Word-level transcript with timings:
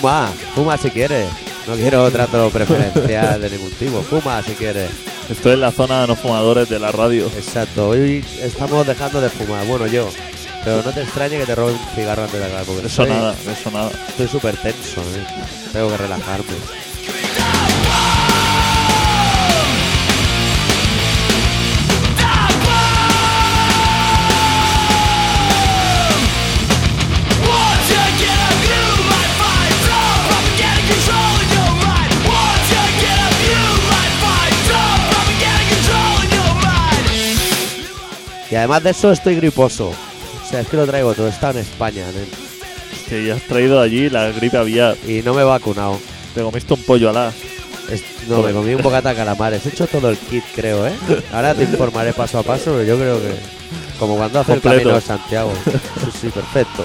Fuma, 0.00 0.28
fuma 0.54 0.76
si 0.78 0.90
quieres. 0.90 1.28
No 1.66 1.74
quiero 1.74 2.10
trato 2.12 2.50
preferencial 2.50 3.40
de 3.40 3.50
ningún 3.50 3.70
tipo. 3.72 4.02
Fuma 4.02 4.42
si 4.42 4.52
quieres. 4.52 4.90
Estoy 5.28 5.52
en 5.52 5.60
la 5.60 5.70
zona 5.70 6.02
de 6.02 6.06
no 6.08 6.16
fumadores 6.16 6.68
de 6.68 6.78
la 6.78 6.90
radio. 6.90 7.26
Exacto. 7.36 7.90
Hoy 7.90 8.24
estamos 8.42 8.86
dejando 8.86 9.20
de 9.20 9.28
fumar. 9.30 9.66
Bueno, 9.66 9.86
yo. 9.86 10.08
Pero 10.64 10.82
no 10.82 10.92
te 10.92 11.02
extrañe 11.02 11.38
que 11.38 11.46
te 11.46 11.54
robe 11.54 11.72
un 11.72 11.78
cigarro 11.94 12.24
antes 12.24 12.38
de 12.38 12.46
acabar. 12.46 12.64
Porque 12.64 12.86
Eso 12.86 13.02
estoy- 13.02 13.16
nada, 13.16 13.34
eso 13.50 13.70
nada. 13.70 13.90
Estoy 14.08 14.28
súper 14.28 14.56
tenso. 14.56 15.00
¿eh? 15.00 15.24
Tengo 15.72 15.88
que 15.90 15.96
relajarme. 15.96 16.44
Y 38.50 38.54
además 38.56 38.82
de 38.82 38.90
eso 38.90 39.12
estoy 39.12 39.36
griposo. 39.36 39.88
O 39.90 40.48
sea, 40.50 40.60
es 40.60 40.68
que 40.68 40.76
lo 40.76 40.86
traigo 40.86 41.14
todo. 41.14 41.28
Está 41.28 41.50
en 41.50 41.58
España. 41.58 42.04
nen. 42.12 42.26
Que 43.08 43.24
ya 43.26 43.34
has 43.34 43.42
traído 43.42 43.80
allí 43.80 44.08
la 44.10 44.30
gripe 44.30 44.56
aviar. 44.56 44.96
Y 45.06 45.22
no 45.22 45.34
me 45.34 45.42
he 45.42 45.44
vacunado. 45.44 45.98
Te 46.34 46.42
comiste 46.42 46.74
un 46.74 46.82
pollo 46.82 47.10
alá. 47.10 47.32
Es- 47.90 48.02
no, 48.28 48.42
me 48.42 48.52
comí 48.52 48.74
un 48.74 48.82
bocata 48.82 49.10
de 49.10 49.16
calamares. 49.16 49.64
He 49.66 49.70
hecho 49.70 49.86
todo 49.86 50.10
el 50.10 50.16
kit, 50.18 50.44
creo, 50.54 50.86
¿eh? 50.86 50.92
Ahora 51.32 51.54
te 51.54 51.62
informaré 51.64 52.12
paso 52.12 52.38
a 52.38 52.42
paso, 52.42 52.66
pero 52.72 52.82
yo 52.84 52.96
creo 52.96 53.20
que... 53.20 53.34
Como 53.98 54.16
cuando 54.16 54.40
hace 54.40 54.54
el 54.54 54.60
Completo. 54.60 54.88
camino 54.90 55.00
de 55.00 55.06
Santiago. 55.06 55.52
Sí, 55.64 56.10
sí, 56.22 56.28
perfecto. 56.28 56.84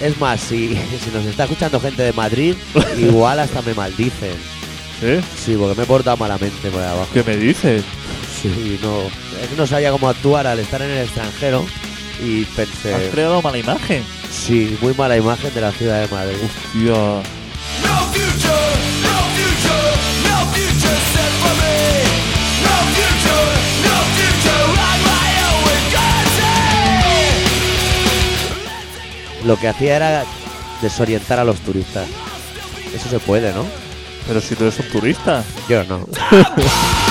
Es 0.00 0.18
más, 0.18 0.40
si, 0.40 0.68
si 1.04 1.10
nos 1.12 1.24
está 1.26 1.44
escuchando 1.44 1.80
gente 1.80 2.02
de 2.02 2.12
Madrid, 2.12 2.54
igual 2.98 3.38
hasta 3.40 3.62
me 3.62 3.74
maldicen. 3.74 4.34
¿Eh? 5.02 5.20
Sí, 5.44 5.56
porque 5.58 5.74
me 5.76 5.82
he 5.84 5.86
portado 5.86 6.16
malamente 6.16 6.70
por 6.70 6.80
ahí 6.82 6.88
abajo. 6.90 7.08
¿Qué 7.14 7.22
me 7.22 7.36
dices? 7.36 7.82
Sí, 8.40 8.78
no... 8.82 9.02
Es 9.42 9.48
que 9.48 9.56
no 9.56 9.66
sabía 9.66 9.90
cómo 9.92 10.08
actuar 10.08 10.46
al 10.46 10.58
estar 10.58 10.80
en 10.82 10.90
el 10.90 10.98
extranjero 11.04 11.64
y 12.22 12.42
Has 12.42 12.48
pensé... 12.50 13.08
creado 13.10 13.40
mala 13.40 13.58
imagen. 13.58 14.02
Sí, 14.30 14.76
muy 14.82 14.92
mala 14.94 15.16
imagen 15.16 15.52
de 15.54 15.60
la 15.60 15.72
ciudad 15.72 16.00
de 16.02 16.08
Madrid. 16.14 16.36
Tío. 16.72 17.22
Lo 29.44 29.56
que 29.56 29.68
hacía 29.68 29.96
era 29.96 30.24
desorientar 30.82 31.38
a 31.38 31.44
los 31.44 31.60
turistas. 31.60 32.06
Eso 32.94 33.08
se 33.08 33.18
puede, 33.18 33.52
¿no? 33.52 33.64
Pero 34.26 34.40
si 34.40 34.54
tú 34.54 34.64
eres 34.64 34.78
un 34.80 34.88
turista. 34.88 35.44
Yo 35.68 35.84
no. 35.84 36.06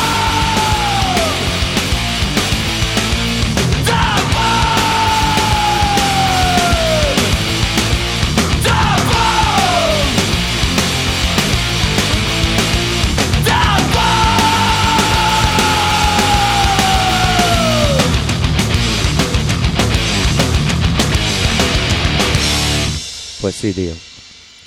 Pues 23.49 23.55
sí, 23.55 23.73
tío. 23.73 23.93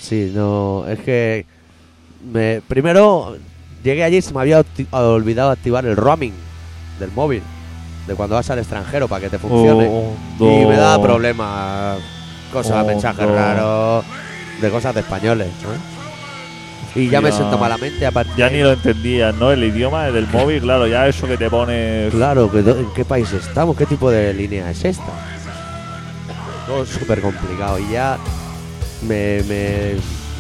Sí, 0.00 0.32
no. 0.34 0.84
Es 0.88 0.98
que. 1.00 1.46
Me, 2.32 2.60
primero 2.66 3.36
llegué 3.84 4.02
allí 4.02 4.16
y 4.16 4.22
se 4.22 4.32
me 4.34 4.40
había 4.40 4.64
olvidado 4.90 5.50
activar 5.50 5.86
el 5.86 5.96
roaming 5.96 6.32
del 6.98 7.12
móvil. 7.12 7.42
De 8.08 8.16
cuando 8.16 8.34
vas 8.34 8.50
al 8.50 8.58
extranjero 8.58 9.06
para 9.06 9.20
que 9.20 9.30
te 9.30 9.38
funcione. 9.38 9.88
Oh, 9.88 10.14
y 10.40 10.66
me 10.66 10.76
daba 10.76 11.00
problemas. 11.00 12.00
Cosas, 12.52 12.82
Oh, 12.82 12.86
mensajes 12.88 13.24
no. 13.24 13.34
raros. 13.34 14.04
De 14.60 14.68
cosas 14.70 14.94
de 14.94 15.00
españoles. 15.00 15.48
Y 16.96 17.08
ya 17.08 17.20
me 17.20 17.30
siento 17.30 17.56
malamente 17.56 18.04
aparte. 18.04 18.32
Ya 18.36 18.50
ni 18.50 18.62
lo 18.62 18.72
entendías, 18.72 19.32
¿no? 19.36 19.52
El 19.52 19.62
idioma 19.62 20.06
del 20.06 20.26
móvil, 20.32 20.60
claro, 20.60 20.88
ya 20.88 21.06
eso 21.06 21.28
que 21.28 21.36
te 21.36 21.48
pones. 21.48 22.12
Claro, 22.12 22.50
que 22.50 22.58
¿en 22.58 22.92
qué 22.94 23.04
país 23.04 23.32
estamos? 23.32 23.76
¿Qué 23.76 23.86
tipo 23.86 24.10
de 24.10 24.34
línea 24.34 24.68
es 24.70 24.84
esta? 24.84 25.04
Todo 26.66 26.84
súper 26.84 27.20
complicado 27.20 27.78
y 27.78 27.92
ya 27.92 28.18
me, 29.06 29.42
me, 29.44 29.94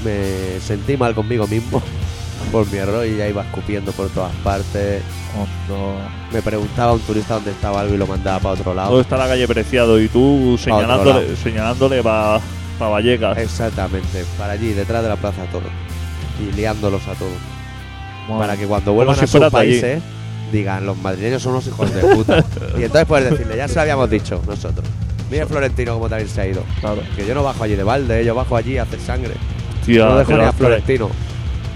me 0.04 0.60
sentí 0.60 0.96
mal 0.96 1.14
conmigo 1.14 1.46
mismo 1.46 1.82
por 2.52 2.70
mi 2.70 2.78
error 2.78 3.06
y 3.06 3.16
ya 3.16 3.28
iba 3.28 3.42
escupiendo 3.42 3.92
por 3.92 4.08
todas 4.10 4.34
partes. 4.36 5.02
Hondo. 5.34 5.96
Me 6.32 6.42
preguntaba 6.42 6.90
a 6.90 6.94
un 6.94 7.00
turista 7.00 7.34
dónde 7.34 7.52
estaba 7.52 7.80
algo 7.80 7.94
y 7.94 7.98
lo 7.98 8.06
mandaba 8.06 8.38
para 8.38 8.54
otro 8.54 8.74
lado. 8.74 8.90
¿Dónde 8.90 9.02
está 9.02 9.16
la 9.16 9.26
calle 9.28 9.46
Preciado? 9.48 10.00
Y 10.00 10.08
tú 10.08 10.58
señalándole, 10.62 11.36
señalándole 11.36 12.02
para 12.02 12.40
Vallecas. 12.78 13.38
Exactamente, 13.38 14.24
para 14.36 14.52
allí, 14.54 14.72
detrás 14.72 15.02
de 15.02 15.08
la 15.08 15.16
plaza 15.16 15.44
todo. 15.50 15.62
Y 16.40 16.52
liándolos 16.54 17.06
a 17.08 17.14
todos. 17.14 17.32
Bueno, 18.26 18.40
Para 18.40 18.56
que 18.56 18.66
cuando 18.66 18.92
vuelvan 18.92 19.16
si 19.16 19.24
a 19.24 19.26
sus 19.26 19.40
allí. 19.40 19.50
países 19.50 20.02
digan, 20.52 20.84
los 20.84 20.96
madrileños 20.98 21.42
son 21.42 21.52
unos 21.52 21.66
hijos 21.66 21.92
de 21.94 22.02
puta. 22.02 22.44
y 22.78 22.82
entonces 22.82 23.06
puedes 23.06 23.30
decirle, 23.30 23.56
ya 23.56 23.66
se 23.66 23.74
lo 23.76 23.80
habíamos 23.80 24.10
dicho 24.10 24.40
nosotros. 24.46 24.86
Mira 25.32 25.46
Florentino 25.46 25.94
como 25.94 26.08
también 26.08 26.28
se 26.28 26.40
ha 26.42 26.46
ido. 26.46 26.62
Claro. 26.80 27.02
Que 27.16 27.26
yo 27.26 27.34
no 27.34 27.42
bajo 27.42 27.64
allí 27.64 27.74
de 27.74 27.82
balde, 27.82 28.24
yo 28.24 28.34
bajo 28.34 28.54
allí 28.56 28.76
a 28.78 28.82
hacer 28.84 29.00
sangre. 29.00 29.32
Tía, 29.84 30.04
no 30.06 30.18
dejo 30.18 30.32
ni 30.36 30.44
a 30.44 30.52
Florentino. 30.52 31.10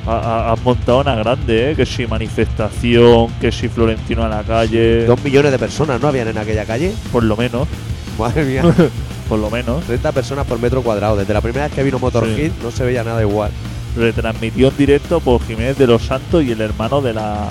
ha- 0.06 0.12
ha- 0.18 0.52
Has 0.52 0.62
montado 0.62 1.00
una 1.00 1.16
grande, 1.16 1.72
¿eh? 1.72 1.74
Que 1.74 1.84
si 1.86 2.06
manifestación, 2.06 3.28
que 3.40 3.50
si 3.50 3.68
Florentino 3.68 4.22
a 4.22 4.28
la 4.28 4.42
calle. 4.44 5.04
Dos 5.06 5.22
millones 5.24 5.50
de 5.50 5.58
personas 5.58 6.00
no 6.00 6.08
habían 6.08 6.28
en 6.28 6.38
aquella 6.38 6.64
calle. 6.64 6.92
Por 7.10 7.24
lo 7.24 7.36
menos, 7.36 7.66
Madre 8.18 8.44
mía, 8.44 8.62
por 9.28 9.38
lo 9.38 9.50
menos. 9.50 9.82
30 9.84 10.12
personas 10.12 10.46
por 10.46 10.60
metro 10.60 10.82
cuadrado. 10.82 11.16
Desde 11.16 11.34
la 11.34 11.40
primera 11.40 11.64
vez 11.66 11.74
que 11.74 11.82
vino 11.82 11.98
Motorhead 11.98 12.52
no 12.62 12.70
se 12.70 12.84
veía 12.84 13.02
nada 13.02 13.20
igual. 13.22 13.50
Retransmitió 13.96 14.68
en 14.68 14.76
directo 14.76 15.20
por 15.20 15.42
Jiménez 15.46 15.78
de 15.78 15.86
los 15.86 16.02
Santos 16.02 16.44
y 16.44 16.52
el 16.52 16.60
hermano 16.60 17.00
de 17.00 17.14
la. 17.14 17.48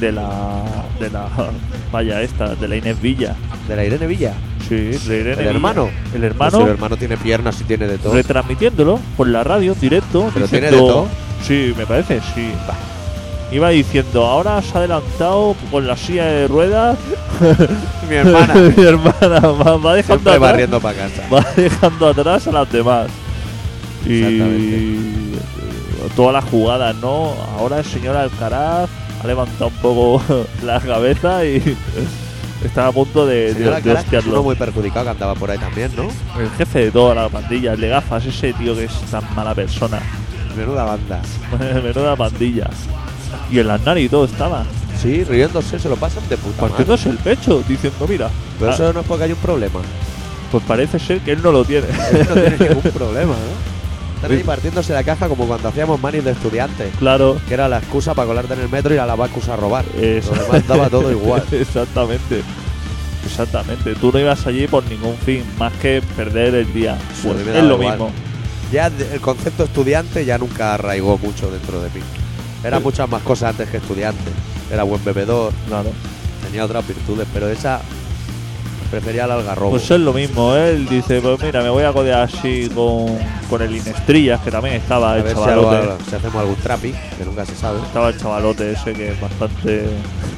De 0.00 0.12
la. 0.12 0.62
De 1.00 1.10
la. 1.10 1.28
Vaya, 1.92 2.20
esta, 2.22 2.54
de 2.54 2.68
la 2.68 2.76
Inés 2.76 3.00
Villa. 3.00 3.34
De 3.68 3.76
la 3.76 3.84
Irene 3.84 4.06
Villa. 4.06 4.32
Sí, 4.68 4.74
Irene 4.74 5.30
¿El 5.32 5.36
Villa. 5.36 5.50
hermano? 5.50 5.84
El 5.86 6.20
Pues 6.20 6.22
hermano. 6.22 6.62
el 6.64 6.68
hermano 6.70 6.96
tiene 6.96 7.16
piernas 7.16 7.60
y 7.60 7.64
tiene 7.64 7.86
de 7.86 7.98
todo. 7.98 8.12
retransmitiéndolo 8.14 8.98
por 9.16 9.28
la 9.28 9.44
radio 9.44 9.74
directo. 9.74 10.30
Pero 10.34 10.48
tiene 10.48 10.70
de 10.70 10.76
todo. 10.76 11.06
Sí, 11.42 11.72
me 11.76 11.86
parece, 11.86 12.20
sí. 12.34 12.50
Iba 13.52 13.68
diciendo, 13.70 14.26
ahora 14.26 14.60
se 14.60 14.74
ha 14.74 14.78
adelantado 14.78 15.54
con 15.70 15.86
la 15.86 15.96
silla 15.96 16.24
de 16.26 16.48
ruedas. 16.48 16.98
Mi 18.10 18.16
hermana. 18.16 18.54
Mi 18.76 18.82
hermana 18.84 19.40
va, 19.40 19.76
va 19.76 19.94
dejando 19.94 20.30
atrás, 20.30 20.40
barriendo 20.40 20.80
para 20.80 20.98
casa. 20.98 21.22
va 21.32 21.46
dejando 21.56 22.08
atrás 22.08 22.46
a 22.48 22.52
las 22.52 22.72
demás. 22.72 23.06
Y 24.04 24.20
Exactamente. 24.20 25.38
todas 26.16 26.32
las 26.32 26.44
jugadas, 26.50 26.96
¿no? 26.96 27.34
Ahora 27.58 27.78
el 27.78 27.84
señor 27.84 28.16
Alcaraz 28.16 28.88
ha 29.22 29.26
levantado 29.26 29.68
un 29.68 29.74
poco 29.74 30.22
la 30.64 30.80
cabeza 30.80 31.44
y 31.44 31.76
está 32.64 32.88
a 32.88 32.92
punto 32.92 33.26
de, 33.26 33.34
de, 33.34 33.54
Señor 33.54 33.70
de 33.70 33.76
Alcaraz, 33.76 34.04
hostiarlo. 34.04 34.32
uno 34.32 34.42
muy 34.42 34.54
perjudicado 34.56 35.04
que 35.04 35.10
andaba 35.10 35.34
por 35.34 35.50
ahí 35.50 35.58
también, 35.58 35.90
¿no? 35.96 36.08
El 36.40 36.50
jefe 36.56 36.86
de 36.86 36.90
toda 36.90 37.14
la 37.14 37.28
pandilla, 37.28 37.72
el 37.72 37.80
de 37.80 37.88
gafas, 37.88 38.26
ese 38.26 38.52
tío 38.52 38.74
que 38.74 38.84
es 38.84 38.92
tan 39.10 39.22
mala 39.34 39.54
persona. 39.54 40.00
Menuda 40.56 40.84
banda. 40.84 41.20
Menuda 41.82 42.16
pandilla. 42.16 42.70
Y 43.50 43.58
el 43.58 43.70
Aznar 43.70 43.98
y 43.98 44.08
todo 44.08 44.24
estaba. 44.24 44.64
Sí, 45.00 45.22
riéndose, 45.24 45.78
se 45.78 45.88
lo 45.88 45.96
pasan 45.96 46.26
de 46.28 46.36
puta 46.38 46.62
madre. 46.62 46.68
Partiéndose 46.68 47.10
el 47.10 47.18
pecho, 47.18 47.62
diciendo, 47.68 48.06
mira. 48.08 48.30
Pero 48.58 48.70
ah, 48.70 48.74
eso 48.74 48.92
no 48.92 49.00
es 49.00 49.06
porque 49.06 49.24
hay 49.24 49.32
un 49.32 49.38
problema. 49.38 49.80
Pues 50.50 50.64
parece 50.64 50.98
ser 50.98 51.20
que 51.20 51.32
él 51.32 51.42
no 51.42 51.52
lo 51.52 51.64
tiene. 51.64 51.86
Él 52.12 52.26
no 52.28 52.34
tiene 52.34 52.56
ningún 52.68 52.92
problema, 52.92 53.32
¿no? 53.32 53.75
Están 54.16 54.32
ahí 54.32 54.42
partiéndose 54.42 54.92
la 54.92 55.04
caja 55.04 55.28
como 55.28 55.46
cuando 55.46 55.68
hacíamos 55.68 56.00
manis 56.00 56.24
de 56.24 56.32
estudiantes. 56.32 56.92
claro. 56.98 57.38
Que 57.46 57.54
era 57.54 57.68
la 57.68 57.78
excusa 57.78 58.14
para 58.14 58.26
colarte 58.26 58.54
en 58.54 58.60
el 58.60 58.68
metro 58.68 58.94
y 58.94 58.98
a 58.98 59.06
la 59.06 59.14
excusa 59.14 59.54
a 59.54 59.56
robar. 59.56 59.84
Eso. 60.00 60.34
Lo 60.34 60.42
demás 60.44 60.66
daba 60.66 60.88
todo 60.90 61.10
igual. 61.10 61.44
Exactamente. 61.52 62.42
Exactamente. 63.24 63.94
Tú 63.96 64.10
no 64.12 64.18
ibas 64.18 64.46
allí 64.46 64.66
por 64.66 64.84
ningún 64.88 65.16
fin, 65.18 65.44
más 65.58 65.72
que 65.74 66.02
perder 66.16 66.54
el 66.54 66.72
día. 66.72 66.96
Pues 67.22 67.36
es 67.46 67.64
lo 67.64 67.74
igual. 67.74 67.90
mismo. 67.98 68.10
Ya 68.72 68.86
el 68.86 69.20
concepto 69.20 69.64
estudiante 69.64 70.24
ya 70.24 70.38
nunca 70.38 70.74
arraigó 70.74 71.18
mucho 71.18 71.50
dentro 71.50 71.80
de 71.80 71.88
mí. 71.90 72.00
Era 72.64 72.78
Sí. 72.78 72.82
muchas 72.84 73.08
más 73.08 73.22
cosas 73.22 73.50
antes 73.50 73.68
que 73.68 73.76
estudiante. 73.76 74.30
Era 74.72 74.82
buen 74.82 75.04
bebedor, 75.04 75.52
Claro. 75.68 75.90
tenía 76.44 76.64
otras 76.64 76.86
virtudes, 76.86 77.26
pero 77.32 77.48
esa 77.48 77.80
prefería 78.86 79.24
el 79.24 79.30
algarrobo. 79.30 79.70
Pues 79.72 79.90
es 79.90 80.00
lo 80.00 80.12
mismo. 80.12 80.54
Él 80.54 80.86
dice, 80.88 81.20
pues 81.20 81.40
mira, 81.42 81.62
me 81.62 81.68
voy 81.70 81.84
a 81.84 81.92
codear 81.92 82.20
así 82.22 82.68
con, 82.74 83.06
con 83.50 83.62
el 83.62 83.74
Inestrillas, 83.76 84.40
que 84.40 84.50
también 84.50 84.76
estaba 84.76 85.12
a 85.12 85.16
el 85.18 85.22
ver 85.22 85.36
si, 85.36 85.42
chavalote. 85.42 86.04
si 86.08 86.14
hacemos 86.16 86.36
algún 86.36 86.56
trapi, 86.56 86.92
que 87.18 87.24
nunca 87.24 87.44
se 87.46 87.54
sabe. 87.56 87.78
Estaba 87.80 88.08
el 88.08 88.18
chavalote 88.18 88.72
ese 88.72 88.92
que 88.92 89.10
es 89.12 89.20
bastante, 89.20 89.86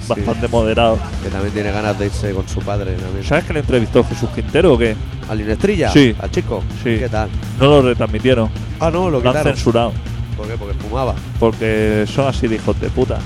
bastante 0.08 0.48
moderado. 0.48 0.98
Que 1.22 1.28
también 1.30 1.52
tiene 1.54 1.70
ganas 1.72 1.98
de 1.98 2.06
irse 2.06 2.32
con 2.32 2.48
su 2.48 2.60
padre. 2.60 2.92
también. 2.94 3.24
¿Sabes 3.24 3.44
que 3.44 3.52
le 3.54 3.60
entrevistó 3.60 4.04
Jesús 4.04 4.28
Quintero 4.34 4.74
o 4.74 4.78
qué? 4.78 4.94
¿Al 5.28 5.40
Inestrilla? 5.40 5.90
Sí. 5.90 6.14
¿Al 6.18 6.30
chico? 6.30 6.62
Sí. 6.82 6.96
¿Qué 6.98 7.08
tal? 7.08 7.28
No 7.60 7.66
lo 7.66 7.82
retransmitieron. 7.82 8.48
Ah, 8.80 8.90
no, 8.90 9.10
lo 9.10 9.20
Lo 9.20 9.28
han 9.28 9.34
quitaron. 9.36 9.54
censurado. 9.54 9.92
¿Por 10.36 10.46
qué? 10.46 10.54
Porque 10.56 10.74
fumaba. 10.74 11.14
Porque 11.40 12.04
son 12.12 12.28
así 12.28 12.46
de 12.46 12.54
hijos 12.56 12.80
de 12.80 12.88
puta. 12.90 13.18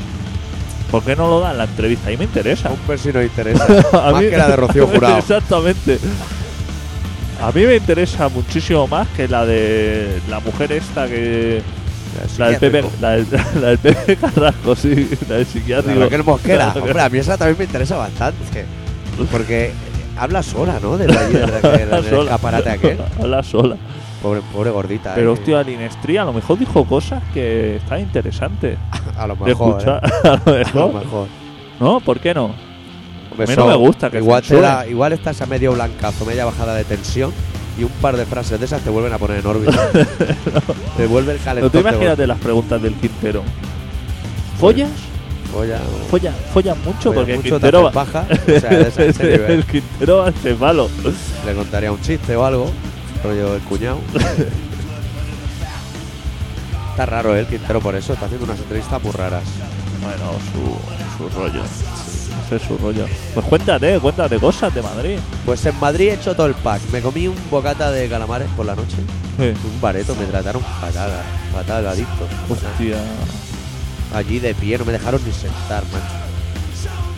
¿Por 0.92 1.02
qué 1.02 1.16
no 1.16 1.26
lo 1.26 1.40
dan 1.40 1.58
la 1.58 1.64
entrevista? 1.64 2.10
Ahí 2.10 2.16
me 2.16 2.24
interesa. 2.24 2.70
Un 2.70 2.78
ver 2.86 2.98
si 2.98 3.12
nos 3.12 3.24
interesa. 3.24 3.64
A 3.92 4.12
más 4.12 4.22
mí- 4.22 4.28
que 4.30 4.36
la 4.36 4.48
de 4.48 4.56
Rocío 4.56 4.86
Jurado. 4.94 5.18
Exactamente. 5.18 5.98
A 7.42 7.50
mí 7.50 7.64
me 7.64 7.74
interesa 7.76 8.28
muchísimo 8.28 8.86
más 8.86 9.08
que 9.16 9.26
la 9.26 9.44
de 9.44 10.20
la 10.28 10.38
mujer 10.40 10.70
esta 10.72 11.06
que. 11.08 11.60
La 12.38 12.48
del 12.50 12.56
Pepe, 12.58 12.84
la 13.00 13.10
del, 13.12 13.26
la 13.60 13.68
del 13.68 13.78
Pepe 13.78 14.16
Carrasco, 14.16 14.76
sí, 14.76 15.08
la 15.28 15.36
del 15.36 15.44
La 15.46 15.50
psiquiátrico. 15.50 16.00
Raquel 16.00 16.24
Mosquera. 16.24 16.72
La- 16.74 16.80
Hombre, 16.82 17.00
a 17.00 17.08
mí 17.08 17.18
esa 17.18 17.38
también 17.38 17.56
me 17.58 17.64
interesa 17.64 17.96
bastante. 17.96 18.66
Porque 19.30 19.72
habla 20.18 20.42
sola, 20.42 20.78
¿no? 20.82 20.98
Desde 20.98 21.18
allí, 21.18 21.32
desde 21.32 21.82
el 21.96 22.04
sola. 22.10 22.22
escaparate 22.24 22.70
aquel. 22.70 22.98
Habla 23.18 23.42
sola. 23.42 23.76
Pobre, 24.22 24.40
pobre 24.52 24.70
gordita. 24.70 25.14
Pero 25.14 25.30
eh. 25.30 25.32
hostia, 25.32 25.62
Linestría 25.62 26.22
a 26.22 26.24
lo 26.24 26.32
mejor 26.32 26.58
dijo 26.58 26.84
cosas 26.84 27.22
que 27.34 27.76
están 27.76 28.00
interesantes 28.00 28.78
a 29.18 29.26
lo 29.26 29.36
mejor. 29.36 29.80
escuchar. 29.80 30.00
eh. 30.04 30.64
A 30.74 30.76
lo 30.76 30.82
A 30.84 30.86
lo 30.86 30.92
mejor. 30.92 31.26
¿No? 31.80 32.00
¿Por 32.00 32.20
qué 32.20 32.32
no? 32.34 32.54
Hombre, 33.30 33.44
A 33.44 33.46
mí 33.48 33.54
no 33.56 33.66
me 33.66 33.74
gusta 33.76 34.10
que 34.10 34.18
igual, 34.18 34.42
da- 34.48 34.86
igual 34.86 35.12
estás 35.14 35.40
a 35.40 35.46
medio 35.46 35.72
blancazo, 35.72 36.24
media 36.26 36.44
bajada 36.44 36.74
de 36.74 36.84
tensión 36.84 37.32
y 37.78 37.82
un 37.84 37.90
par 37.90 38.16
de 38.16 38.26
frases 38.26 38.60
de 38.60 38.66
esas 38.66 38.82
te 38.82 38.90
vuelven 38.90 39.12
a 39.14 39.18
poner 39.18 39.38
en 39.40 39.46
órbita. 39.46 39.88
Te 40.96 41.06
vuelve 41.06 41.32
el 41.32 41.38
No 41.38 41.44
calentón. 41.44 41.70
te 41.70 41.78
de 41.82 41.88
imagínate 41.88 42.26
las 42.26 42.38
preguntas 42.38 42.82
del 42.82 42.92
Quintero. 42.94 43.42
¿Follas? 44.60 44.90
Oye, 45.56 45.74
Follan, 46.10 46.34
follan 46.52 46.76
mucho 46.84 47.10
oye, 47.10 47.18
porque 47.18 47.36
mucho 47.36 47.42
te 47.42 47.50
Quintero 47.50 47.82
va, 47.84 47.90
baja. 47.90 48.24
O 48.30 48.60
sea, 48.60 48.70
de 48.70 48.88
ese, 48.88 49.08
ese 49.08 49.22
nivel. 49.24 49.50
el 49.50 49.64
Quintero 49.64 50.18
va 50.18 50.30
de 50.30 50.54
palo. 50.54 50.88
Le 51.46 51.54
contaría 51.54 51.92
un 51.92 52.00
chiste 52.00 52.36
o 52.36 52.44
algo. 52.44 52.70
Rollo 53.22 53.54
el 53.54 53.60
cuñado. 53.62 54.00
Está 56.90 57.06
raro 57.06 57.34
el 57.34 57.46
Quintero 57.46 57.80
por 57.80 57.94
eso. 57.94 58.12
Está 58.12 58.26
haciendo 58.26 58.44
unas 58.44 58.58
entrevistas 58.58 59.02
muy 59.02 59.12
raras. 59.12 59.44
Bueno, 60.02 60.32
su, 60.52 60.76
su 61.16 61.28
rollo. 61.38 61.62
Ese 61.64 62.56
es 62.56 62.62
su 62.62 62.76
rollo. 62.76 63.06
Pues 63.34 63.46
cuéntate, 63.46 63.98
cuéntate 64.00 64.38
cosas 64.38 64.74
de 64.74 64.82
Madrid. 64.82 65.18
Pues 65.46 65.64
en 65.64 65.78
Madrid 65.78 66.08
he 66.08 66.14
hecho 66.14 66.34
todo 66.34 66.46
el 66.48 66.54
pack. 66.54 66.82
Me 66.92 67.00
comí 67.00 67.28
un 67.28 67.36
bocata 67.50 67.90
de 67.92 68.08
calamares 68.08 68.48
por 68.56 68.66
la 68.66 68.74
noche. 68.74 68.96
Un 69.38 69.80
bareto. 69.80 70.14
Me 70.16 70.26
trataron 70.26 70.62
fatal. 70.80 71.12
Fatal, 71.52 71.86
adicto. 71.86 72.26
Hostia. 72.48 72.98
Allí 74.14 74.38
de 74.40 74.54
pie. 74.54 74.76
No 74.78 74.84
me 74.84 74.92
dejaron 74.92 75.20
ni 75.24 75.32
sentar, 75.32 75.84
macho. 75.84 76.14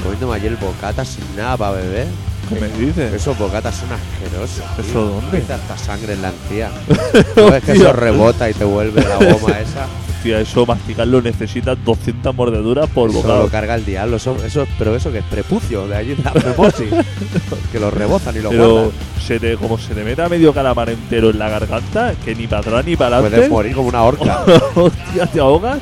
Comiéndome 0.03 0.37
allí 0.37 0.47
el 0.49 0.57
bocata 0.57 1.05
sin 1.05 1.25
nada 1.35 1.57
para 1.57 1.73
beber. 1.73 2.07
¿Qué 2.49 2.61
me 2.61 2.69
dices? 2.69 3.13
Esos 3.15 3.39
bocatas 3.39 3.75
son 3.75 3.89
asquerosos. 3.93 4.65
tío. 4.77 4.85
¿Eso 4.85 5.05
dónde? 5.21 5.37
Hay 5.39 5.43
tanta 5.45 5.77
sangre 5.79 6.13
en 6.15 6.23
la 6.23 6.29
encía. 6.31 6.71
¿No 7.37 7.51
ves 7.51 7.65
que 7.65 7.73
eso 7.73 7.93
rebota 7.93 8.49
y 8.51 8.55
te 8.55 8.65
vuelve 8.65 9.03
la 9.03 9.17
goma 9.17 9.59
esa? 9.61 9.87
Hostia, 10.17 10.41
eso 10.41 10.65
masticarlo 10.65 11.21
necesitas 11.21 11.77
200 11.85 12.35
mordeduras 12.35 12.89
por 12.89 13.11
Eso 13.11 13.19
bocado. 13.21 13.43
lo 13.43 13.49
carga 13.51 13.75
el 13.75 13.85
diablo. 13.85 14.17
Eso, 14.17 14.37
eso, 14.45 14.67
pero 14.79 14.97
eso 14.97 15.13
que 15.13 15.19
es 15.19 15.25
prepucio 15.25 15.87
de 15.87 15.97
allí 15.97 16.15
de 16.15 16.23
la 16.23 16.33
memosis. 16.33 16.89
que 17.73 17.79
lo 17.81 17.91
rebozan 17.91 18.35
y 18.37 18.41
lo 18.41 18.49
Pero 18.49 18.73
guardan. 18.73 18.93
se 19.27 19.39
te, 19.39 19.57
como 19.57 19.77
se 19.79 19.95
te 19.95 20.03
meta 20.03 20.29
medio 20.31 20.55
calamar 20.55 20.89
entero 20.89 21.29
en 21.31 21.39
la 21.39 21.51
garganta, 21.51 22.15
que 22.25 22.35
ni 22.35 22.47
para 22.47 22.61
atrás 22.61 22.85
ni 22.87 22.97
para 22.97 23.19
Puedes 23.19 23.33
adelante. 23.35 23.53
morir 23.55 23.75
como 23.75 23.89
una 23.89 24.03
horca. 24.03 24.45
Hostia, 24.75 25.27
te 25.27 25.41
ahogas. 25.41 25.79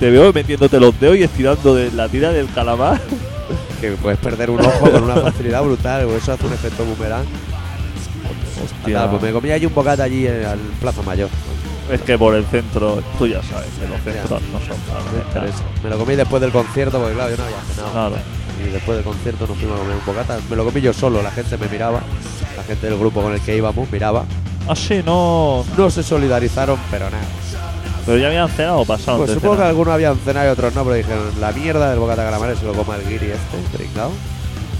Te 0.00 0.10
veo 0.10 0.32
metiéndote 0.32 0.80
los 0.80 0.98
dedos 0.98 1.16
y 1.18 1.22
estirando 1.22 1.74
de 1.74 1.92
la 1.92 2.08
tira 2.08 2.32
del 2.32 2.46
calamar. 2.48 3.00
Que 3.80 3.92
puedes 3.92 4.18
perder 4.18 4.50
un 4.50 4.60
ojo 4.60 4.90
con 4.90 5.02
una 5.04 5.16
facilidad 5.16 5.62
brutal. 5.62 6.04
o 6.04 6.16
Eso 6.16 6.32
hace 6.32 6.46
un 6.46 6.52
efecto 6.52 6.84
boomerang. 6.84 7.24
Hostia. 8.62 9.10
Pues 9.10 9.22
me 9.22 9.32
comí 9.32 9.50
allí 9.50 9.66
un 9.66 9.74
bocata 9.74 10.04
allí 10.04 10.26
en 10.26 10.44
al 10.44 10.58
Plaza 10.80 11.02
Mayor. 11.02 11.28
Es 11.90 12.00
que 12.02 12.16
por 12.16 12.34
el 12.34 12.44
centro, 12.46 13.02
tú 13.18 13.26
ya 13.26 13.42
sabes 13.42 13.68
que 13.80 13.88
los 13.88 14.00
centros 14.02 14.40
no 14.52 14.60
son 14.60 14.76
para 14.86 15.44
Me. 15.44 15.52
Me 15.82 15.90
lo 15.90 15.98
comí 15.98 16.14
después 16.14 16.40
del 16.40 16.52
concierto 16.52 16.98
porque 16.98 17.14
claro, 17.14 17.30
yo 17.30 17.36
no 17.36 17.44
había 17.44 17.60
cenado. 17.62 17.92
Claro. 17.92 18.16
Y 18.64 18.70
después 18.70 18.96
del 18.96 19.04
concierto 19.04 19.46
nos 19.46 19.56
fuimos 19.56 19.76
a 19.76 19.80
comer 19.80 19.96
un 19.96 20.06
bocata. 20.06 20.38
Me 20.48 20.56
lo 20.56 20.64
comí 20.64 20.80
yo 20.80 20.92
solo, 20.92 21.22
la 21.22 21.30
gente 21.32 21.58
me 21.58 21.68
miraba. 21.68 22.00
La 22.56 22.62
gente 22.62 22.86
del 22.88 22.98
grupo 22.98 23.20
con 23.22 23.32
el 23.32 23.40
que 23.40 23.56
íbamos 23.56 23.90
miraba. 23.90 24.24
Ah, 24.68 24.76
sí, 24.76 25.02
no. 25.04 25.64
No 25.76 25.90
se 25.90 26.02
solidarizaron, 26.02 26.78
pero 26.90 27.10
nada. 27.10 27.24
Pero 28.06 28.18
ya 28.18 28.26
habían 28.28 28.48
cenado 28.48 28.80
o 28.80 28.84
pasado. 28.84 29.18
Pues 29.18 29.30
supongo 29.32 29.56
que 29.58 29.62
algunos 29.62 29.94
habían 29.94 30.16
cenado 30.18 30.48
y 30.48 30.50
otros 30.52 30.74
no, 30.74 30.82
pero 30.84 30.96
dijeron, 30.96 31.22
la 31.40 31.52
mierda 31.52 31.90
del 31.90 31.98
bocata 32.00 32.24
calamares 32.24 32.58
se 32.58 32.64
lo 32.66 32.72
coma 32.72 32.96
el 32.96 33.02
guiri 33.04 33.26
este, 33.30 33.76
pringao. 33.78 34.10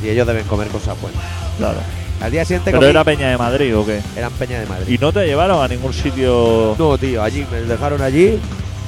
Y 0.02 0.08
ellos 0.08 0.26
deben 0.26 0.44
comer 0.46 0.68
cosas 0.68 1.00
buenas. 1.00 1.20
Claro. 1.58 1.78
Al 2.20 2.30
día 2.30 2.44
siguiente 2.44 2.70
Pero 2.70 2.82
comí- 2.82 2.90
era 2.90 3.04
Peña 3.04 3.28
de 3.30 3.37
Madrid 3.38 3.76
o 3.76 3.85
qué? 3.87 4.00
eran 4.16 4.32
Peña 4.32 4.61
de 4.61 4.66
Madrid. 4.66 4.94
¿Y 4.94 4.99
no 4.99 5.12
te 5.12 5.26
llevaron 5.26 5.62
a 5.62 5.68
ningún 5.68 5.92
sitio 5.92 6.75
No, 6.78 6.96
tío, 6.99 7.23
allí 7.23 7.44
me 7.50 7.61
dejaron 7.62 8.00
allí 8.02 8.38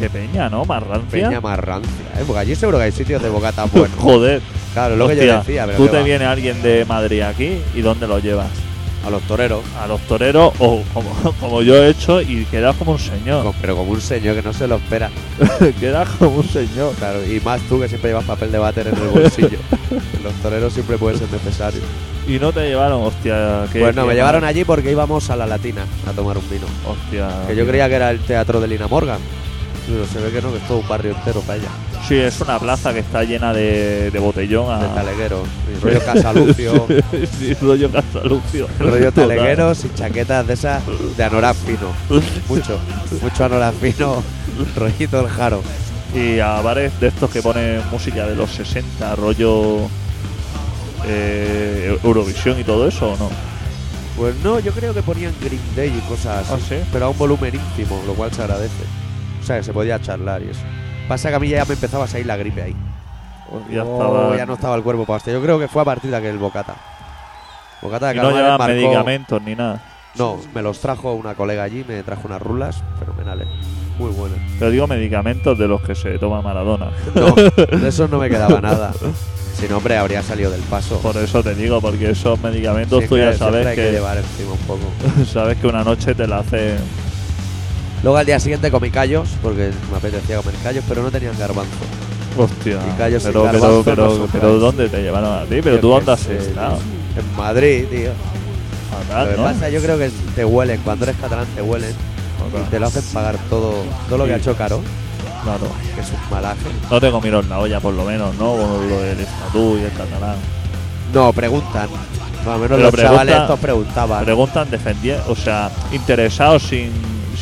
de 0.00 0.10
Peña, 0.10 0.48
no? 0.48 0.64
Más 0.64 0.82
rancia. 0.82 1.28
Peña 1.28 1.40
más 1.40 1.58
rancia, 1.58 1.90
¿eh? 2.16 2.24
Porque 2.26 2.40
allí 2.40 2.54
seguro 2.56 2.78
que 2.78 2.84
hay 2.84 2.92
sitios 2.92 3.22
de 3.22 3.28
bocata 3.28 3.64
buenos. 3.72 3.96
Joder. 3.98 4.40
Claro, 4.72 4.96
lo 4.96 5.06
que 5.08 5.14
yo 5.16 5.20
Hostia, 5.22 5.38
decía, 5.38 5.66
pero 5.66 5.78
tú 5.78 5.84
qué 5.84 5.90
te 5.90 5.96
va. 5.98 6.02
viene 6.02 6.24
alguien 6.24 6.60
de 6.62 6.84
Madrid 6.84 7.22
aquí 7.22 7.58
y 7.74 7.80
¿dónde 7.80 8.08
lo 8.08 8.18
llevas? 8.18 8.48
A 9.06 9.10
los 9.10 9.22
toreros. 9.22 9.62
A 9.82 9.86
los 9.86 10.00
toreros 10.02 10.52
o 10.58 10.82
como, 10.92 11.10
como 11.40 11.62
yo 11.62 11.76
he 11.76 11.88
hecho 11.90 12.20
y 12.22 12.44
quedas 12.46 12.74
como 12.76 12.92
un 12.92 12.98
señor. 12.98 13.54
Pero 13.60 13.76
como 13.76 13.92
un 13.92 14.00
señor 14.00 14.36
que 14.36 14.42
no 14.42 14.52
se 14.52 14.66
lo 14.66 14.76
espera. 14.76 15.10
quedas 15.80 16.08
como 16.18 16.36
un 16.38 16.48
señor. 16.48 16.94
Claro, 16.94 17.20
y 17.24 17.40
más 17.40 17.60
tú 17.62 17.80
que 17.80 17.88
siempre 17.88 18.10
llevas 18.10 18.24
papel 18.24 18.50
de 18.52 18.58
váter 18.58 18.86
en 18.88 18.96
el 18.96 19.08
bolsillo. 19.08 19.58
los 20.22 20.32
toreros 20.42 20.72
siempre 20.72 20.96
pueden 20.98 21.18
ser 21.18 21.28
necesarios. 21.32 21.84
Y 22.26 22.38
no 22.38 22.52
te 22.52 22.66
llevaron, 22.68 23.02
hostia. 23.02 23.66
¿qué- 23.72 23.80
Pues 23.80 23.94
no, 23.94 24.06
me 24.06 24.14
llevaron 24.14 24.44
allí 24.44 24.64
porque 24.64 24.90
íbamos 24.90 25.28
a 25.30 25.36
la 25.36 25.46
Latina 25.46 25.84
a 26.08 26.12
tomar 26.12 26.38
un 26.38 26.48
vino. 26.48 26.66
Hostia. 26.86 27.28
Que 27.46 27.54
yo 27.54 27.66
creía 27.66 27.88
que 27.88 27.96
era 27.96 28.10
el 28.10 28.20
teatro 28.20 28.60
de 28.60 28.68
Lina 28.68 28.86
Morgan. 28.88 29.18
Pero 29.86 30.06
se 30.06 30.18
ve 30.20 30.30
que 30.30 30.40
no, 30.40 30.50
que 30.50 30.58
es 30.58 30.66
todo 30.66 30.78
un 30.78 30.88
barrio 30.88 31.12
entero 31.12 31.40
para 31.40 31.58
ella. 31.58 31.68
Sí, 32.08 32.16
es 32.16 32.40
una 32.40 32.58
plaza 32.58 32.92
que 32.92 33.00
está 33.00 33.22
llena 33.24 33.52
de, 33.52 34.10
de 34.10 34.18
botellón. 34.18 34.80
De 34.80 34.86
A... 34.86 34.94
talegueros. 34.94 35.46
Y 35.70 35.82
rollo 35.82 36.00
Casalucio. 36.04 36.86
sí, 37.38 37.54
rollo 37.54 37.90
Casalucio. 37.90 38.68
rollo 38.78 39.12
talegueros 39.12 39.84
y 39.84 39.94
chaquetas 39.94 40.46
de 40.46 40.54
esas 40.54 40.82
de 41.16 41.24
anorak 41.24 41.56
fino. 41.56 41.92
Mucho. 42.48 42.78
Mucho 43.22 43.44
anorak 43.44 43.74
fino. 43.74 44.22
Rollito 44.76 45.20
el 45.20 45.28
jaro. 45.28 45.62
Y 46.14 46.38
a 46.38 46.60
bares 46.60 46.98
de 47.00 47.08
estos 47.08 47.30
que 47.30 47.42
ponen 47.42 47.82
música 47.90 48.26
de 48.26 48.36
los 48.36 48.50
60, 48.52 49.16
rollo 49.16 49.88
eh, 51.06 51.98
Eurovisión 52.04 52.58
y 52.58 52.64
todo 52.64 52.86
eso, 52.86 53.12
¿o 53.12 53.16
no? 53.16 53.30
Pues 54.16 54.36
no, 54.44 54.60
yo 54.60 54.70
creo 54.72 54.94
que 54.94 55.02
ponían 55.02 55.34
Green 55.40 55.60
Day 55.74 55.88
y 55.88 56.00
cosas 56.08 56.48
así. 56.48 56.52
¿Ah, 56.54 56.66
sí? 56.68 56.88
Pero 56.92 57.06
a 57.06 57.08
un 57.08 57.18
volumen 57.18 57.52
ínfimo, 57.54 58.00
lo 58.06 58.14
cual 58.14 58.32
se 58.32 58.42
agradece. 58.42 58.84
O 59.44 59.46
sea, 59.46 59.58
que 59.58 59.62
se 59.62 59.72
podía 59.74 60.00
charlar 60.00 60.42
y 60.42 60.48
eso. 60.48 60.62
Pasa 61.06 61.28
que 61.28 61.34
a 61.34 61.38
mí 61.38 61.48
ya 61.50 61.64
me 61.66 61.74
empezaba 61.74 62.04
a 62.04 62.08
salir 62.08 62.24
la 62.26 62.36
gripe 62.38 62.62
ahí. 62.62 62.74
Ya 63.70 63.84
Oh, 63.84 63.92
estaba. 64.00 64.36
ya 64.38 64.46
no 64.46 64.54
estaba 64.54 64.74
el 64.74 64.82
cuerpo 64.82 65.04
para 65.04 65.18
hostia. 65.18 65.34
Yo 65.34 65.42
creo 65.42 65.58
que 65.58 65.68
fue 65.68 65.82
a 65.82 65.84
partir 65.84 66.10
de 66.10 66.16
aquel 66.16 66.38
bocata. 66.38 66.74
Bocata 67.82 68.08
de 68.08 68.14
y 68.16 68.18
no 68.20 68.30
llevan 68.30 68.58
marcó- 68.58 68.66
medicamentos 68.74 69.42
ni 69.42 69.54
nada. 69.54 69.82
No, 70.16 70.38
me 70.54 70.62
los 70.62 70.80
trajo 70.80 71.12
una 71.12 71.34
colega 71.34 71.62
allí, 71.64 71.84
me 71.86 72.02
trajo 72.02 72.22
unas 72.24 72.40
rulas 72.40 72.82
fenomenales. 72.98 73.46
Muy 73.98 74.10
buenas. 74.12 74.38
Pero 74.58 74.70
digo 74.70 74.86
medicamentos 74.86 75.58
de 75.58 75.68
los 75.68 75.82
que 75.82 75.94
se 75.94 76.18
toma 76.18 76.40
Maradona. 76.40 76.90
No, 77.14 77.34
de 77.78 77.88
eso 77.88 78.08
no 78.08 78.18
me 78.18 78.30
quedaba 78.30 78.60
nada. 78.62 78.92
Si 79.54 79.68
no, 79.68 79.76
hombre, 79.76 79.98
habría 79.98 80.22
salido 80.22 80.50
del 80.50 80.62
paso. 80.62 80.98
Por 81.00 81.16
eso 81.18 81.42
te 81.42 81.54
digo, 81.54 81.80
porque 81.80 82.10
esos 82.10 82.40
medicamentos 82.40 83.02
Sí, 83.02 83.08
tú 83.08 83.14
que 83.16 83.20
ya 83.20 83.34
sabes 83.34 83.66
hay 83.66 83.76
que, 83.76 83.82
que, 83.82 83.92
llevar 83.92 84.16
encima 84.16 84.52
un 84.52 84.58
poco. 84.60 84.80
sabes 85.32 85.58
que 85.58 85.66
una 85.66 85.84
noche 85.84 86.14
te 86.14 86.26
la 86.26 86.38
hacen. 86.38 86.78
Luego 88.04 88.18
al 88.18 88.26
día 88.26 88.38
siguiente 88.38 88.70
comí 88.70 88.90
callos, 88.90 89.28
porque 89.42 89.72
me 89.90 89.96
apetecía 89.96 90.36
comer 90.36 90.54
callos, 90.62 90.84
pero 90.86 91.02
no 91.02 91.10
tenían 91.10 91.36
garbanzo. 91.38 91.72
Hostia. 92.36 92.78
Y 92.94 92.98
callos 92.98 93.22
sin 93.22 93.32
pero, 93.32 93.44
pero, 93.44 93.52
garbanzo 93.60 93.82
pero, 93.84 94.04
no 94.04 94.10
son 94.16 94.28
pero 94.30 94.42
callos. 94.42 94.60
¿dónde 94.60 94.88
te 94.90 95.02
llevaron 95.02 95.32
a 95.38 95.44
ti? 95.44 95.60
Pero 95.62 95.80
tú 95.80 95.88
dónde 95.88 96.12
has 96.12 96.20
sé, 96.20 96.36
estado. 96.36 96.78
En 97.16 97.36
Madrid, 97.36 97.84
tío. 97.90 98.10
fatal, 99.08 99.24
Lo 99.24 99.30
que 99.30 99.36
¿no? 99.38 99.44
pasa, 99.44 99.68
yo 99.70 99.80
creo 99.80 99.98
que 99.98 100.10
te 100.36 100.44
huelen, 100.44 100.80
cuando 100.84 101.04
eres 101.06 101.16
catalán 101.20 101.46
te 101.54 101.62
huelen 101.62 101.92
Fatal. 102.38 102.66
y 102.66 102.70
te 102.70 102.78
lo 102.80 102.86
hacen 102.86 103.02
pagar 103.12 103.36
todo, 103.48 103.72
todo 104.08 104.18
lo 104.18 104.24
que 104.24 104.30
Sí. 104.30 104.34
ha 104.34 104.36
hecho 104.38 104.56
caro, 104.56 104.80
Claro. 105.42 105.66
que 105.94 106.00
es 106.00 106.08
un 106.10 106.30
malaje. 106.30 106.60
No 106.90 107.00
te 107.00 107.10
comieron 107.10 107.48
la 107.48 107.58
olla, 107.60 107.80
por 107.80 107.94
lo 107.94 108.04
menos, 108.04 108.34
¿no? 108.36 108.52
Con 108.56 108.88
lo 108.90 109.00
del 109.00 109.18
estatú 109.20 109.78
y 109.80 109.84
el 109.84 109.92
catalán. 109.92 110.36
No, 111.14 111.32
preguntan. 111.32 111.88
Más 112.44 112.56
o 112.56 112.58
menos 112.58 112.68
Pero 112.68 112.76
los 112.82 112.90
pregunta- 112.92 113.02
chavales 113.12 113.36
estos 113.36 113.58
preguntaban. 113.60 114.24
Preguntan 114.24 114.70
defendiendo, 114.70 115.24
o 115.28 115.34
sea, 115.36 115.70
interesados 115.92 116.62
sin, 116.64 116.90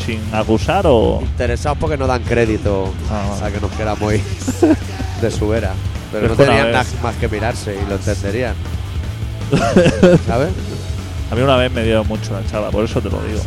sin 0.05 0.21
acusar 0.35 0.87
o. 0.87 1.21
Interesados 1.23 1.79
porque 1.79 1.97
no 1.97 2.07
dan 2.07 2.23
crédito 2.23 2.93
Ah, 3.11 3.47
a 3.47 3.51
que 3.51 3.61
nos 3.61 3.71
queramos 3.73 4.13
ir 4.13 4.21
de 5.21 5.31
su 5.31 5.53
era. 5.55 5.73
Pero 6.11 6.29
no 6.29 6.35
tenían 6.35 6.73
nada 6.73 6.85
más 7.03 7.17
que 7.17 7.29
mirarse 7.29 7.75
y 7.75 7.89
lo 7.89 7.95
entenderían. 7.97 8.55
¿Sabes? 10.27 10.51
A 11.31 11.35
mí 11.35 11.41
una 11.41 11.57
vez 11.57 11.73
me 11.73 11.83
dio 11.85 12.05
mucho 12.05 12.33
la 12.35 12.45
chava, 12.51 12.71
por 12.71 12.85
eso 12.85 13.01
te 13.01 13.09
lo 13.09 13.23
digo. 13.23 13.41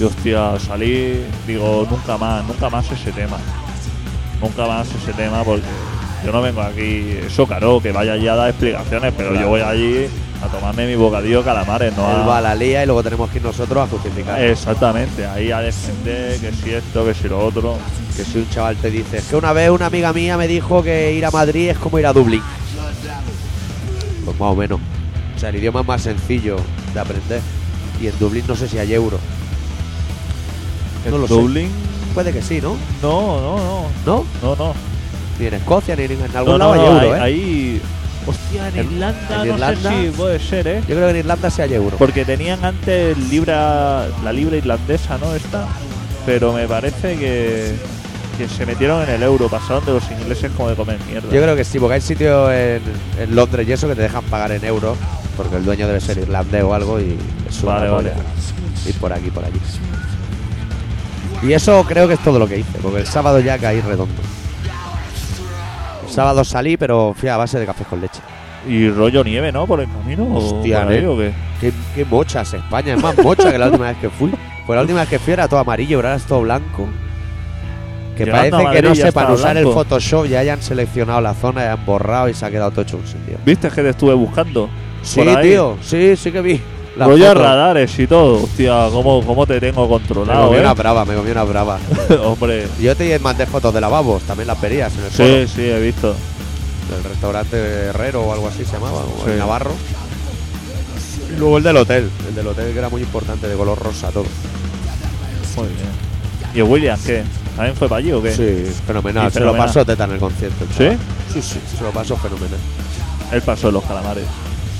Y 0.00 0.04
hostia, 0.04 0.58
salí, 0.58 1.24
digo, 1.46 1.86
nunca 1.90 2.16
más, 2.16 2.44
nunca 2.46 2.70
más 2.70 2.90
ese 2.90 3.12
tema. 3.12 3.36
Nunca 4.40 4.66
más 4.66 4.88
ese 4.88 5.12
tema 5.12 5.44
porque 5.44 5.62
yo 6.24 6.32
no 6.32 6.40
vengo 6.42 6.62
aquí, 6.62 7.18
eso 7.26 7.46
claro, 7.46 7.80
que 7.80 7.92
vaya 7.92 8.12
allí 8.14 8.26
a 8.28 8.34
dar 8.34 8.48
explicaciones, 8.50 9.12
pero 9.16 9.30
Claro. 9.30 9.44
yo 9.44 9.48
voy 9.50 9.60
allí 9.60 10.06
a 10.42 10.46
tomarme 10.48 10.86
mi 10.86 10.94
bocadillo 10.94 11.42
calamares, 11.44 11.94
no 11.96 12.10
Él 12.22 12.28
va 12.28 12.38
a 12.38 12.40
la 12.40 12.54
lía 12.54 12.82
y 12.82 12.86
luego 12.86 13.02
tenemos 13.02 13.30
que 13.30 13.38
ir 13.38 13.44
nosotros 13.44 13.84
a 13.84 13.86
justificar. 13.86 14.42
Exactamente, 14.42 15.26
ahí 15.26 15.50
a 15.52 15.60
defender 15.60 16.38
que 16.40 16.52
si 16.52 16.70
esto, 16.70 17.04
que 17.04 17.14
si 17.14 17.28
lo 17.28 17.44
otro. 17.44 17.76
Que 18.16 18.24
si 18.24 18.38
un 18.38 18.48
chaval 18.50 18.76
te 18.76 18.90
dice, 18.90 19.18
es 19.18 19.24
que 19.24 19.36
una 19.36 19.52
vez 19.52 19.70
una 19.70 19.86
amiga 19.86 20.12
mía 20.12 20.36
me 20.36 20.46
dijo 20.48 20.82
que 20.82 21.12
ir 21.14 21.24
a 21.26 21.30
Madrid 21.30 21.70
es 21.70 21.78
como 21.78 21.98
ir 21.98 22.06
a 22.06 22.12
Dublín. 22.12 22.42
Pues 24.24 24.38
más 24.38 24.52
o 24.52 24.54
menos. 24.56 24.80
O 25.36 25.38
sea, 25.38 25.48
el 25.50 25.56
idioma 25.56 25.80
es 25.80 25.86
más 25.86 26.02
sencillo 26.02 26.56
de 26.94 27.00
aprender. 27.00 27.40
Y 28.00 28.06
en 28.06 28.18
Dublín 28.18 28.44
no 28.46 28.54
sé 28.56 28.68
si 28.68 28.78
hay 28.78 28.92
euro. 28.94 29.18
No 31.08 31.14
En 31.16 31.20
lo 31.22 31.28
sé. 31.28 31.34
Dublín, 31.34 31.68
Puede 32.14 32.32
que 32.32 32.40
sí, 32.42 32.60
¿no? 32.62 32.76
no, 33.02 33.40
no, 33.40 33.56
no, 33.56 33.84
¿No? 34.06 34.24
no, 34.42 34.56
no. 34.56 34.74
Ni 35.38 35.46
en 35.46 35.54
Escocia 35.54 35.96
ni 35.96 36.04
en, 36.04 36.12
en 36.12 36.36
algún 36.36 36.52
No, 36.52 36.58
lado 36.58 36.74
no, 36.74 36.80
hay 36.80 36.88
no, 36.88 37.02
euro, 37.02 37.14
ahí- 37.14 37.18
¿eh? 37.20 37.22
ahí- 37.22 37.82
Hostia, 38.26 38.68
en, 38.68 38.78
En- 38.78 38.86
Irlanda, 38.92 39.28
en 39.42 39.48
no 39.48 39.54
Irlanda- 39.54 39.90
sé 39.90 40.02
si 40.06 40.10
puede 40.16 40.40
ser, 40.40 40.66
¿eh? 40.66 40.80
Yo 40.88 40.94
creo 40.94 41.04
que 41.06 41.10
en 41.10 41.16
Irlanda 41.18 41.50
sí 41.50 41.60
hay 41.60 41.74
euro. 41.74 41.96
Porque 41.98 42.24
tenían 42.24 42.64
antes 42.64 43.18
libra, 43.28 44.06
la 44.24 44.32
libra 44.32 44.56
irlandesa, 44.56 45.18
¿no? 45.18 45.34
Esta. 45.34 45.66
Pero 46.24 46.54
me 46.54 46.66
parece 46.66 47.18
que, 47.18 47.74
que 48.38 48.48
se 48.48 48.64
metieron 48.64 49.02
en 49.02 49.10
el 49.10 49.22
euro, 49.22 49.50
pasaron 49.50 49.84
de 49.84 49.92
los 49.92 50.10
ingleses 50.10 50.50
como 50.56 50.70
de 50.70 50.74
comer 50.74 50.98
mierda. 51.06 51.28
Yo 51.30 51.42
creo 51.42 51.54
que 51.54 51.64
sí, 51.64 51.78
porque 51.78 51.96
hay 51.96 52.00
sitios 52.00 52.50
en, 52.50 52.80
en 53.20 53.36
Londres 53.36 53.68
y 53.68 53.72
eso 53.72 53.86
que 53.88 53.94
te 53.94 54.00
dejan 54.02 54.24
pagar 54.24 54.52
en 54.52 54.64
euros, 54.64 54.96
porque 55.36 55.56
el 55.56 55.64
dueño 55.66 55.86
debe 55.86 56.00
ser 56.00 56.16
irlandés 56.16 56.62
o 56.62 56.72
algo 56.72 56.98
y 56.98 57.18
es 57.46 57.62
una 57.62 57.74
Vale, 57.74 57.90
vale. 57.90 58.12
Ir 58.86 58.94
por 58.94 59.12
aquí, 59.12 59.30
por 59.30 59.44
allí. 59.44 59.60
Y 61.42 61.52
eso 61.52 61.84
creo 61.86 62.08
que 62.08 62.14
es 62.14 62.20
todo 62.20 62.38
lo 62.38 62.48
que 62.48 62.58
hice, 62.60 62.78
porque 62.80 63.00
el 63.00 63.06
sábado 63.06 63.38
ya 63.40 63.58
caí 63.58 63.82
redondo. 63.82 64.14
Sábado 66.14 66.44
salí, 66.44 66.76
pero 66.76 67.12
fui 67.16 67.28
a 67.28 67.36
base 67.36 67.58
de 67.58 67.66
café 67.66 67.84
con 67.84 68.00
leche. 68.00 68.20
Y 68.68 68.88
rollo 68.88 69.24
nieve, 69.24 69.50
¿no? 69.50 69.66
Por 69.66 69.80
el 69.80 69.88
camino. 69.90 70.28
Hostia, 70.32 70.84
nen. 70.84 71.08
¿o 71.08 71.16
qué? 71.16 71.32
Qué, 71.60 71.72
qué 71.92 72.04
mochas 72.04 72.54
España, 72.54 72.94
es 72.94 73.02
más 73.02 73.18
mocha 73.18 73.50
que 73.50 73.58
la 73.58 73.66
última 73.66 73.88
vez 73.88 73.96
que 73.98 74.08
fui. 74.10 74.30
Pues 74.64 74.76
la 74.76 74.82
última 74.82 75.00
vez 75.00 75.08
que 75.08 75.18
fui 75.18 75.32
era 75.32 75.48
todo 75.48 75.58
amarillo, 75.58 75.98
pero 75.98 76.08
ahora 76.08 76.16
es 76.16 76.24
todo 76.24 76.42
blanco. 76.42 76.88
Que 78.16 78.26
Llegando 78.26 78.58
parece 78.58 78.74
que 78.76 78.88
no 78.88 78.94
sepan 78.94 79.32
usar 79.32 79.56
el. 79.56 79.64
Photoshop 79.64 80.26
y 80.26 80.36
hayan 80.36 80.62
seleccionado 80.62 81.20
la 81.20 81.34
zona 81.34 81.64
y 81.64 81.66
han 81.66 81.84
borrado 81.84 82.28
y 82.28 82.34
se 82.34 82.46
ha 82.46 82.50
quedado 82.50 82.70
todo 82.70 82.82
hecho 82.82 82.96
un 82.96 83.06
sitio. 83.06 83.38
¿Viste 83.44 83.68
que 83.68 83.82
te 83.82 83.88
estuve 83.88 84.14
buscando? 84.14 84.70
Sí, 85.02 85.20
tío, 85.42 85.76
sí, 85.82 86.14
sí 86.16 86.30
que 86.30 86.40
vi. 86.40 86.60
La 86.96 87.06
rollo 87.06 87.26
foto. 87.28 87.42
radares 87.42 87.98
y 87.98 88.06
todo. 88.06 88.44
Hostia, 88.44 88.88
¿cómo, 88.92 89.24
cómo 89.26 89.46
te 89.46 89.58
tengo 89.60 89.82
Me 89.82 89.88
controlado, 89.88 90.46
comí 90.46 90.58
eh? 90.58 90.60
una 90.60 90.74
brava, 90.74 91.04
me 91.04 91.14
comí 91.14 91.30
una 91.30 91.42
brava. 91.42 91.78
Hombre. 92.24 92.68
Yo 92.80 92.94
te 92.96 93.18
mandé 93.18 93.46
fotos 93.46 93.74
de 93.74 93.80
lavabos, 93.80 94.22
también 94.22 94.46
las 94.46 94.60
verías 94.60 94.92
en 94.96 95.04
el 95.04 95.10
Sí, 95.10 95.16
foro. 95.16 95.48
sí, 95.48 95.70
he 95.70 95.80
visto. 95.80 96.14
del 96.90 97.02
restaurante 97.02 97.56
Herrero 97.56 98.22
o 98.22 98.32
algo 98.32 98.46
así 98.48 98.64
se 98.64 98.72
llamaba, 98.72 98.98
o 98.98 99.22
Sí. 99.24 99.30
el 99.32 99.38
Navarro. 99.38 99.72
Y 101.34 101.38
luego 101.38 101.58
el 101.58 101.64
del 101.64 101.76
hotel, 101.78 102.10
el 102.28 102.34
del 102.34 102.46
hotel 102.46 102.72
que 102.72 102.78
era 102.78 102.88
muy 102.88 103.02
importante, 103.02 103.48
de 103.48 103.56
color 103.56 103.78
rosa 103.82 104.10
todo. 104.10 104.26
Muy 105.56 105.66
bien. 105.68 105.88
¿Y 106.54 106.58
el 106.58 106.64
William 106.64 106.98
qué? 107.04 107.24
¿También 107.56 107.74
fue 107.76 107.88
para 107.88 107.98
allí 108.00 108.12
o 108.12 108.22
qué? 108.22 108.32
Sí, 108.32 108.72
fenomenal. 108.86 109.32
Se 109.32 109.40
lo 109.40 109.56
pasó 109.56 109.84
teta 109.84 110.04
en 110.04 110.12
el 110.12 110.18
concierto. 110.18 110.64
¿Sí? 110.76 110.88
Sí, 111.32 111.42
sí, 111.42 111.58
se 111.76 111.82
lo 111.82 111.90
pasó 111.90 112.16
fenomenal. 112.16 112.58
Él 113.32 113.42
pasó 113.42 113.70
los 113.72 113.82
calamares. 113.84 114.24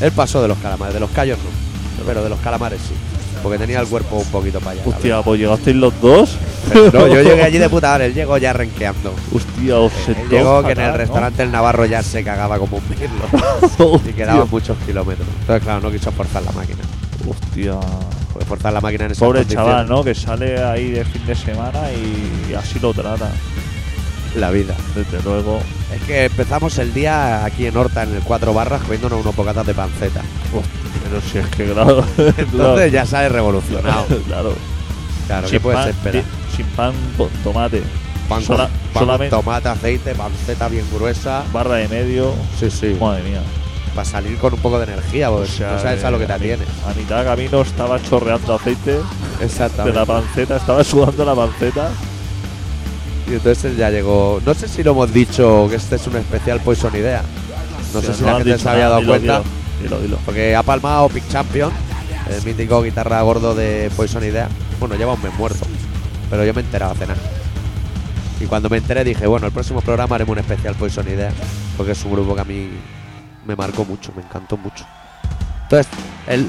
Él 0.00 0.12
pasó 0.12 0.42
de 0.42 0.49
los 0.49 0.59
calamares, 0.59 0.94
de 0.94 1.00
los 1.00 1.11
callos 1.11 1.38
no, 1.38 1.74
pero 2.06 2.23
de 2.23 2.28
los 2.28 2.38
calamares 2.40 2.80
sí. 2.80 2.94
Porque 3.42 3.58
tenía 3.58 3.80
el 3.80 3.87
cuerpo 3.87 4.16
un 4.16 4.26
poquito 4.28 4.58
para 4.61 4.70
allá. 4.70 4.82
Hostia, 4.87 5.23
pues 5.23 5.38
llegasteis 5.38 5.76
los 5.76 6.00
dos. 6.00 6.37
No, 6.75 7.06
yo 7.08 7.20
llegué 7.20 7.42
allí 7.42 7.58
de 7.58 7.68
puta 7.70 7.88
madre, 7.90 8.06
él 8.06 8.14
llegó 8.14 8.38
ya 8.38 8.54
renqueando. 8.54 9.14
Hostia, 9.34 9.76
os 9.78 9.92
Él 10.08 10.16
llegó 10.30 10.62
que 10.62 10.73
en 10.73 10.80
el 10.80 10.92
¿no? 10.92 10.96
restaurante 10.96 11.42
El 11.42 11.52
Navarro 11.52 11.84
ya 11.84 12.02
se 12.02 12.25
cagaba 12.25 12.58
como 12.58 12.78
un 12.78 12.82
mirlo. 12.88 14.00
y 14.08 14.12
quedaban 14.12 14.49
muchos 14.50 14.78
kilómetros. 14.87 15.28
Entonces, 15.40 15.62
claro, 15.62 15.80
no 15.80 15.90
quiso 15.90 16.11
forzar 16.12 16.42
la 16.42 16.52
máquina. 16.52 16.78
Hostia. 17.28 17.75
Porque 18.32 18.46
forzar 18.46 18.73
la 18.73 18.80
máquina 18.80 19.04
en 19.04 19.12
esa 19.12 19.25
Pobre 19.25 19.46
chaval, 19.46 19.88
¿no? 19.88 20.02
Que 20.02 20.14
sale 20.14 20.62
ahí 20.62 20.90
de 20.90 21.04
fin 21.04 21.26
de 21.26 21.34
semana 21.34 21.92
y, 21.92 22.50
y 22.50 22.54
así 22.54 22.78
lo 22.80 22.94
trata. 22.94 23.30
La 24.37 24.50
vida. 24.50 24.75
Desde 24.94 25.23
luego. 25.23 25.61
Es 25.94 26.02
que 26.02 26.25
empezamos 26.25 26.78
el 26.78 26.92
día 26.94 27.44
aquí 27.44 27.66
en 27.66 27.76
Horta, 27.76 28.02
en 28.02 28.14
el 28.14 28.23
Cuatro 28.23 28.52
Barras, 28.54 28.82
comiéndonos 28.82 29.20
unos 29.20 29.37
bocatas 29.37 29.66
de 29.66 29.75
panceta. 29.75 30.23
Pero 31.14 31.21
si 31.30 31.38
es 31.38 31.47
que, 31.49 31.73
claro. 31.73 32.04
Entonces 32.37 32.92
ya 32.92 33.06
sale 33.06 33.28
revolucionado. 33.28 34.06
claro. 34.26 34.52
Claro, 35.26 35.49
¿qué 35.49 35.61
puedes 35.61 35.80
pan, 35.80 35.88
esperar? 35.90 36.25
di- 36.25 36.56
Sin 36.56 36.66
pan 36.66 36.92
con 37.16 37.28
tomate. 37.42 37.83
Pan, 38.28 38.42
sola- 38.42 38.68
pan, 38.92 39.02
solamente- 39.04 39.30
tomate, 39.37 39.68
aceite, 39.68 40.14
panceta 40.14 40.68
bien 40.68 40.85
gruesa. 40.92 41.44
Barra 41.52 41.76
de 41.76 41.88
medio. 41.88 42.33
Sí, 42.59 42.71
sí. 42.71 42.97
Madre 43.00 43.23
mía. 43.23 43.40
Para 43.94 44.04
salir 44.04 44.37
con 44.38 44.52
un 44.54 44.59
poco 44.59 44.78
de 44.78 44.85
energía, 44.92 45.30
porque 45.30 45.49
no 45.61 45.78
sabes 45.80 46.02
a 46.02 46.11
lo 46.11 46.18
que 46.18 46.26
te 46.26 46.33
atienes. 46.33 46.66
A 46.85 46.92
mitad 46.99 47.21
de 47.21 47.25
camino 47.26 47.61
estaba 47.62 48.02
chorreando 48.02 48.54
aceite 48.54 48.92
de 48.94 49.00
Exactamente. 49.44 49.97
la 50.00 50.04
panceta, 50.04 50.56
estaba 50.56 50.83
sudando 50.83 51.25
la 51.25 51.35
panceta. 51.37 51.90
Y 53.30 53.35
entonces 53.35 53.64
él 53.66 53.76
ya 53.76 53.90
llegó. 53.90 54.40
No 54.44 54.52
sé 54.52 54.66
si 54.66 54.83
lo 54.83 54.90
hemos 54.90 55.12
dicho 55.12 55.68
que 55.71 55.76
este 55.76 55.94
es 55.94 56.06
un 56.09 56.16
especial 56.16 56.61
Poison 56.61 56.94
Idea. 56.97 57.23
No 57.94 58.00
sé 58.02 58.12
si 58.14 58.25
la 58.25 58.33
han 58.33 58.38
gente 58.44 58.59
se 58.59 58.68
había 58.68 58.88
dado 58.88 59.06
cuenta. 59.06 59.42
Dilo, 59.83 60.00
dilo. 60.00 60.19
Porque 60.25 60.54
ha 60.54 60.62
palmado 60.62 61.09
Pick 61.09 61.28
Champion, 61.28 61.73
el 62.31 62.43
mítico 62.45 62.83
guitarra 62.83 63.21
gordo 63.23 63.54
de 63.54 63.90
Poison 63.97 64.25
Idea. 64.25 64.49
Bueno, 64.81 64.95
lleva 64.97 65.14
un 65.14 65.23
mes 65.23 65.35
muerto, 65.35 65.66
pero 66.31 66.45
yo 66.45 66.52
me 66.54 66.61
he 66.61 66.64
enterado 66.64 66.93
hace 66.93 67.07
nada. 67.07 67.21
Y 68.40 68.47
cuando 68.47 68.69
me 68.69 68.78
enteré 68.78 69.04
dije, 69.04 69.26
bueno, 69.26 69.47
el 69.47 69.52
próximo 69.52 69.81
programa 69.81 70.16
haremos 70.16 70.33
un 70.33 70.38
especial 70.38 70.75
Poison 70.75 71.09
Idea, 71.09 71.31
porque 71.76 71.93
es 71.93 72.04
un 72.04 72.12
grupo 72.12 72.35
que 72.35 72.40
a 72.40 72.45
mí 72.45 72.71
me 73.47 73.57
marcó 73.57 73.85
mucho, 73.85 74.12
me 74.16 74.23
encantó 74.23 74.57
mucho. 74.57 74.85
Entonces, 75.62 75.88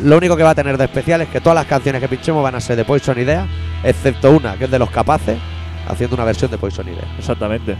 lo 0.03 0.17
único 0.17 0.35
que 0.35 0.43
va 0.43 0.51
a 0.51 0.55
tener 0.55 0.77
de 0.77 0.85
especial 0.85 1.21
es 1.21 1.29
que 1.29 1.41
todas 1.41 1.55
las 1.55 1.65
canciones 1.65 2.01
que 2.01 2.07
pinchemos 2.07 2.43
van 2.43 2.55
a 2.55 2.61
ser 2.61 2.75
de 2.75 2.85
Poison 2.85 3.17
Idea, 3.17 3.47
excepto 3.83 4.31
una, 4.31 4.57
que 4.57 4.65
es 4.65 4.71
de 4.71 4.79
Los 4.79 4.89
Capaces, 4.89 5.37
haciendo 5.87 6.15
una 6.15 6.25
versión 6.25 6.51
de 6.51 6.57
Poison 6.57 6.87
Idea. 6.87 7.05
Exactamente. 7.17 7.77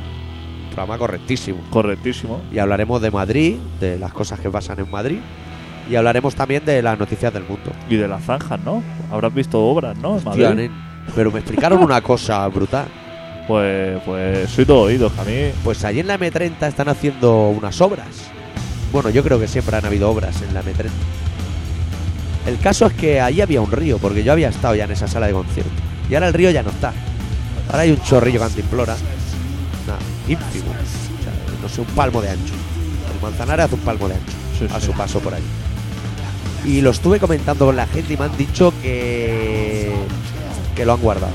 Programa 0.76 0.98
correctísimo. 0.98 1.60
Correctísimo. 1.70 2.42
Y 2.52 2.60
hablaremos 2.60 3.02
de 3.02 3.10
Madrid, 3.10 3.56
de 3.80 3.98
las 3.98 4.12
cosas 4.12 4.42
que 4.42 4.50
pasan 4.50 4.78
en 4.80 4.92
Madrid, 4.92 5.20
y 5.90 5.96
hablaremos 5.96 6.36
también 6.36 6.66
de 6.66 6.82
las 6.82 7.00
noticias 7.00 7.34
del 7.34 7.44
mundo. 7.44 7.72
Y 7.90 7.96
de 7.96 8.10
las 8.10 8.26
zanjas, 8.26 8.60
¿no? 8.60 8.84
Habrás 9.10 9.34
visto 9.34 9.64
obras, 9.64 9.98
¿no? 9.98 10.18
En 10.18 10.24
Madrid. 10.26 10.48
nen, 10.50 10.72
Pero 11.16 11.32
me 11.32 11.40
explicaron 11.40 11.82
una 11.82 12.02
cosa 12.02 12.46
brutal. 12.50 12.88
Pues, 13.48 14.02
pues 14.04 14.50
soy 14.50 14.66
todo 14.66 14.82
oídos, 14.82 15.18
a 15.18 15.24
mí. 15.24 15.52
Pues 15.64 15.86
allí 15.86 16.02
en 16.02 16.08
la 16.08 16.20
M30 16.20 16.68
están 16.68 16.90
haciendo 16.90 17.50
unas 17.50 17.80
obras. 17.80 18.08
Bueno, 18.92 19.10
yo 19.10 19.24
creo 19.24 19.40
que 19.40 19.48
siempre 19.48 19.78
han 19.78 19.86
habido 19.86 20.10
obras 20.10 20.42
en 20.42 20.54
la 20.54 20.62
M30. 20.62 20.90
El 22.48 22.60
caso 22.60 22.88
es 22.88 22.94
que 22.94 23.22
allí 23.22 23.40
había 23.40 23.62
un 23.62 23.72
río, 23.72 23.98
porque 23.98 24.26
yo 24.26 24.34
había 24.34 24.50
estado 24.50 24.76
ya 24.76 24.84
en 24.84 24.92
esa 24.92 25.08
sala 25.08 25.28
de 25.28 25.34
concierto. 25.34 25.72
Y 26.10 26.16
ahora 26.16 26.28
el 26.28 26.34
río 26.34 26.52
ya 26.52 26.64
no 26.64 26.70
está. 26.70 26.92
Ahora 27.70 27.84
hay 27.84 27.92
un 27.92 28.02
chorrillo 28.02 28.42
cantimplora. 28.42 28.96
Ínfimo. 30.28 30.72
O 30.72 31.24
sea, 31.24 31.34
no 31.62 31.70
sé, 31.70 31.82
un 31.82 31.88
palmo 31.88 32.22
de 32.22 32.30
ancho. 32.30 32.54
El 33.16 33.22
Manzanares 33.22 33.66
hace 33.66 33.76
un 33.76 33.82
palmo 33.82 34.08
de 34.08 34.16
ancho 34.16 34.34
Sí, 34.60 34.66
a 34.74 34.80
sí. 34.80 34.86
su 34.88 34.92
paso 34.94 35.20
por 35.20 35.34
allí. 35.34 35.46
Y 36.66 36.82
lo 36.82 36.90
estuve 36.92 37.20
comentando 37.20 37.66
con 37.66 37.76
la 37.76 37.86
gente 37.88 38.14
y 38.14 38.18
me 38.18 38.26
han 38.26 38.36
dicho 38.38 38.74
que, 38.82 39.94
que 40.76 40.86
lo 40.86 40.94
han 40.94 41.02
guardado 41.02 41.34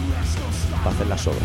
para 0.83 0.95
hacer 0.95 1.07
las 1.07 1.27
obras. 1.27 1.43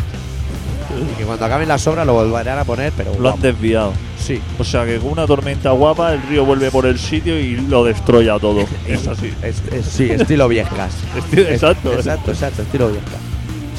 Y 1.13 1.17
que 1.17 1.23
cuando 1.25 1.45
acaben 1.45 1.67
las 1.67 1.85
obras 1.87 2.05
lo 2.05 2.13
volverán 2.13 2.57
a 2.57 2.63
poner, 2.63 2.93
pero 2.95 3.13
Lo 3.19 3.33
han 3.33 3.41
desviado. 3.41 3.91
sí, 4.17 4.39
O 4.57 4.63
sea 4.63 4.85
que 4.85 4.97
con 4.97 5.11
una 5.11 5.27
tormenta 5.27 5.71
guapa 5.71 6.13
el 6.13 6.21
río 6.23 6.45
vuelve 6.45 6.71
por 6.71 6.85
el 6.85 6.97
sitio 6.97 7.37
y 7.39 7.57
lo 7.57 7.83
destroya 7.83 8.39
todo. 8.39 8.65
Es 8.87 9.05
así. 9.07 9.33
es, 9.43 9.61
es- 9.71 9.85
sí, 9.85 10.05
estilo 10.11 10.47
Viescas. 10.47 10.93
Esti- 11.17 11.39
Es- 11.41 11.49
Exacto. 11.49 11.93
exacto, 11.93 12.31
exacto, 12.31 12.61
estilo 12.61 12.87
Viescas. 12.89 13.19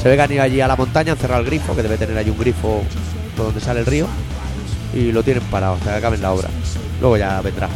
Se 0.01 0.09
ve 0.09 0.15
que 0.15 0.21
han 0.21 0.31
ido 0.31 0.43
allí 0.43 0.61
a 0.61 0.67
la 0.67 0.75
montaña, 0.75 1.13
han 1.13 1.17
cerrado 1.17 1.41
el 1.41 1.47
grifo, 1.47 1.75
que 1.75 1.81
debe 1.81 1.97
tener 1.97 2.15
allí 2.17 2.29
un 2.29 2.37
grifo 2.37 2.83
por 3.37 3.45
donde 3.45 3.61
sale 3.61 3.79
el 3.79 3.85
río, 3.85 4.07
y 4.93 5.11
lo 5.11 5.23
tienen 5.23 5.43
parado 5.43 5.75
hasta 5.75 5.91
que 5.91 5.97
acaben 5.97 6.21
la 6.21 6.33
obra. 6.33 6.49
Luego 6.99 7.15
ya 7.17 7.39
vendrá. 7.41 7.69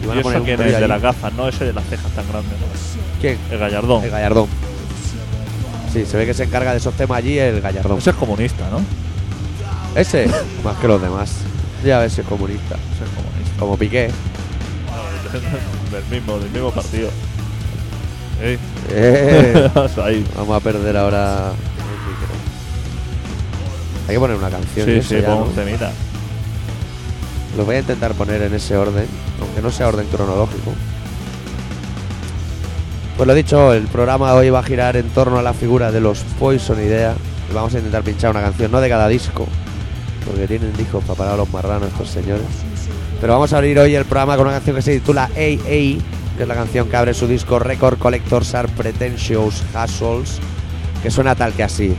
Y 0.00 0.04
Y, 0.04 0.06
van 0.06 0.18
a 0.18 0.22
poner 0.22 0.36
eso 0.38 0.44
quién 0.44 0.60
es 0.62 0.80
de 0.80 0.88
las 0.88 1.02
gafas, 1.02 1.32
¿no? 1.34 1.48
Ese 1.48 1.64
de 1.66 1.72
las 1.72 1.84
cejas 1.84 2.10
tan 2.12 2.26
grandes, 2.28 2.52
¿no? 2.52 2.66
¿Quién? 3.20 3.38
El 3.50 3.58
gallardón. 3.58 4.04
El 4.04 4.10
Gallardón. 4.10 4.46
Sí, 5.92 6.06
se 6.06 6.16
ve 6.16 6.24
que 6.24 6.32
se 6.32 6.44
encarga 6.44 6.70
de 6.72 6.78
esos 6.78 6.94
temas 6.94 7.18
allí 7.18 7.38
el 7.38 7.60
Gallardón. 7.60 7.98
Ese 7.98 8.10
es 8.10 8.16
comunista, 8.16 8.68
¿no? 8.70 8.80
Ese, 9.94 10.26
más 10.64 10.76
que 10.78 10.88
los 10.88 11.02
demás. 11.02 11.34
Ya 11.84 11.98
ves 11.98 12.18
es 12.18 12.26
comunista. 12.26 12.76
Ese 12.94 13.04
es 13.04 13.10
comunista. 13.10 13.58
Como 13.58 13.76
Piqué. 13.76 14.10
del 15.90 16.04
mismo, 16.10 16.38
del 16.38 16.50
mismo 16.50 16.70
partido. 16.70 17.10
¿Eh? 18.40 18.58
Eh, 18.94 19.70
vamos 20.36 20.56
a 20.56 20.60
perder 20.60 20.96
ahora. 20.96 21.52
Hay 24.08 24.14
que 24.14 24.20
poner 24.20 24.36
una 24.36 24.50
canción. 24.50 24.86
Sí, 24.86 25.02
sí, 25.02 25.20
ya, 25.20 25.26
pon 25.26 25.40
¿no? 25.40 25.44
un 25.46 25.54
temita. 25.54 25.92
Lo 27.56 27.64
voy 27.64 27.76
a 27.76 27.78
intentar 27.80 28.12
poner 28.14 28.42
en 28.42 28.54
ese 28.54 28.76
orden, 28.76 29.06
aunque 29.40 29.60
no 29.60 29.70
sea 29.70 29.88
orden 29.88 30.06
cronológico. 30.08 30.72
Pues 33.16 33.26
lo 33.26 33.34
dicho, 33.34 33.72
el 33.74 33.86
programa 33.88 34.34
hoy 34.34 34.50
va 34.50 34.60
a 34.60 34.62
girar 34.62 34.96
en 34.96 35.08
torno 35.10 35.38
a 35.38 35.42
la 35.42 35.52
figura 35.52 35.92
de 35.92 36.00
los 36.00 36.20
Poison 36.38 36.78
Idea. 36.78 37.14
Y 37.50 37.54
vamos 37.54 37.74
a 37.74 37.78
intentar 37.78 38.02
pinchar 38.02 38.30
una 38.30 38.40
canción, 38.40 38.72
no 38.72 38.80
de 38.80 38.88
cada 38.88 39.06
disco, 39.08 39.46
porque 40.26 40.46
tienen 40.46 40.72
discos 40.76 41.04
para 41.04 41.18
parar 41.18 41.34
a 41.34 41.36
los 41.36 41.50
marranos 41.52 41.88
estos 41.88 42.08
señores. 42.08 42.46
Pero 43.20 43.34
vamos 43.34 43.52
a 43.52 43.58
abrir 43.58 43.78
hoy 43.78 43.94
el 43.94 44.06
programa 44.06 44.36
con 44.36 44.46
una 44.46 44.56
canción 44.56 44.76
que 44.76 44.82
se 44.82 44.98
titula 44.98 45.24
AA, 45.24 46.00
que 46.36 46.40
es 46.40 46.48
la 46.48 46.54
canción 46.54 46.88
que 46.88 46.96
abre 46.96 47.14
su 47.14 47.28
disco 47.28 47.58
Record 47.58 47.98
Collectors 47.98 48.54
Are 48.54 48.68
Pretentious 48.68 49.62
Hassles, 49.74 50.40
que 51.02 51.10
suena 51.10 51.34
tal 51.34 51.52
que 51.52 51.62
así. 51.62 51.94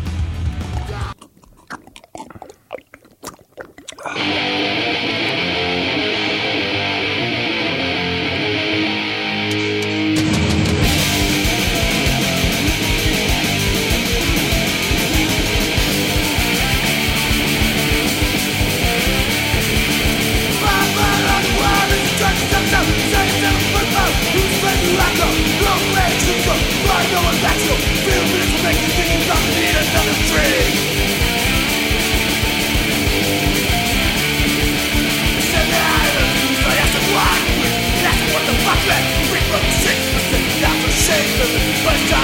But 41.43 42.22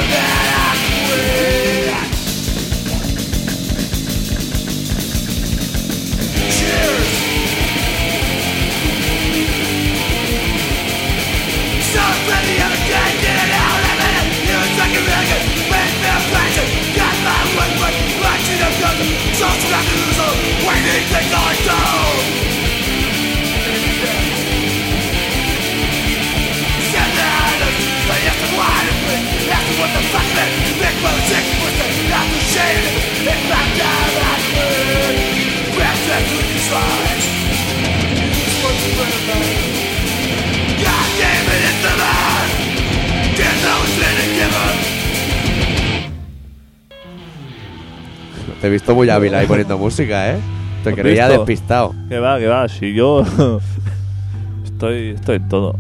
muy 49.00 49.10
hábil 49.10 49.34
ahí 49.34 49.48
poniendo 49.48 49.78
música, 49.78 50.32
¿eh? 50.32 50.40
Te 50.84 50.90
¿Has 50.90 50.96
creía 50.96 51.28
visto? 51.28 51.42
despistado. 51.46 51.96
Que 52.10 52.20
va, 52.20 52.38
que 52.40 52.48
va. 52.48 52.68
Si 52.68 52.94
yo. 52.94 53.24
estoy, 54.66 55.10
estoy 55.12 55.38
en 55.38 55.48
todo. 55.50 55.76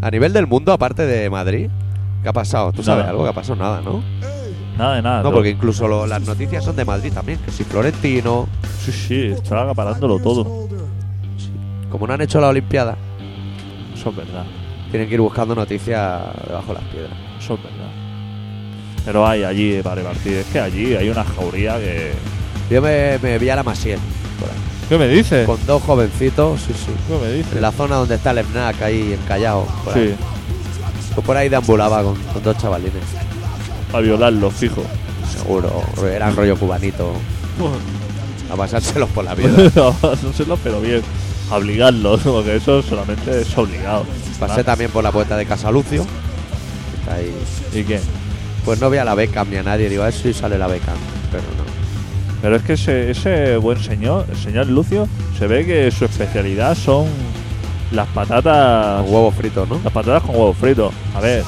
A 0.00 0.10
nivel 0.10 0.32
del 0.32 0.46
mundo, 0.46 0.72
aparte 0.72 1.06
de 1.06 1.28
Madrid, 1.30 1.68
¿qué 2.22 2.28
ha 2.28 2.32
pasado? 2.32 2.72
¿Tú 2.72 2.82
sabes 2.82 3.00
Nada. 3.00 3.10
algo 3.10 3.24
que 3.24 3.30
ha 3.30 3.34
pasado? 3.34 3.56
Nada, 3.56 3.80
¿no? 3.82 4.02
Nada 4.78 4.96
de 4.96 5.02
nada. 5.02 5.22
No, 5.22 5.32
porque 5.32 5.50
incluso 5.50 5.86
lo- 5.86 6.06
las 6.06 6.22
noticias 6.26 6.64
son 6.64 6.74
de 6.76 6.84
Madrid 6.84 7.12
también, 7.12 7.38
que 7.44 7.50
si 7.50 7.62
Florentino, 7.64 8.48
Sí, 8.80 8.90
sí, 8.92 9.22
está 9.26 9.62
acaparándolo 9.62 10.18
todo. 10.18 10.66
como 11.90 12.06
no 12.06 12.14
han 12.14 12.22
hecho 12.22 12.40
la 12.40 12.48
Olimpiada, 12.48 12.96
Eso 13.94 14.08
es 14.10 14.16
verdad. 14.16 14.44
tienen 14.90 15.08
que 15.08 15.14
ir 15.14 15.20
buscando 15.20 15.54
noticias 15.54 16.22
debajo 16.48 16.68
de 16.68 16.74
las 16.74 16.84
piedras. 16.84 17.12
Eso 17.38 17.54
es 17.54 17.62
verdad. 17.62 17.90
Pero 19.04 19.26
hay 19.26 19.44
allí 19.44 19.80
para 19.82 19.96
repartir. 19.96 20.32
Es 20.38 20.46
que 20.46 20.58
allí 20.60 20.94
hay 20.94 21.08
una 21.10 21.22
jauría 21.24 21.76
que. 21.78 22.12
Yo 22.70 22.80
me, 22.82 23.18
me 23.22 23.38
vi 23.38 23.48
a 23.50 23.56
la 23.56 23.62
Masiel, 23.62 23.98
por 24.40 24.48
ahí, 24.48 24.56
¿Qué 24.88 24.98
me 24.98 25.08
dices? 25.08 25.46
con 25.46 25.58
dos 25.66 25.82
jovencitos, 25.82 26.60
sí, 26.60 26.72
sí. 26.74 26.92
¿Qué 27.08 27.18
me 27.26 27.32
dices? 27.32 27.52
En 27.54 27.62
la 27.62 27.72
zona 27.72 27.96
donde 27.96 28.14
está 28.14 28.30
el 28.30 28.38
FNAC, 28.44 28.80
ahí 28.82 29.12
en 29.12 29.20
Callao. 29.26 29.66
Por 29.84 29.94
ahí. 29.96 30.08
Sí, 30.08 30.14
Pues 31.14 31.26
por 31.26 31.36
ahí 31.36 31.48
deambulaba 31.48 32.02
con, 32.02 32.14
con 32.16 32.42
dos 32.42 32.56
chavalines. 32.58 33.02
a 33.92 34.00
violarlo, 34.00 34.50
fijo. 34.50 34.82
Seguro, 35.30 35.82
eran 36.10 36.34
rollo 36.36 36.56
cubanito, 36.56 37.12
a 38.50 38.56
pasárselos 38.56 39.08
por 39.10 39.24
la 39.24 39.34
piedra. 39.34 39.70
no 40.02 40.32
sé 40.32 40.44
pero 40.62 40.80
bien. 40.80 41.02
A 41.50 41.56
obligarlos, 41.56 42.20
porque 42.20 42.56
eso 42.56 42.82
solamente 42.82 43.42
es 43.42 43.58
obligado. 43.58 44.06
Pasé 44.38 44.64
también 44.64 44.90
por 44.90 45.04
la 45.04 45.12
puerta 45.12 45.36
de 45.36 45.44
Casa 45.46 45.70
Lucio. 45.70 46.06
Está 47.00 47.14
ahí. 47.14 47.32
¿Y 47.74 47.84
qué? 47.84 48.00
Pues 48.64 48.80
no 48.80 48.88
vi 48.90 48.98
a 48.98 49.04
la 49.04 49.14
Beckham 49.14 49.50
ni 49.50 49.56
a 49.56 49.62
nadie. 49.62 49.88
Digo, 49.90 50.02
a 50.02 50.06
ver 50.06 50.14
si 50.14 50.32
sale 50.32 50.56
la 50.58 50.66
Beckham. 50.66 50.96
Pero 51.30 51.44
no. 51.56 51.71
Pero 52.42 52.56
es 52.56 52.62
que 52.62 52.72
ese, 52.74 53.10
ese 53.10 53.56
buen 53.56 53.78
señor, 53.82 54.26
el 54.28 54.36
señor 54.36 54.66
Lucio, 54.66 55.06
se 55.38 55.46
ve 55.46 55.64
que 55.64 55.90
su 55.92 56.04
especialidad 56.04 56.74
son 56.74 57.06
las 57.92 58.08
patatas. 58.08 59.02
Con 59.04 59.14
huevo 59.14 59.30
frito, 59.30 59.64
¿no? 59.66 59.80
Las 59.84 59.92
patatas 59.92 60.22
con 60.22 60.30
huevo 60.34 60.52
frito. 60.52 60.92
A 61.14 61.20
ver, 61.20 61.44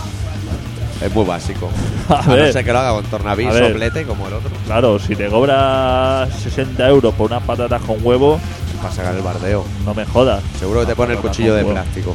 Es 1.02 1.12
muy 1.14 1.24
básico. 1.24 1.68
a 2.08 2.20
A 2.20 2.26
no 2.26 2.34
ver. 2.34 2.52
ser 2.52 2.64
que 2.64 2.72
lo 2.72 2.78
haga 2.78 2.92
con 2.92 3.04
tornaví, 3.06 3.44
A 3.46 3.50
ver. 3.52 3.72
soplete, 3.72 4.04
como 4.04 4.28
el 4.28 4.34
otro. 4.34 4.50
Claro, 4.66 4.98
si 5.00 5.16
te 5.16 5.26
cobras 5.26 6.32
60 6.34 6.88
euros 6.88 7.12
por 7.14 7.30
unas 7.30 7.42
patatas 7.42 7.82
con 7.82 7.96
huevo, 8.02 8.38
Para 8.80 8.94
sacar 8.94 9.14
el 9.16 9.22
bardeo. 9.22 9.64
no 9.84 9.94
me 9.94 10.04
jodas. 10.04 10.42
Seguro 10.60 10.80
que 10.80 10.86
te 10.86 10.94
pone 10.96 11.14
el 11.14 11.18
cuchillo 11.18 11.54
de 11.54 11.62
huevo. 11.64 11.72
plástico. 11.72 12.14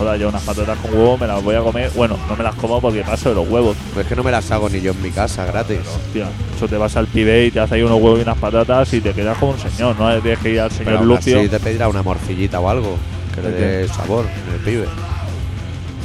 Jodas, 0.00 0.18
yo 0.18 0.30
unas 0.30 0.42
patatas 0.42 0.78
con 0.78 0.94
huevo 0.94 1.18
me 1.18 1.26
las 1.26 1.44
voy 1.44 1.54
a 1.56 1.60
comer. 1.60 1.90
Bueno, 1.94 2.16
no 2.26 2.34
me 2.34 2.42
las 2.42 2.54
como 2.54 2.80
porque 2.80 3.02
paso 3.02 3.28
de 3.28 3.34
los 3.34 3.46
huevos. 3.46 3.76
Pues 3.92 4.06
es 4.06 4.08
que 4.08 4.16
no 4.16 4.24
me 4.24 4.30
las 4.30 4.50
hago 4.50 4.66
ni 4.70 4.80
yo 4.80 4.92
en 4.92 5.02
mi 5.02 5.10
casa, 5.10 5.44
gratis. 5.44 5.80
Hostia, 5.86 6.26
eso 6.56 6.66
te 6.66 6.78
vas 6.78 6.96
al 6.96 7.06
pibe 7.06 7.44
y 7.44 7.50
te 7.50 7.60
hace 7.60 7.74
ahí 7.74 7.82
unos 7.82 8.00
huevos 8.00 8.18
y 8.18 8.22
unas 8.22 8.38
patatas 8.38 8.94
y 8.94 9.02
te 9.02 9.12
quedas 9.12 9.36
como 9.36 9.52
un 9.52 9.58
señor, 9.58 9.94
¿no? 9.98 10.10
Tienes 10.22 10.38
que 10.38 10.52
ir 10.52 10.60
al 10.60 10.70
señor 10.70 10.94
Pero 10.94 11.04
Lucio. 11.04 11.38
así 11.38 11.48
te 11.50 11.60
pedirá 11.60 11.88
una 11.88 12.02
morcillita 12.02 12.60
o 12.60 12.70
algo. 12.70 12.96
Que 13.34 13.42
le 13.42 13.50
¿De 13.50 13.76
dé 13.82 13.88
sabor 13.88 14.24
el 14.54 14.60
pibe. 14.60 14.86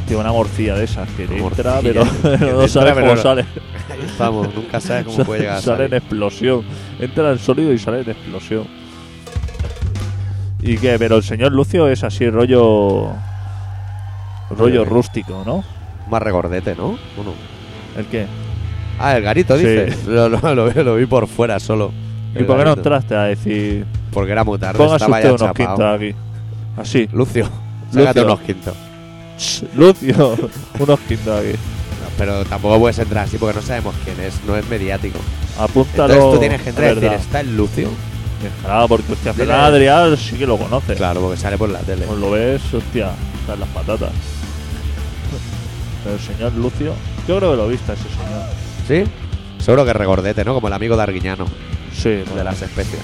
Tío, 0.10 0.20
una 0.20 0.34
morcilla 0.34 0.76
de 0.76 0.84
esas 0.84 1.08
que 1.12 1.26
te 1.26 1.38
entra, 1.38 1.80
pero, 1.82 2.04
no 2.54 2.68
sabes 2.68 2.94
cómo 2.96 3.16
sale. 3.16 3.46
Vamos, 4.20 4.54
nunca 4.54 4.82
sabes 4.82 5.06
cómo 5.06 5.24
puede 5.24 5.40
llegar 5.40 5.56
a 5.60 5.62
sale 5.62 5.86
en 5.86 5.94
explosión. 5.94 6.64
Entra 7.00 7.32
en 7.32 7.40
sólido 7.40 7.72
y 7.72 7.80
sale 7.80 8.02
en 8.02 8.10
explosión. 8.10 8.68
¿Y 10.62 10.78
qué? 10.80 11.00
Pero 11.00 11.16
el 11.16 11.24
señor 11.24 11.54
Lucio 11.54 11.88
es 11.88 12.04
así, 12.04 12.30
rollo. 12.30 13.14
Rollo 14.50 14.84
Eh. 14.84 14.86
rústico, 14.86 15.44
¿no? 15.46 15.64
Más 16.10 16.22
regordete, 16.22 16.76
¿no? 16.76 16.98
Bueno. 17.16 17.34
¿El 17.98 18.06
qué? 18.08 18.28
Ah, 19.00 19.18
el 19.18 19.24
garito, 19.24 19.58
Sí. 19.58 19.66
dice. 19.66 19.96
Lo, 20.08 20.30
lo- 20.30 20.56
lo 20.56 20.70
vi- 20.70 20.84
lo 20.84 20.96
vi 20.96 21.06
por 21.06 21.28
fuera 21.28 21.60
solo. 21.60 21.92
¿Y 22.38 22.44
por 22.44 22.58
qué 22.58 22.66
no 22.66 22.74
entraste 22.74 23.16
a 23.16 23.24
decir. 23.24 23.86
Porque 24.12 24.32
era 24.32 24.44
muy 24.44 24.58
tarde, 24.60 24.78
Póngase 24.78 25.06
estaba 25.06 25.18
usted 25.18 25.30
ya 25.38 25.44
unos 25.46 25.56
quintos 25.56 25.96
aquí? 25.96 26.16
Así. 26.78 27.10
Lucio, 27.14 27.50
sácate 27.92 28.20
Lucio. 28.22 28.26
unos 28.26 28.40
quintos. 28.42 28.76
Lucio, 29.76 30.38
unos 30.80 31.00
quintos 31.02 31.40
aquí. 31.40 31.58
Pero 32.18 32.46
tampoco 32.46 32.80
puedes 32.80 32.98
entrar 33.00 33.26
así 33.26 33.38
porque 33.38 33.56
no 33.56 33.62
sabemos 33.62 33.94
quién 34.06 34.18
es, 34.22 34.40
no 34.48 34.56
es 34.56 34.68
mediático. 34.70 35.20
Apúntalo. 35.60 36.14
Entonces 36.14 36.34
tú 36.34 36.40
tienes 36.40 36.62
que 36.62 36.70
entrar 36.70 36.92
y 36.92 36.96
decir. 37.00 37.12
¿está 37.14 37.40
el 37.42 37.58
Lucio? 37.58 37.90
Claro, 38.64 38.88
porque 38.88 39.14
hostia, 39.14 39.34
Adrián 39.66 40.16
sí 40.18 40.38
que 40.38 40.46
lo 40.46 40.58
conoce. 40.58 40.94
Claro, 40.96 41.20
porque 41.22 41.38
sale 41.38 41.58
por 41.58 41.70
la 41.70 41.80
tele. 41.80 42.06
Pues 42.06 42.20
lo 42.20 42.32
ves, 42.32 42.62
hostia, 42.74 43.12
está 43.42 43.54
en 43.56 43.60
las 43.62 43.70
patatas. 43.70 44.12
Pero 46.06 46.16
el 46.16 46.22
señor 46.22 46.54
Lucio, 46.54 46.94
yo 47.28 47.38
creo 47.38 47.52
que 47.52 47.58
lo 47.58 47.68
viste 47.68 47.92
ese 47.94 48.04
señor. 48.04 49.06
¿Sí? 49.06 49.12
Seguro 49.62 49.84
que 49.84 49.90
es 49.92 49.98
regordete, 49.98 50.46
¿no? 50.46 50.54
Como 50.54 50.68
el 50.68 50.74
amigo 50.74 50.96
de 50.96 51.04
Arguiñano, 51.04 51.46
Sí, 51.94 52.10
de 52.10 52.44
las 52.44 52.62
especies. 52.62 53.02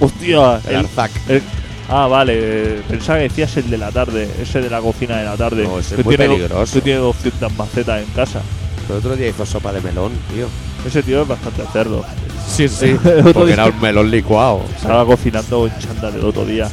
Hostia, 0.00 0.60
El 0.64 0.70
el, 0.70 0.76
Arzac. 0.76 1.10
el- 1.28 1.42
Ah, 1.90 2.06
vale. 2.06 2.82
Pensaba 2.88 3.18
que 3.18 3.24
decías 3.28 3.56
el 3.56 3.70
de 3.70 3.78
la 3.78 3.90
tarde, 3.90 4.28
ese 4.42 4.60
de 4.60 4.68
la 4.68 4.80
cocina 4.80 5.16
de 5.16 5.24
la 5.24 5.36
tarde. 5.36 5.64
No, 5.64 5.78
ese 5.78 5.96
es 5.96 6.04
muy 6.04 6.16
tiene, 6.16 6.34
peligroso. 6.34 6.72
Que 6.74 6.80
tiene 6.82 6.98
200 7.00 7.52
macetas 7.56 8.02
en 8.02 8.08
casa. 8.10 8.42
El 8.90 8.96
otro 8.96 9.16
día 9.16 9.28
hizo 9.28 9.44
sopa 9.46 9.72
de 9.72 9.80
melón, 9.80 10.12
tío. 10.34 10.46
Ese 10.86 11.02
tío 11.02 11.22
es 11.22 11.28
bastante 11.28 11.62
cerdo. 11.72 12.04
Sí, 12.46 12.68
sí. 12.68 12.94
Porque 13.34 13.52
era 13.54 13.66
un 13.66 13.80
melón 13.80 14.10
licuado. 14.10 14.62
Estaba 14.76 15.04
cocinando 15.06 15.66
en 15.66 15.78
chándal 15.78 16.14
el 16.14 16.24
otro 16.24 16.44
día. 16.44 16.68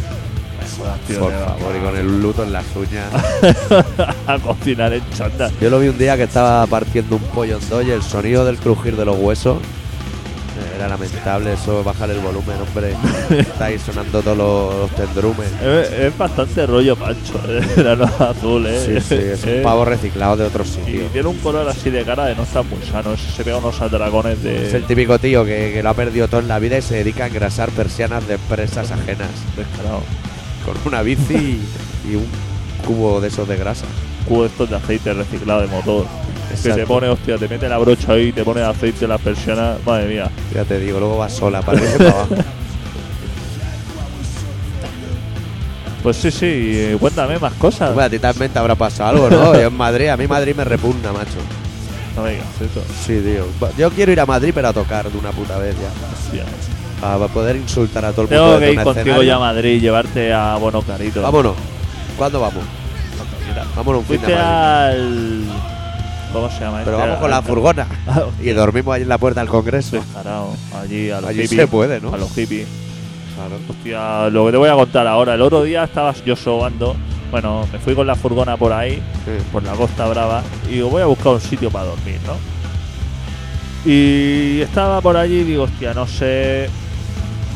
Tío, 1.08 1.20
Por 1.20 1.34
va- 1.34 1.40
favor, 1.56 1.76
y 1.76 1.86
con 1.86 1.98
el 1.98 2.22
luto 2.22 2.44
en 2.44 2.54
las 2.54 2.66
uñas. 2.76 3.06
a 4.28 4.38
cocinar 4.40 4.94
en 4.94 5.04
chándal. 5.12 5.52
Yo 5.62 5.70
lo 5.70 5.80
vi 5.80 5.88
un 5.90 5.98
día 5.98 6.18
que 6.18 6.24
estaba 6.24 6.66
partiendo 6.68 7.16
un 7.16 7.22
pollo 7.24 7.58
en 7.58 7.70
dos 7.70 7.86
y 7.86 7.92
el 7.92 8.02
sonido 8.04 8.46
del 8.46 8.58
crujir 8.58 8.96
de 8.96 9.06
los 9.06 9.18
huesos 9.18 9.58
eh, 9.58 10.76
era 10.78 10.88
lamentable. 10.88 11.54
Eso, 11.54 11.84
bajar 11.84 12.10
el 12.10 12.20
volumen, 12.20 12.56
hombre. 12.62 12.96
Está 13.40 13.66
ahí 13.66 13.78
sonando 13.80 14.22
todos 14.22 14.38
los, 14.38 14.76
los 14.76 14.92
tendrumes. 14.92 15.50
Es, 15.62 15.92
es 15.92 16.18
bastante 16.18 16.66
rollo 16.66 16.96
pancho, 16.96 17.40
eh, 17.48 17.62
el 17.78 17.88
ano 17.88 18.06
azul, 18.20 18.66
eh. 18.68 18.82
Sí, 18.86 19.02
sí, 19.08 19.16
es 19.22 19.46
Eh, 19.46 19.58
un 19.58 19.64
pavo 19.64 19.86
reciclado 19.86 20.38
de 20.38 20.46
otro 20.46 20.64
Y 20.64 20.68
sitio. 20.68 21.02
tiene 21.12 21.28
un 21.28 21.38
color 21.40 21.68
así 21.68 21.90
de 21.90 22.04
cara 22.04 22.26
de 22.26 22.36
no 22.36 22.44
estar 22.44 22.64
muy 22.64 22.82
sano. 22.90 23.16
Se 23.18 23.44
pega 23.44 23.58
unos 23.58 23.80
atracones 23.82 24.42
de. 24.44 24.68
Es 24.68 24.74
el 24.74 24.84
típico 24.86 25.20
tío 25.20 25.44
que, 25.46 25.72
que 25.74 25.84
lo 25.84 25.90
ha 25.90 25.94
perdido 25.94 26.28
todo 26.28 26.40
en 26.42 26.48
la 26.48 26.60
vida 26.60 26.78
y 26.78 26.82
se 26.82 26.96
dedica 26.96 27.26
a 27.26 27.28
engrasar 27.28 27.70
persianas 27.72 28.28
de 28.28 28.36
empresas 28.36 28.92
ajenas. 28.92 29.30
descarado. 29.56 30.02
Con 30.66 30.76
una 30.86 31.02
bici 31.02 31.34
y, 31.36 32.12
y 32.12 32.16
un 32.16 32.28
cubo 32.86 33.22
de 33.22 33.28
esos 33.28 33.48
de 33.48 33.58
grasa. 33.58 33.86
Cubo 34.28 34.46
estos 34.46 34.70
de 34.70 34.76
aceite 34.76 35.14
reciclado 35.14 35.62
de 35.62 35.68
motor. 35.68 36.06
Que 36.64 36.72
te 36.72 36.86
pone, 36.86 37.10
hostia, 37.10 37.38
te 37.38 37.48
mete 37.48 37.68
la 37.68 37.78
brocha 37.78 38.14
ahí, 38.14 38.32
te 38.32 38.44
pone 38.44 38.62
aceite 38.62 39.06
en 39.06 39.10
las 39.10 39.22
persianas. 39.22 39.78
Madre 39.86 40.08
mía. 40.08 40.30
Ya 40.54 40.64
te 40.64 40.80
digo, 40.80 41.00
luego 41.00 41.18
vas 41.18 41.34
sola 41.34 41.62
para 41.62 41.80
y 41.80 41.98
para 41.98 42.10
abajo. 42.10 42.36
Pues 46.02 46.18
sí, 46.18 46.30
sí, 46.30 46.46
eh, 46.46 46.98
cuéntame 47.00 47.40
más 47.40 47.54
cosas. 47.54 47.90
Hombre, 47.90 48.06
a 48.06 48.10
ti 48.10 48.20
también 48.20 48.52
te 48.52 48.60
habrá 48.60 48.76
pasado 48.76 49.10
algo, 49.10 49.30
¿no? 49.30 49.54
Yo 49.56 49.68
en 49.68 49.76
Madrid, 49.76 50.08
a 50.10 50.18
mí 50.18 50.28
Madrid 50.28 50.56
me 50.56 50.64
repugna, 50.64 51.12
macho. 51.12 51.40
No 52.16 52.22
me 52.22 52.32
digas 52.32 52.46
eso. 52.62 52.84
Sí, 53.06 53.20
tío. 53.22 53.46
Yo 53.76 53.90
quiero 53.90 54.12
ir 54.12 54.20
a 54.20 54.26
Madrid, 54.28 54.52
pero 54.54 54.68
a 54.68 54.74
tocar 54.74 55.12
de 55.12 55.18
una 55.18 55.32
puta 55.32 55.58
vez 55.58 55.76
ya. 55.76 55.90
Hostia. 56.14 56.46
Para 57.02 57.28
poder 57.28 57.56
insultar 57.58 58.06
a 58.06 58.12
todo 58.12 58.24
el 58.24 58.28
mundo. 58.30 58.44
Tengo 58.46 58.60
que 58.60 58.72
ir 58.72 58.76
contigo 58.84 59.00
escenario. 59.00 59.24
ya 59.24 59.36
a 59.36 59.40
Madrid 59.40 59.70
y 59.76 59.80
llevarte 59.80 60.34
a 60.34 60.56
Bueno 60.56 60.82
Carito. 60.82 61.22
Vámonos. 61.22 61.56
¿Cuándo 62.18 62.40
vamos? 62.40 62.64
Vámonos 63.76 64.02
un 64.02 64.06
fin 64.08 64.22
de 64.26 64.36
al. 64.36 65.44
¿Cómo 66.34 66.50
se 66.50 66.60
llama? 66.60 66.82
Pero 66.84 66.98
este? 66.98 67.08
vamos 67.08 67.22
con 67.22 67.30
la 67.32 67.42
furgona. 67.42 67.88
Ah, 68.08 68.24
Y 68.42 68.50
dormimos 68.50 68.94
allí 68.96 69.04
en 69.04 69.10
la 69.10 69.18
puerta 69.18 69.40
del 69.42 69.50
Congreso. 69.50 69.96
Descarado. 69.98 70.50
Allí 70.82 71.10
a 71.12 71.22
los 71.22 71.30
Allí 71.30 71.42
hippies. 71.44 71.62
se 71.62 71.68
puede, 71.68 72.02
¿no? 72.02 72.14
A 72.14 72.18
los 72.18 72.32
hippies. 72.34 72.68
Claro. 73.36 73.56
Hostia, 73.70 74.30
lo 74.30 74.46
que 74.46 74.52
te 74.52 74.58
voy 74.58 74.70
a 74.70 74.74
contar 74.74 75.08
ahora. 75.08 75.36
El 75.36 75.42
otro 75.42 75.64
día 75.64 75.84
estaba 75.84 76.14
yo 76.26 76.36
sobando. 76.36 76.96
Bueno, 77.32 77.68
me 77.72 77.80
fui 77.80 77.96
con 77.96 78.08
la 78.08 78.16
furgona 78.16 78.56
por 78.58 78.72
ahí, 78.74 78.96
Sí. 79.26 79.32
por 79.52 79.64
la 79.64 79.74
Costa 79.74 80.08
Brava, 80.08 80.42
y 80.70 80.74
digo, 80.76 80.90
voy 80.90 81.02
a 81.02 81.06
buscar 81.06 81.34
un 81.34 81.42
sitio 81.42 81.70
para 81.70 81.86
dormir, 81.86 82.20
¿no? 82.26 82.34
Y 83.90 84.62
estaba 84.62 85.02
por 85.02 85.16
allí 85.18 85.40
y 85.40 85.44
digo, 85.44 85.64
hostia, 85.64 85.94
no 85.94 86.08
sé. 86.08 86.70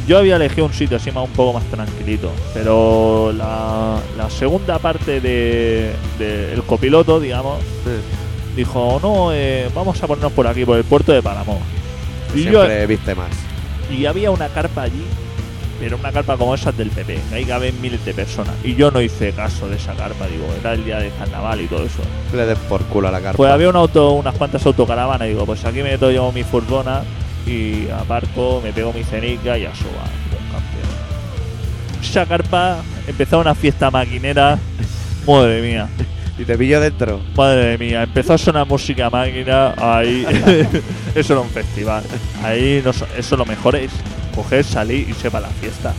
Yo 0.09 0.17
había 0.17 0.37
elegido 0.37 0.65
un 0.65 0.73
sitio 0.73 0.97
así 0.97 1.11
más 1.11 1.23
un 1.25 1.29
poco 1.33 1.53
más 1.53 1.63
tranquilito, 1.65 2.31
pero 2.51 3.31
la, 3.31 3.99
la 4.17 4.27
segunda 4.31 4.79
parte 4.79 5.21
de, 5.21 5.91
de 6.17 6.51
el 6.53 6.63
copiloto, 6.63 7.19
digamos, 7.19 7.59
Sí. 7.83 7.91
dijo, 8.55 8.99
no, 9.03 9.31
eh, 9.31 9.69
vamos 9.75 10.01
a 10.01 10.07
ponernos 10.07 10.31
por 10.31 10.47
aquí, 10.47 10.65
por 10.65 10.77
el 10.79 10.83
puerto 10.83 11.11
de 11.11 11.21
Palamó. 11.21 11.59
Y 12.33 12.41
yo, 12.45 12.49
Siempre 12.65 12.87
viste 12.87 13.13
más. 13.13 13.29
y 13.95 14.07
había 14.07 14.31
una 14.31 14.47
carpa 14.49 14.81
allí, 14.81 15.03
pero 15.79 15.95
una 15.97 16.11
carpa 16.11 16.37
como 16.37 16.55
esas 16.55 16.75
del 16.75 16.89
PP, 16.89 17.19
que 17.29 17.35
ahí 17.35 17.45
caben 17.45 17.79
miles 17.79 18.03
de 18.03 18.15
personas. 18.15 18.55
Y 18.63 18.73
yo 18.73 18.89
no 18.89 19.01
hice 19.01 19.31
caso 19.33 19.69
de 19.69 19.75
esa 19.75 19.93
carpa, 19.93 20.25
digo, 20.25 20.45
era 20.59 20.73
el 20.73 20.85
día 20.85 20.97
de 20.97 21.09
carnaval 21.11 21.61
y 21.61 21.67
todo 21.67 21.83
eso. 21.85 22.01
Le 22.33 22.47
den 22.47 22.57
por 22.67 22.81
culo 22.85 23.09
a 23.09 23.11
la 23.11 23.21
carpa. 23.21 23.37
Pues 23.37 23.51
había 23.51 23.69
un 23.69 23.75
auto, 23.75 24.13
unas 24.13 24.33
cuantas 24.33 24.65
autocaravanas, 24.65 25.27
y 25.27 25.33
digo, 25.33 25.45
pues 25.45 25.63
aquí 25.65 25.77
me 25.83 25.91
meto 25.91 26.09
yo 26.09 26.31
mi 26.31 26.43
furgona 26.43 27.03
y 27.49 27.89
aparco, 27.91 28.61
me 28.63 28.71
pego 28.71 28.93
mi 28.93 29.03
cenica 29.03 29.57
y 29.57 29.65
a 29.65 29.69
un 29.69 29.75
campeón. 30.51 30.89
Esa 32.01 32.25
carpa 32.25 32.77
empezó 33.07 33.39
una 33.39 33.55
fiesta 33.55 33.89
maquinera, 33.89 34.57
madre 35.27 35.61
mía. 35.61 35.89
Y 36.37 36.45
te 36.45 36.57
pillo 36.57 36.79
dentro. 36.79 37.19
Madre 37.35 37.77
mía, 37.77 38.03
empezó 38.03 38.33
a 38.33 38.37
sonar 38.37 38.65
música 38.65 39.09
máquina, 39.09 39.73
ahí 39.77 40.25
eso 41.15 41.33
era 41.33 41.41
un 41.41 41.49
festival. 41.49 42.03
Ahí 42.43 42.81
no, 42.85 42.91
eso 43.17 43.35
lo 43.35 43.45
mejor 43.45 43.75
es 43.75 43.91
coger, 44.35 44.63
salir 44.63 45.09
y 45.09 45.13
se 45.13 45.29
va 45.29 45.39
a 45.39 45.43
la 45.43 45.49
fiesta. 45.49 45.93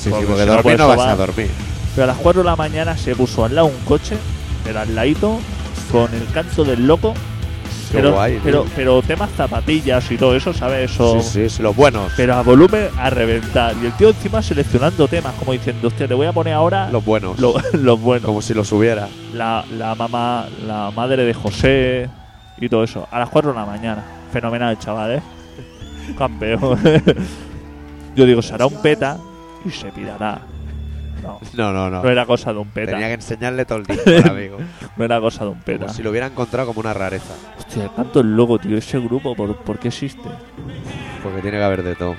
Sí, 0.00 0.10
Porque 0.10 0.26
sí, 0.26 0.32
porque 0.32 0.42
si 0.42 0.46
no, 0.48 0.52
dormir 0.54 0.62
pues 0.62 0.78
no 0.78 0.88
vas 0.88 0.98
va. 0.98 1.10
a 1.12 1.16
dormir. 1.16 1.50
Pero 1.94 2.04
a 2.04 2.06
las 2.06 2.16
4 2.18 2.42
de 2.42 2.46
la 2.46 2.56
mañana 2.56 2.96
se 2.96 3.16
puso 3.16 3.44
al 3.44 3.54
lado 3.54 3.66
un 3.66 3.78
coche, 3.84 4.16
pero 4.64 4.80
al 4.80 4.94
ladito, 4.94 5.40
con 5.90 6.12
el 6.14 6.26
canto 6.32 6.64
del 6.64 6.86
loco. 6.86 7.14
Pero, 7.92 8.12
guay, 8.12 8.32
tío. 8.34 8.40
pero, 8.44 8.66
pero 8.74 9.02
temas 9.02 9.30
zapatillas 9.36 10.10
y 10.10 10.16
todo 10.16 10.34
eso, 10.36 10.52
¿sabes? 10.52 10.90
Eso. 10.90 11.20
Sí, 11.20 11.28
sí, 11.48 11.50
sí, 11.50 11.62
los 11.62 11.74
buenos. 11.76 12.12
Pero 12.16 12.34
a 12.34 12.42
volumen 12.42 12.88
a 12.98 13.10
reventar. 13.10 13.74
Y 13.82 13.86
el 13.86 13.92
tío 13.92 14.08
encima 14.08 14.40
seleccionando 14.42 15.06
temas, 15.08 15.34
como 15.34 15.52
diciendo, 15.52 15.88
hostia, 15.88 16.08
te 16.08 16.14
voy 16.14 16.26
a 16.26 16.32
poner 16.32 16.54
ahora 16.54 16.90
Los 16.90 17.04
buenos. 17.04 17.38
lo- 17.38 17.54
los 17.72 18.00
buenos. 18.00 18.26
Como 18.26 18.40
si 18.42 18.54
los 18.54 18.70
hubiera. 18.72 19.08
la, 19.34 19.64
la 19.76 19.94
mamá, 19.94 20.46
la 20.66 20.90
madre 20.90 21.24
de 21.24 21.34
José 21.34 22.08
y 22.58 22.68
todo 22.68 22.84
eso. 22.84 23.06
A 23.10 23.18
las 23.18 23.28
4 23.28 23.52
de 23.52 23.58
la 23.58 23.66
mañana. 23.66 24.02
Fenomenal, 24.32 24.78
chaval, 24.78 25.12
¿eh? 25.16 25.22
Campeón. 26.18 26.78
Yo 28.16 28.26
digo, 28.26 28.42
será 28.42 28.66
un 28.66 28.80
peta 28.82 29.18
y 29.64 29.70
se 29.70 29.90
pirará. 29.92 30.40
No, 31.22 31.40
No, 31.54 31.72
no, 31.72 31.90
no. 31.90 32.02
no 32.02 32.08
era 32.10 32.26
cosa 32.26 32.52
de 32.52 32.58
un 32.58 32.68
peta. 32.68 32.92
Tenía 32.92 33.06
que 33.08 33.14
enseñarle 33.14 33.64
todo 33.64 33.78
el 33.78 33.84
día, 33.86 34.26
amigo. 34.30 34.58
No 34.96 35.04
era 35.04 35.20
cosa 35.20 35.44
de 35.44 35.50
un 35.50 35.60
peta. 35.60 35.86
Como 35.86 35.94
si 35.94 36.02
lo 36.02 36.10
hubiera 36.10 36.26
encontrado 36.26 36.66
como 36.68 36.80
una 36.80 36.92
rareza. 36.92 37.34
Hostia, 37.58 37.88
tanto 37.88 38.20
el 38.20 38.34
loco, 38.36 38.58
tío. 38.58 38.76
Ese 38.76 38.98
grupo, 39.00 39.34
¿por, 39.34 39.56
por 39.58 39.78
qué 39.78 39.88
existe? 39.88 40.28
Porque 41.22 41.40
tiene 41.40 41.58
que 41.58 41.64
haber 41.64 41.82
de 41.82 41.94
todo. 41.94 42.16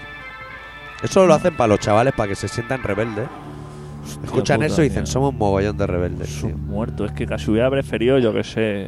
Eso 1.04 1.26
lo 1.26 1.34
hacen 1.34 1.56
para 1.58 1.68
los 1.68 1.80
chavales, 1.80 2.14
para 2.14 2.30
que 2.30 2.36
se 2.36 2.48
sientan 2.48 2.82
rebeldes. 2.82 3.28
Escuchan 4.24 4.58
puta, 4.58 4.66
eso 4.68 4.82
y 4.82 4.90
dicen, 4.90 5.04
tío. 5.04 5.14
somos 5.14 5.32
un 5.32 5.38
mogollón 5.38 5.78
de 5.78 5.88
rebeldes. 5.88 6.30
Es 6.30 6.40
tío". 6.42 6.56
un 6.56 6.66
muerto. 6.68 7.06
Es 7.06 7.12
que 7.12 7.26
casi 7.26 7.52
hubiera 7.52 7.70
preferido, 7.70 8.20
yo 8.20 8.34
que 8.34 8.44
sé, 8.44 8.88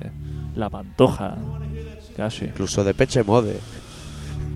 la 0.56 0.70
pantoja. 0.70 1.36
Casi. 2.16 2.46
Incluso 2.46 2.84
de 2.86 2.94
peche 2.94 3.24
mode. 3.24 3.60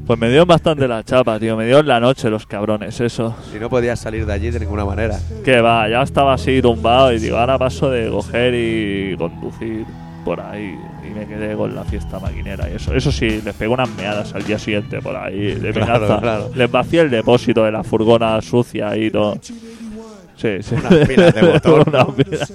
Pues 0.10 0.17
me 0.17 0.32
dio 0.32 0.43
bastante 0.43 0.88
la 0.88 1.04
chapa, 1.04 1.38
tío. 1.39 1.56
Me 1.56 1.67
dio 1.67 1.82
en 1.82 1.88
la 1.88 2.00
noche 2.00 2.32
los 2.32 2.48
cabrones, 2.48 3.00
eso. 3.00 3.36
Y 3.56 3.60
no 3.60 3.69
podías 3.69 4.00
salir 4.00 4.26
de 4.26 4.34
allí 4.34 4.50
de 4.50 4.60
ninguna 4.60 4.84
manera. 4.84 5.19
Que 5.45 5.62
va, 5.62 5.88
ya 5.88 6.02
estaba 6.02 6.34
así 6.34 6.63
tumbado 6.63 7.13
y 7.13 7.19
digo, 7.19 7.38
ahora 7.38 7.60
paso 7.60 7.91
de 7.91 8.10
coger 8.10 8.56
y 8.56 9.15
conducir 9.17 9.86
por 10.26 10.41
ahí. 10.41 10.76
Y 11.08 11.13
me 11.13 11.28
quedé 11.28 11.56
con 11.56 11.76
la 11.76 11.84
fiesta 11.84 12.17
maquinera 12.19 12.67
y 12.72 12.78
eso. 12.78 12.91
Eso 12.95 13.12
sí, 13.12 13.39
les 13.45 13.54
pegó 13.54 13.76
unas 13.76 13.88
meadas 13.91 14.34
al 14.34 14.43
día 14.45 14.58
siguiente 14.58 15.00
por 15.00 15.15
ahí. 15.15 15.54
De 15.54 15.72
Claro, 15.72 16.19
claro. 16.19 16.50
Les 16.56 16.72
vacié 16.72 17.02
el 17.02 17.12
depósito 17.12 17.63
de 17.63 17.72
la 17.72 17.84
furgona 17.84 18.41
sucia 18.41 18.98
y 18.98 19.12
todo. 19.12 19.38
Sí, 19.43 20.63
sí. 20.63 20.74
Unas 20.74 21.08
pilas 21.08 21.36
de 21.36 21.43
motor, 21.43 21.88
Unas 21.88 22.08
pilas. 22.15 22.54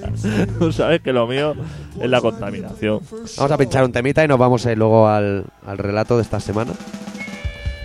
Tú 0.58 0.72
sabes 0.72 1.02
que 1.02 1.12
lo 1.12 1.28
mío 1.28 1.54
es 2.02 2.10
la 2.10 2.20
contaminación. 2.20 2.98
Vamos 3.36 3.52
a 3.52 3.56
pinchar 3.56 3.84
un 3.84 3.92
temita 3.92 4.24
y 4.24 4.26
nos 4.26 4.40
vamos 4.40 4.66
a 4.66 4.72
ir 4.72 4.78
luego 4.78 5.06
al, 5.06 5.44
al 5.64 5.78
relato 5.78 6.16
de 6.16 6.22
esta 6.22 6.40
semana. 6.40 6.72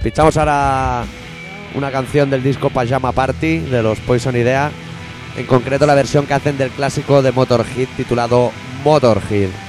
Pinchamos 0.02 0.38
ahora 0.38 1.04
una 1.76 1.92
canción 1.92 2.30
del 2.30 2.42
disco 2.42 2.70
Pajama 2.70 3.12
Party 3.12 3.60
de 3.60 3.84
los 3.84 4.00
Poison 4.00 4.36
Idea. 4.36 4.72
En 5.36 5.46
concreto 5.46 5.86
la 5.86 5.94
versión 5.94 6.26
que 6.26 6.34
hacen 6.34 6.58
del 6.58 6.70
clásico 6.70 7.22
de 7.22 7.34
Motorhead 7.34 7.88
titulado 7.98 8.52
Motorhead. 8.84 9.69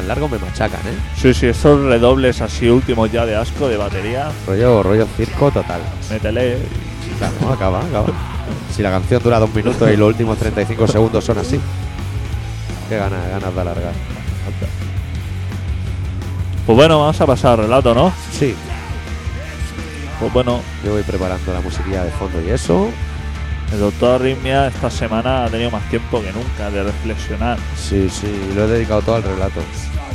tan 0.00 0.08
largos 0.08 0.30
me 0.30 0.38
machacan, 0.38 0.80
¿eh? 0.80 0.98
Sí, 1.20 1.34
sí, 1.34 1.46
estos 1.48 1.78
redobles 1.84 2.40
así 2.40 2.68
últimos 2.70 3.12
ya 3.12 3.26
de 3.26 3.36
asco 3.36 3.68
de 3.68 3.76
batería, 3.76 4.30
Rollo, 4.46 4.82
rollo 4.82 5.06
circo 5.16 5.50
total. 5.50 5.80
métele. 6.10 6.58
Claro, 7.18 7.34
no, 7.42 7.52
acaba, 7.52 7.80
acaba. 7.80 8.06
Si 8.74 8.82
la 8.82 8.90
canción 8.90 9.22
dura 9.22 9.38
dos 9.38 9.54
minutos 9.54 9.90
y 9.90 9.96
los 9.96 10.08
últimos 10.08 10.38
35 10.38 10.86
segundos 10.88 11.22
son 11.22 11.36
así. 11.38 11.60
Qué 12.88 12.96
ganas, 12.96 13.28
ganas 13.28 13.54
de 13.54 13.60
alargar. 13.60 13.92
Pues 16.66 16.76
bueno, 16.76 17.00
vamos 17.00 17.20
a 17.20 17.26
pasar 17.26 17.52
al 17.58 17.66
relato, 17.66 17.94
¿no? 17.94 18.12
Sí, 18.32 18.54
Pues 20.18 20.32
bueno, 20.32 20.60
yo 20.84 20.92
voy 20.92 21.02
preparando 21.02 21.52
la 21.52 21.60
musiquilla 21.60 22.04
de 22.04 22.10
fondo 22.12 22.40
y 22.40 22.50
eso. 22.50 22.88
El 23.72 23.78
doctor 23.78 24.20
Arritmia 24.20 24.66
esta 24.66 24.90
semana 24.90 25.44
ha 25.44 25.48
tenido 25.48 25.70
más 25.70 25.88
tiempo 25.90 26.20
que 26.20 26.32
nunca 26.32 26.70
de 26.70 26.82
reflexionar. 26.82 27.58
Sí, 27.76 28.08
sí, 28.10 28.26
lo 28.54 28.64
he 28.64 28.68
dedicado 28.68 29.02
todo 29.02 29.16
al 29.16 29.22
relato. 29.22 29.60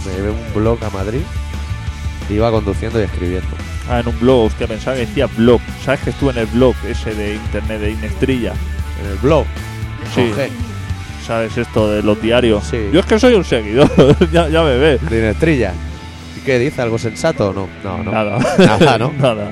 Me 0.06 0.14
llevé 0.14 0.30
un 0.32 0.54
blog 0.54 0.84
a 0.84 0.90
Madrid. 0.90 1.22
Iba 2.30 2.52
conduciendo 2.52 3.00
y 3.00 3.04
escribiendo. 3.04 3.48
Ah, 3.90 4.00
en 4.00 4.08
un 4.08 4.20
blog, 4.20 4.48
hostia, 4.48 4.68
pensaba 4.68 4.96
que 4.96 5.06
decía 5.06 5.28
blog. 5.28 5.62
¿Sabes 5.84 6.02
que 6.02 6.10
estuve 6.10 6.32
en 6.32 6.40
el 6.40 6.48
blog 6.48 6.76
ese 6.88 7.14
de 7.14 7.36
internet 7.36 7.82
de 7.82 7.92
Inestrilla? 7.92 8.54
En 9.02 9.12
el 9.12 9.18
blog. 9.18 9.46
Sí. 10.14 10.22
Con 10.30 10.40
G. 10.40 10.50
¿Sabes 11.26 11.58
esto 11.58 11.92
de 11.92 12.04
los 12.04 12.22
diarios? 12.22 12.64
Sí. 12.66 12.90
Yo 12.92 13.00
es 13.00 13.06
que 13.06 13.20
soy 13.20 13.34
un 13.34 13.44
seguidor, 13.44 13.90
ya, 14.32 14.50
ya 14.50 14.64
me 14.64 14.78
ve. 14.78 14.98
De 15.10 15.20
Inestrilla. 15.20 15.74
¿Y 16.38 16.42
qué 16.42 16.60
dice? 16.60 16.82
¿Algo 16.82 16.98
sensato 16.98 17.50
o 17.50 17.54
no? 17.54 17.70
No, 17.84 18.04
no. 18.04 18.12
Nada. 18.12 18.40
Nada, 18.58 18.98
¿no? 18.98 19.14
Nada. 19.20 19.52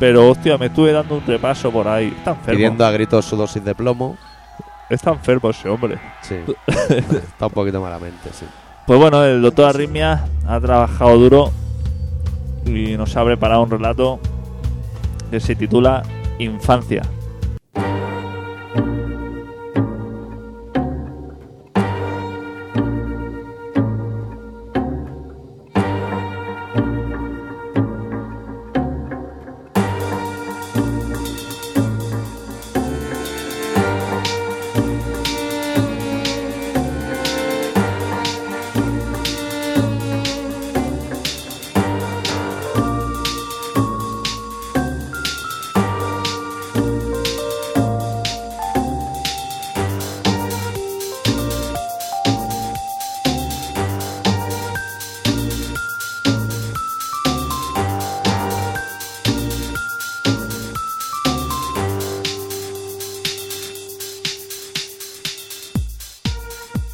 Pero 0.00 0.30
hostia, 0.30 0.56
me 0.56 0.66
estuve 0.66 0.92
dando 0.92 1.16
un 1.16 1.26
repaso 1.26 1.70
por 1.70 1.86
ahí. 1.86 2.08
Está 2.08 2.30
enfermo. 2.30 2.56
Pidiendo 2.56 2.86
a 2.86 2.90
gritos 2.90 3.22
su 3.26 3.36
dosis 3.36 3.62
de 3.62 3.74
plomo. 3.74 4.16
Está 4.88 5.10
enfermo 5.10 5.50
ese 5.50 5.68
hombre. 5.68 6.00
Sí. 6.22 6.36
Está 6.66 7.46
un 7.46 7.52
poquito 7.52 7.82
malamente, 7.82 8.30
sí. 8.32 8.46
Pues 8.86 8.98
bueno, 8.98 9.22
el 9.22 9.42
doctor 9.42 9.66
Arritmia 9.66 10.24
ha 10.48 10.58
trabajado 10.58 11.18
duro 11.18 11.52
y 12.64 12.96
nos 12.96 13.14
ha 13.14 13.24
preparado 13.24 13.62
un 13.62 13.70
relato 13.70 14.18
que 15.30 15.38
se 15.38 15.54
titula 15.54 16.02
Infancia. 16.38 17.02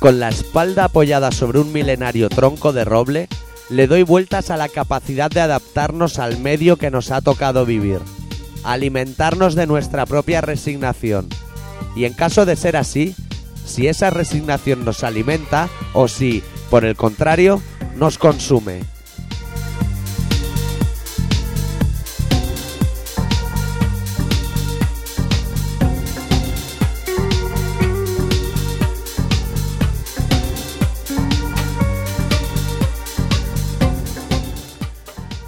Con 0.06 0.20
la 0.20 0.28
espalda 0.28 0.84
apoyada 0.84 1.32
sobre 1.32 1.58
un 1.58 1.72
milenario 1.72 2.28
tronco 2.28 2.72
de 2.72 2.84
roble, 2.84 3.26
le 3.70 3.88
doy 3.88 4.04
vueltas 4.04 4.50
a 4.50 4.56
la 4.56 4.68
capacidad 4.68 5.28
de 5.28 5.40
adaptarnos 5.40 6.20
al 6.20 6.38
medio 6.38 6.76
que 6.76 6.92
nos 6.92 7.10
ha 7.10 7.22
tocado 7.22 7.66
vivir, 7.66 7.98
alimentarnos 8.62 9.56
de 9.56 9.66
nuestra 9.66 10.06
propia 10.06 10.42
resignación. 10.42 11.28
Y 11.96 12.04
en 12.04 12.12
caso 12.12 12.46
de 12.46 12.54
ser 12.54 12.76
así, 12.76 13.16
si 13.64 13.88
esa 13.88 14.10
resignación 14.10 14.84
nos 14.84 15.02
alimenta 15.02 15.68
o 15.92 16.06
si, 16.06 16.44
por 16.70 16.84
el 16.84 16.94
contrario, 16.94 17.60
nos 17.96 18.16
consume. 18.16 18.84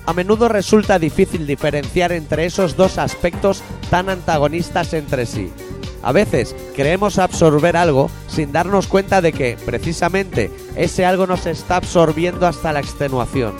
A 0.08 0.14
menudo 0.14 0.48
resulta 0.48 0.98
difícil 0.98 1.46
diferenciar 1.46 2.12
entre 2.12 2.46
esos 2.46 2.76
dos 2.76 2.96
aspectos 2.96 3.62
tan 3.90 4.08
antagonistas 4.08 4.94
entre 4.94 5.26
sí. 5.26 5.52
A 6.02 6.12
veces 6.12 6.56
creemos 6.74 7.18
absorber 7.18 7.76
algo 7.76 8.10
sin 8.26 8.50
darnos 8.50 8.86
cuenta 8.86 9.20
de 9.20 9.34
que, 9.34 9.58
precisamente, 9.66 10.50
ese 10.76 11.04
algo 11.04 11.26
nos 11.26 11.44
está 11.44 11.76
absorbiendo 11.76 12.46
hasta 12.46 12.72
la 12.72 12.80
extenuación. 12.80 13.52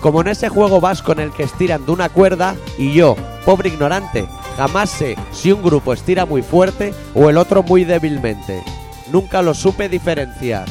Como 0.00 0.22
en 0.22 0.28
ese 0.28 0.48
juego 0.48 0.80
vasco 0.80 1.12
en 1.12 1.20
el 1.20 1.30
que 1.30 1.42
estiran 1.42 1.84
de 1.84 1.92
una 1.92 2.08
cuerda 2.08 2.56
y 2.78 2.94
yo, 2.94 3.14
pobre 3.44 3.68
ignorante, 3.68 4.24
jamás 4.56 4.88
sé 4.88 5.18
si 5.30 5.52
un 5.52 5.62
grupo 5.62 5.92
estira 5.92 6.24
muy 6.24 6.40
fuerte 6.40 6.94
o 7.14 7.28
el 7.28 7.36
otro 7.36 7.62
muy 7.62 7.84
débilmente. 7.84 8.64
Nunca 9.12 9.42
lo 9.42 9.52
supe 9.52 9.90
diferenciar. 9.90 10.64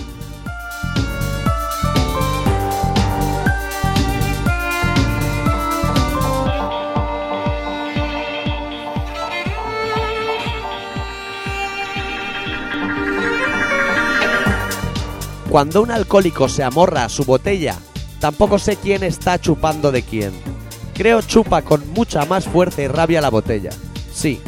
Cuando 15.52 15.82
un 15.82 15.92
alcohólico 15.92 16.48
se 16.48 16.64
amorra 16.64 17.04
a 17.04 17.10
su 17.10 17.26
botella, 17.26 17.76
tampoco 18.22 18.58
sé 18.58 18.78
quién 18.78 19.04
está 19.04 19.38
chupando 19.38 19.92
de 19.92 20.02
quién. 20.02 20.32
Creo 20.94 21.22
chupa 21.22 21.62
con 21.62 21.92
mucha 21.92 22.24
más 22.24 22.46
fuerza 22.46 22.84
y 22.84 22.88
rabia 22.88 23.20
la 23.20 23.30
botella. 23.30 23.72
Sí, 24.14 24.40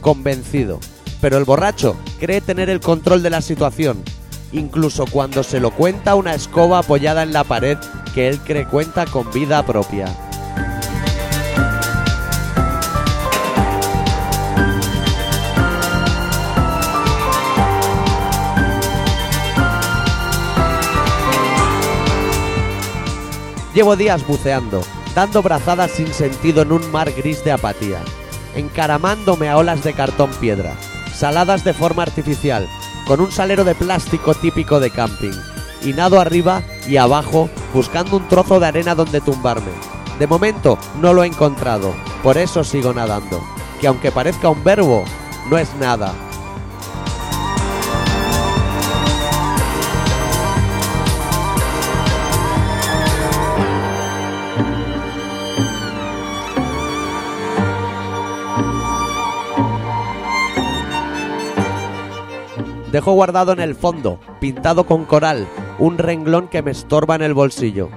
convencido. 0.00 0.78
Pero 1.20 1.36
el 1.36 1.42
borracho 1.42 1.96
cree 2.20 2.40
tener 2.40 2.70
el 2.70 2.78
control 2.78 3.24
de 3.24 3.30
la 3.30 3.40
situación, 3.40 4.04
incluso 4.52 5.04
cuando 5.06 5.42
se 5.42 5.58
lo 5.58 5.72
cuenta 5.72 6.14
una 6.14 6.32
escoba 6.32 6.78
apoyada 6.78 7.24
en 7.24 7.32
la 7.32 7.42
pared 7.42 7.76
que 8.14 8.28
él 8.28 8.38
cree 8.38 8.64
cuenta 8.64 9.04
con 9.06 9.32
vida 9.32 9.66
propia. 9.66 10.16
Llevo 23.74 23.96
días 23.96 24.26
buceando, 24.26 24.82
dando 25.14 25.42
brazadas 25.42 25.92
sin 25.92 26.12
sentido 26.12 26.60
en 26.62 26.72
un 26.72 26.90
mar 26.90 27.10
gris 27.10 27.42
de 27.42 27.52
apatía, 27.52 28.00
encaramándome 28.54 29.48
a 29.48 29.56
olas 29.56 29.82
de 29.82 29.94
cartón 29.94 30.30
piedra, 30.40 30.74
saladas 31.14 31.64
de 31.64 31.72
forma 31.72 32.02
artificial, 32.02 32.68
con 33.06 33.20
un 33.20 33.32
salero 33.32 33.64
de 33.64 33.74
plástico 33.74 34.34
típico 34.34 34.78
de 34.78 34.90
camping, 34.90 35.32
y 35.82 35.94
nado 35.94 36.20
arriba 36.20 36.62
y 36.86 36.98
abajo 36.98 37.48
buscando 37.72 38.18
un 38.18 38.28
trozo 38.28 38.60
de 38.60 38.66
arena 38.66 38.94
donde 38.94 39.22
tumbarme. 39.22 39.72
De 40.18 40.26
momento 40.26 40.78
no 41.00 41.14
lo 41.14 41.24
he 41.24 41.26
encontrado, 41.26 41.94
por 42.22 42.36
eso 42.36 42.64
sigo 42.64 42.92
nadando, 42.92 43.42
que 43.80 43.86
aunque 43.86 44.12
parezca 44.12 44.50
un 44.50 44.62
verbo, 44.62 45.04
no 45.48 45.56
es 45.56 45.74
nada. 45.76 46.12
Dejo 62.92 63.12
guardado 63.12 63.52
en 63.52 63.60
el 63.60 63.74
fondo, 63.74 64.20
pintado 64.38 64.84
con 64.84 65.06
coral, 65.06 65.48
un 65.78 65.96
renglón 65.96 66.48
que 66.48 66.60
me 66.60 66.72
estorba 66.72 67.14
en 67.14 67.22
el 67.22 67.32
bolsillo. 67.32 67.88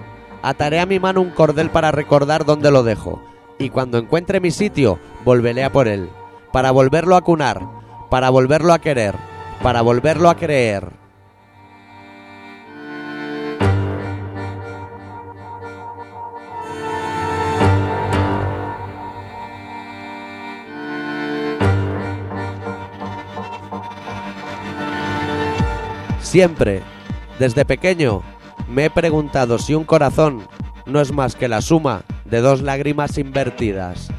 Ataré 0.42 0.80
a 0.80 0.86
mi 0.86 1.02
mano 1.02 1.20
un 1.20 1.32
cordel 1.32 1.70
para 1.70 1.92
recordar 1.92 2.46
dónde 2.46 2.72
lo 2.72 2.82
dejo, 2.82 3.22
y 3.60 3.72
cuando 3.72 3.98
encuentre 3.98 4.40
mi 4.40 4.52
sitio, 4.52 4.98
volveré 5.26 5.66
a 5.66 5.72
por 5.74 5.90
él, 5.90 6.10
para 6.54 6.72
volverlo 6.72 7.18
a 7.18 7.22
cunar, 7.22 7.62
para 8.10 8.30
volverlo 8.30 8.72
a 8.72 8.80
querer, 8.80 9.16
para 9.62 9.82
volverlo 9.82 10.30
a 10.30 10.38
creer. 10.38 10.94
Siempre, 26.26 26.82
desde 27.38 27.66
pequeño, 27.66 28.24
me 28.68 28.86
he 28.86 28.90
preguntado 28.90 29.60
si 29.60 29.76
un 29.76 29.84
corazón 29.84 30.48
no 30.88 31.00
es 31.00 31.12
más 31.12 31.36
que 31.36 31.48
la 31.48 31.62
suma 31.62 32.02
de 32.26 32.42
dos 32.42 32.64
lágrimas 32.64 33.20
invertidas. 33.20 34.10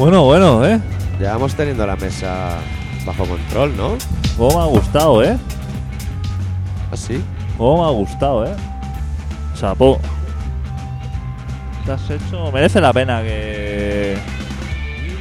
Bueno, 0.00 0.24
bueno, 0.24 0.64
¿eh? 0.64 0.80
Ya 1.20 1.32
vamos 1.32 1.54
teniendo 1.54 1.86
la 1.86 1.94
mesa 1.94 2.56
bajo 3.04 3.26
control, 3.26 3.76
¿no? 3.76 3.98
Cómo 4.38 4.56
me 4.56 4.62
ha 4.62 4.66
gustado, 4.66 5.22
¿eh? 5.22 5.36
Así. 6.90 7.22
Cómo 7.58 7.82
me 7.82 7.86
ha 7.86 7.90
gustado, 7.90 8.46
¿eh? 8.46 8.54
Chapo. 9.54 10.00
Te 11.84 11.92
has 11.92 12.08
hecho... 12.08 12.50
Merece 12.50 12.80
la 12.80 12.94
pena 12.94 13.20
que... 13.20 14.16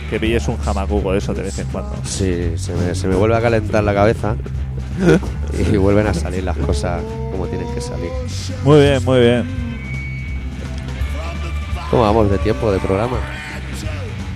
Que 0.10 0.18
pilles 0.18 0.48
un 0.48 0.58
jamacuco 0.60 1.12
de 1.12 1.18
eso 1.18 1.34
de 1.34 1.42
vez 1.42 1.60
en 1.60 1.68
cuando. 1.68 1.98
Sí, 2.06 2.54
se 2.56 2.74
me, 2.74 2.96
se 2.96 3.10
me 3.10 3.16
vuelve 3.16 3.36
a 3.36 3.42
calentar 3.42 3.84
la 3.84 3.94
cabeza 3.94 4.38
y 5.74 5.76
vuelven 5.76 6.08
a 6.08 6.14
salir 6.14 6.46
las 6.46 6.56
cosas 6.56 7.04
como 7.32 7.48
tienen 7.48 7.68
que 7.74 7.82
salir. 7.82 8.12
Muy 8.64 8.80
bien, 8.80 9.04
muy 9.04 9.20
bien. 9.20 9.46
¿Cómo 11.92 12.04
vamos 12.04 12.32
de 12.32 12.38
tiempo 12.38 12.72
de 12.72 12.80
programa? 12.80 13.39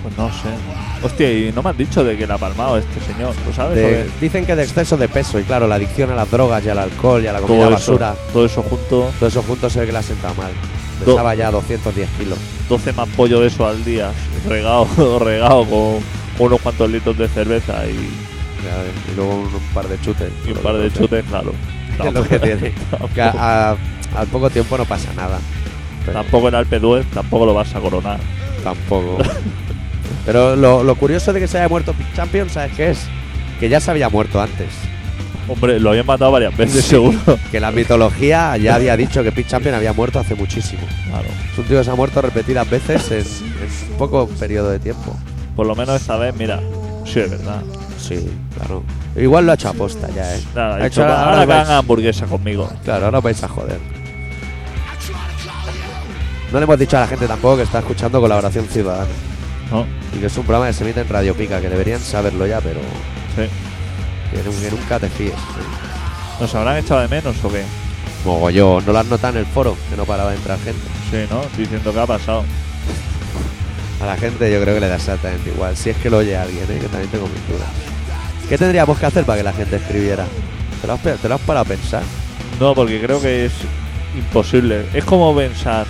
Pues 0.04 0.16
no 0.18 0.28
sé. 0.28 0.48
Hostia, 1.02 1.32
y 1.32 1.50
no 1.52 1.62
me 1.62 1.70
has 1.70 1.78
dicho 1.78 2.04
de 2.04 2.16
que 2.16 2.26
la 2.26 2.34
ha 2.34 2.38
palmado 2.38 2.76
este 2.78 3.00
señor, 3.12 3.34
¿lo 3.46 3.52
sabes? 3.54 3.74
De- 3.76 4.06
dicen 4.20 4.44
que 4.46 4.54
de 4.54 4.62
exceso 4.62 4.96
de 4.98 5.08
peso 5.08 5.40
y 5.40 5.44
claro, 5.44 5.66
la 5.66 5.74
adicción 5.76 6.10
a 6.10 6.14
las 6.14 6.30
drogas 6.30 6.62
y 6.64 6.68
al 6.68 6.78
alcohol 6.78 7.24
y 7.24 7.26
a 7.26 7.32
la 7.32 7.38
todo 7.38 7.48
comida 7.48 7.64
eso, 7.66 7.72
basura, 7.74 8.14
todo 8.32 8.44
eso 8.46 8.62
junto, 8.62 9.10
todo 9.18 9.28
eso 9.28 9.42
junto 9.42 9.68
se 9.70 9.80
ve 9.80 9.86
que 9.86 9.92
le 9.92 9.98
ha 9.98 10.02
sentado 10.02 10.34
mal. 10.34 10.52
Do- 11.00 11.06
Pesaba 11.06 11.34
ya 11.34 11.50
210 11.50 12.08
kilos. 12.18 12.38
12 12.68 12.92
más 12.92 13.08
pollo 13.16 13.40
de 13.40 13.46
eso 13.48 13.66
al 13.66 13.82
día, 13.84 14.12
regado, 14.48 14.86
regado 15.18 15.64
con 15.66 16.00
unos 16.38 16.60
cuantos 16.60 16.90
litros 16.90 17.16
de 17.18 17.26
cerveza 17.28 17.86
y, 17.86 17.94
Ya 18.64 19.12
Y 19.12 19.16
luego 19.16 19.32
un, 19.36 19.46
un 19.54 19.60
par 19.74 19.88
de 19.88 19.98
chutes. 20.00 20.30
y 20.46 20.50
un 20.52 20.58
par 20.58 20.76
de 20.76 20.92
chutes, 20.92 21.24
claro. 21.28 21.52
Es 22.04 22.12
lo 22.12 22.22
que 22.24 22.38
tiene. 22.38 22.72
Que 23.14 23.22
a- 23.22 23.70
a- 23.70 23.76
al 24.18 24.26
poco 24.26 24.50
tiempo 24.50 24.76
no 24.76 24.84
pasa 24.84 25.12
nada. 25.14 25.38
Pero 26.04 26.18
Tampoco 26.20 26.48
el 26.48 26.54
Alpe 26.56 26.78
d'Huez, 26.78 27.06
tampoco 27.14 27.46
lo 27.46 27.54
vas 27.54 27.74
a 27.74 27.80
coronar. 27.80 28.18
tampoco. 28.62 29.18
Pero 30.26 30.56
lo, 30.56 30.82
lo 30.82 30.94
curioso 30.96 31.32
de 31.32 31.40
que 31.40 31.48
se 31.48 31.58
haya 31.58 31.68
muerto 31.68 31.92
Pete 31.92 32.10
Champion, 32.14 32.48
¿sabes 32.50 32.72
qué 32.76 32.90
es? 32.90 32.98
Que 33.60 33.68
ya 33.68 33.80
se 33.80 33.90
había 33.90 34.08
muerto 34.08 34.40
antes. 34.40 34.68
Hombre, 35.46 35.78
lo 35.78 35.90
habían 35.90 36.06
matado 36.06 36.32
varias 36.32 36.56
veces, 36.56 36.84
Sí. 36.84 36.90
seguro. 36.90 37.18
Que 37.50 37.60
la 37.60 37.70
mitología 37.70 38.56
ya 38.56 38.76
había 38.76 38.96
dicho 38.96 39.22
que 39.22 39.30
Pete 39.30 39.50
Champion 39.50 39.74
había 39.74 39.92
muerto 39.92 40.18
hace 40.18 40.34
muchísimo. 40.34 40.82
Claro. 41.08 41.26
Es 41.52 41.58
un 41.58 41.64
tío 41.64 41.78
que 41.78 41.84
se 41.84 41.90
ha 41.90 41.94
muerto 41.94 42.22
repetidas 42.22 42.68
veces 42.70 43.10
en, 43.10 43.18
en 43.18 43.96
poco 43.98 44.26
periodo 44.28 44.70
de 44.70 44.78
tiempo. 44.78 45.14
Por 45.54 45.66
lo 45.66 45.74
menos 45.76 46.00
esta 46.00 46.16
vez, 46.16 46.34
mira, 46.36 46.60
sí 47.04 47.20
es 47.20 47.30
verdad. 47.30 47.60
Sí, 47.98 48.26
claro. 48.56 48.82
Igual 49.16 49.44
lo 49.46 49.52
ha 49.52 49.54
hecho 49.54 49.68
aposta 49.68 50.08
ya, 50.14 50.34
¿eh? 50.34 50.40
Nada, 50.54 50.76
Ha 50.76 50.88
ahora 51.02 51.22
ahora 51.24 51.40
que 51.46 51.52
vais- 51.52 51.60
hagan 51.60 51.76
hamburguesa 51.78 52.26
conmigo. 52.26 52.70
Claro, 52.84 53.04
ahora 53.06 53.18
os 53.18 53.24
vais 53.24 53.42
a 53.42 53.48
joder. 53.48 53.78
No 56.52 56.58
le 56.60 56.64
hemos 56.64 56.78
dicho 56.78 56.96
a 56.96 57.00
la 57.00 57.06
gente 57.06 57.26
tampoco 57.26 57.56
que 57.56 57.62
está 57.64 57.80
escuchando 57.80 58.20
Colaboración 58.20 58.66
Ciudadana. 58.66 59.06
¿No? 59.70 59.86
Y 60.14 60.18
que 60.20 60.26
es 60.26 60.36
un 60.36 60.44
programa 60.44 60.66
que 60.68 60.72
se 60.74 60.84
emite 60.84 61.00
en 61.00 61.08
Radio 61.08 61.34
Pica, 61.34 61.60
que 61.60 61.68
deberían 61.68 62.00
saberlo 62.00 62.46
ya, 62.46 62.60
pero 62.60 62.80
Sí. 63.34 63.48
que, 64.30 64.42
nu- 64.48 64.60
que 64.60 64.70
nunca 64.70 64.98
te 65.00 65.08
fíes. 65.08 65.34
¿Nos 66.40 66.54
habrán 66.54 66.76
echado 66.78 67.00
de 67.00 67.08
menos 67.08 67.34
o 67.42 67.48
qué? 67.50 67.62
Mogollón, 68.24 68.84
no 68.86 68.92
lo 68.92 68.98
has 68.98 69.06
notado 69.06 69.34
en 69.34 69.40
el 69.40 69.46
foro, 69.46 69.76
que 69.90 69.96
no 69.96 70.04
paraba 70.04 70.30
de 70.30 70.36
entrar 70.36 70.58
gente. 70.58 70.80
Sí, 71.10 71.26
¿no? 71.30 71.42
Diciendo 71.56 71.92
que 71.92 72.00
ha 72.00 72.06
pasado. 72.06 72.44
A 74.02 74.06
la 74.06 74.16
gente 74.16 74.52
yo 74.52 74.60
creo 74.60 74.74
que 74.74 74.80
le 74.80 74.88
da 74.88 74.96
exactamente 74.96 75.50
igual. 75.50 75.76
Si 75.76 75.90
es 75.90 75.96
que 75.96 76.10
lo 76.10 76.18
oye 76.18 76.36
alguien, 76.36 76.64
¿eh? 76.64 76.78
que 76.80 76.88
también 76.88 77.10
tengo 77.10 77.26
mis 77.26 77.48
dudas. 77.48 77.68
¿Qué 78.48 78.58
tendríamos 78.58 78.98
que 78.98 79.06
hacer 79.06 79.24
para 79.24 79.38
que 79.38 79.44
la 79.44 79.52
gente 79.52 79.76
escribiera? 79.76 80.26
¿Te 80.80 80.86
lo 80.86 80.92
has, 80.94 81.00
te 81.02 81.28
lo 81.28 81.34
has 81.36 81.40
parado 81.40 81.64
a 81.64 81.68
pensar? 81.68 82.02
No, 82.60 82.74
porque 82.74 83.00
creo 83.00 83.20
que 83.20 83.46
es 83.46 83.52
imposible. 84.16 84.86
Es 84.92 85.04
como 85.04 85.34
pensar 85.34 85.86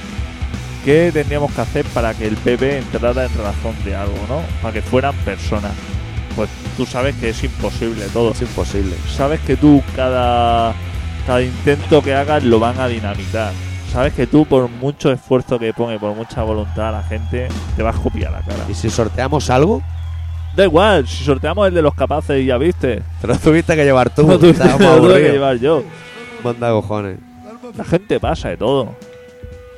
qué 0.85 1.11
tendríamos 1.13 1.53
que 1.53 1.61
hacer 1.61 1.85
para 1.87 2.15
que 2.15 2.27
el 2.27 2.37
PP 2.37 2.79
entrara 2.79 3.25
en 3.25 3.39
razón 3.39 3.75
de 3.85 3.95
algo, 3.95 4.19
¿no? 4.29 4.43
Para 4.63 4.75
que 4.75 4.83
fueran 4.83 5.15
personas. 5.25 5.73
Pues 6.37 6.51
tú 6.77 6.85
sabes 6.85 7.15
que 7.17 7.31
es 7.31 7.45
imposible 7.45 8.07
todo. 8.13 8.33
Es 8.33 8.43
imposible. 8.43 8.95
Sabes 9.17 9.41
que 9.41 9.57
tú 9.57 9.83
cada, 9.97 10.75
cada 11.27 11.43
intento 11.43 12.03
que 12.03 12.15
hagas 12.15 12.45
lo 12.45 12.59
van 12.59 12.79
a 12.79 12.89
dinamitar. 12.89 13.53
Sabes 13.93 14.13
que 14.13 14.27
tú 14.27 14.45
por 14.45 14.69
mucho 14.69 15.13
esfuerzo 15.13 15.59
que 15.59 15.73
ponga 15.73 15.95
y 15.95 15.99
por 15.99 16.15
mucha 16.15 16.43
voluntad 16.43 16.93
la 16.93 17.03
gente 17.05 17.49
te 17.77 17.83
va 17.83 17.91
a 17.91 17.93
copiar 17.93 18.33
la 18.33 18.41
cara. 18.41 18.65
¿Y 18.69 18.75
si 18.75 18.91
sorteamos 18.91 19.51
algo? 19.51 19.83
Da 20.57 20.65
igual, 20.65 21.07
si 21.07 21.25
sorteamos 21.25 21.69
el 21.69 21.75
de 21.75 21.83
los 21.83 21.95
capaces 21.95 22.43
y 22.43 22.47
ya 22.47 22.59
viste. 22.59 23.03
Te 23.21 23.27
lo 23.27 23.37
tuviste 23.39 23.75
que 23.77 23.85
llevar 23.85 24.11
tú. 24.11 24.27
No 24.41 24.49
estábamos 24.49 24.97
lo 24.97 25.03
tuve 25.03 25.23
que 25.23 25.31
llevar 25.31 25.59
yo. 25.59 25.85
Manda 26.43 26.71
cojones. 26.71 27.19
La 27.77 27.85
gente 27.85 28.21
pasa 28.21 28.51
de 28.51 28.57
todo. 28.57 28.95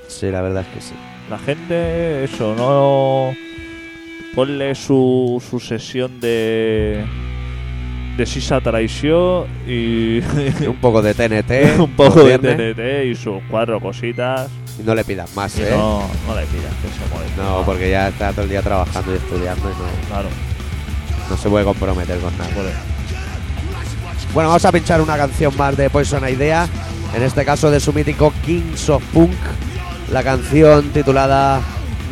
Sí, 0.09 0.31
la 0.31 0.43
verdad 0.43 0.63
es 0.63 0.75
que 0.75 0.81
sí. 0.81 0.95
La 1.31 1.39
gente, 1.39 2.25
eso, 2.25 2.55
no. 2.57 3.35
Ponle 4.35 4.75
su, 4.75 5.43
su 5.49 5.59
sesión 5.61 6.21
de. 6.21 7.05
de 8.17 8.27
Sisa 8.27 8.61
Traición 8.61 9.47
y. 9.67 10.21
Un 10.67 10.77
poco 10.81 11.03
de 11.03 11.15
TNT. 11.15 11.79
un 11.81 11.93
poco 11.93 12.23
de 12.23 12.39
TNT 12.39 13.11
y 13.11 13.15
sus 13.15 13.43
cuatro 13.51 13.81
cositas. 13.81 14.49
Y 14.79 14.83
no 14.83 14.95
le 14.95 15.05
pidas 15.05 15.35
más, 15.35 15.59
Y 15.59 15.63
¿eh? 15.63 15.69
no, 15.71 16.03
no 16.27 16.35
le 16.35 16.47
pidas 16.47 16.73
que 16.83 16.89
se 16.89 17.15
mueve. 17.15 17.31
No, 17.37 17.63
porque 17.65 17.91
ya 17.91 18.09
está 18.09 18.31
todo 18.33 18.43
el 18.43 18.51
día 18.51 18.63
trabajando 18.63 19.13
y 19.13 19.17
estudiando 19.17 19.71
y 19.71 19.73
no, 19.73 20.09
Claro, 20.09 20.29
no 21.31 21.37
se 21.37 21.49
puede 21.49 21.65
comprometer 21.65 22.19
con 22.19 22.37
nada. 22.37 22.51
Bueno, 24.35 24.51
vamos 24.51 24.65
a 24.67 24.73
pinchar 24.73 25.01
una 25.01 25.17
canción 25.17 25.57
más 25.57 25.77
de 25.79 25.89
Poison 25.89 26.29
Idea. 26.29 26.69
En 27.15 27.23
este 27.23 27.45
caso 27.45 27.71
de 27.71 27.81
su 27.81 27.95
mítico 27.95 28.35
Kings 28.45 28.91
of 28.91 29.03
Punk. 29.15 29.33
La 30.11 30.23
canción 30.23 30.91
titulada 30.91 31.61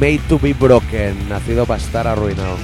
Made 0.01 0.21
to 0.29 0.39
be 0.39 0.53
Broken. 0.53 1.29
Nacido 1.29 1.65
para 1.65 1.81
estar 1.81 2.07
arruinado. 2.09 2.57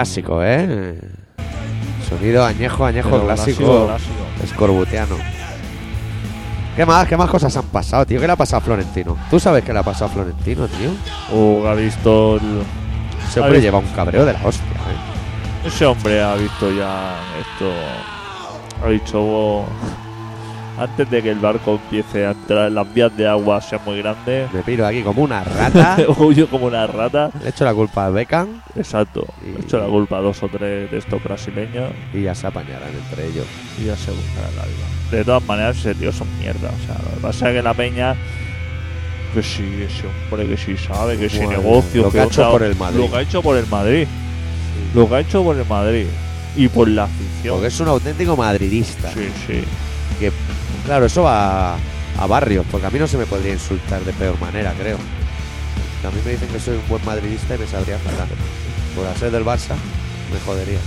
Clásico, 0.00 0.42
¿eh? 0.44 1.00
Sonido 2.06 2.44
añejo, 2.44 2.84
añejo 2.84 3.08
Pero 3.08 3.24
clásico. 3.24 3.90
Escorbutiano. 4.44 5.16
¿Qué 6.76 6.84
más? 6.84 7.08
¿Qué 7.08 7.16
más 7.16 7.30
cosas 7.30 7.56
han 7.56 7.64
pasado, 7.64 8.04
tío? 8.04 8.20
¿Qué 8.20 8.26
le 8.26 8.34
ha 8.34 8.36
pasado 8.36 8.58
a 8.58 8.60
Florentino? 8.60 9.16
¿Tú 9.30 9.40
sabes 9.40 9.64
qué 9.64 9.72
le 9.72 9.78
ha 9.78 9.82
pasado 9.82 10.10
a 10.10 10.12
Florentino, 10.12 10.68
tío? 10.68 10.90
Uh, 11.34 11.66
ha 11.66 11.72
visto. 11.74 12.36
el- 12.36 12.62
Ese 13.26 13.40
hombre 13.40 13.58
lleva 13.62 13.78
un 13.78 13.86
cabreo 13.88 14.26
de 14.26 14.34
la 14.34 14.40
hostia, 14.44 14.66
¿eh? 14.66 15.66
Ese 15.68 15.86
hombre 15.86 16.22
ha 16.22 16.34
visto 16.34 16.70
ya 16.70 17.16
esto. 17.40 17.72
Ha 18.84 18.88
dicho. 18.90 19.64
"Oh, 20.78 20.82
antes 20.82 21.10
de 21.10 21.22
que 21.22 21.30
el 21.30 21.38
barco 21.38 21.72
empiece 21.82 22.26
a 22.26 22.30
entrar 22.32 22.68
en 22.68 22.74
las 22.74 22.92
vías 22.94 23.16
de 23.16 23.26
agua, 23.28 23.60
sea 23.60 23.78
muy 23.84 23.98
grande, 23.98 24.46
Me 24.52 24.62
piro 24.62 24.86
aquí 24.86 25.02
como 25.02 25.22
una 25.22 25.42
rata. 25.44 25.96
huyo 26.18 26.48
como 26.48 26.66
una 26.66 26.86
rata. 26.86 27.30
Le 27.42 27.50
echo 27.50 27.64
la 27.64 27.74
culpa 27.74 28.06
a 28.06 28.10
Beckham 28.10 28.60
Exacto. 28.76 29.24
Y- 29.44 29.58
He 29.60 29.62
hecho 29.64 29.78
la 29.78 29.86
culpa 29.86 30.18
a 30.18 30.20
dos 30.20 30.42
o 30.42 30.48
tres 30.48 30.90
de 30.90 30.98
estos 30.98 31.22
brasileños 31.22 31.90
y 32.12 32.22
ya 32.22 32.34
se 32.34 32.46
apañarán 32.46 32.90
entre 32.90 33.26
ellos. 33.26 33.46
y 33.80 33.84
ya 33.86 33.96
se 33.96 34.10
buscará 34.10 34.48
la 34.56 34.64
vida. 34.64 34.86
De 35.10 35.24
todas 35.24 35.42
maneras, 35.44 35.76
ese 35.78 35.94
tío 35.94 36.12
son 36.12 36.26
mierda. 36.38 36.68
O 36.68 36.86
sea, 36.86 36.96
lo 37.02 37.14
que 37.16 37.20
pasa 37.22 37.48
es 37.50 37.56
que 37.56 37.62
la 37.62 37.74
peña. 37.74 38.14
Que 39.34 39.42
sí, 39.42 39.62
ese 39.82 40.04
hombre 40.06 40.46
que 40.48 40.56
sí 40.56 40.76
sabe, 40.76 41.16
que 41.18 41.26
ese 41.26 41.44
Bueno, 41.44 41.60
negocio. 41.62 42.02
lo 42.02 42.10
que 42.10 42.20
ha 42.20 42.24
hecho 42.24 42.40
otra- 42.42 42.50
por 42.52 42.62
el 42.62 42.76
Madrid. 42.76 43.00
Lo 43.00 43.10
que 43.10 43.16
ha 43.16 43.20
hecho 43.20 43.42
por 43.42 43.56
el 43.56 43.66
Madrid. 43.66 44.06
Lo 44.94 45.08
que 45.08 45.14
ha 45.14 45.20
hecho 45.20 45.42
por 45.44 45.56
el 45.56 45.66
Madrid. 45.66 46.06
Y 46.56 46.68
por 46.68 46.88
la 46.88 47.04
afición. 47.04 47.54
Porque 47.54 47.66
es 47.68 47.80
un 47.80 47.88
auténtico 47.88 48.34
madridista. 48.36 49.10
Sí, 49.12 49.28
sí. 49.46 49.62
Que, 50.18 50.32
claro, 50.86 51.06
eso 51.06 51.22
va 51.24 51.74
a, 51.74 51.78
a 52.18 52.26
barrios, 52.26 52.64
porque 52.70 52.86
a 52.86 52.90
mí 52.90 52.98
no 52.98 53.06
se 53.06 53.18
me 53.18 53.26
podría 53.26 53.52
insultar 53.52 54.00
de 54.02 54.12
peor 54.12 54.38
manera, 54.40 54.72
creo. 54.78 54.96
A 56.06 56.10
mí 56.10 56.20
me 56.24 56.32
dicen 56.32 56.48
que 56.48 56.60
soy 56.60 56.76
un 56.76 56.88
buen 56.88 57.04
madridista 57.04 57.54
y 57.56 57.58
me 57.58 57.66
sabría 57.66 57.98
fatal. 57.98 58.28
Por 58.94 59.06
ser 59.18 59.30
del 59.30 59.44
Barça, 59.44 59.74
me 60.32 60.40
jodería. 60.44 60.78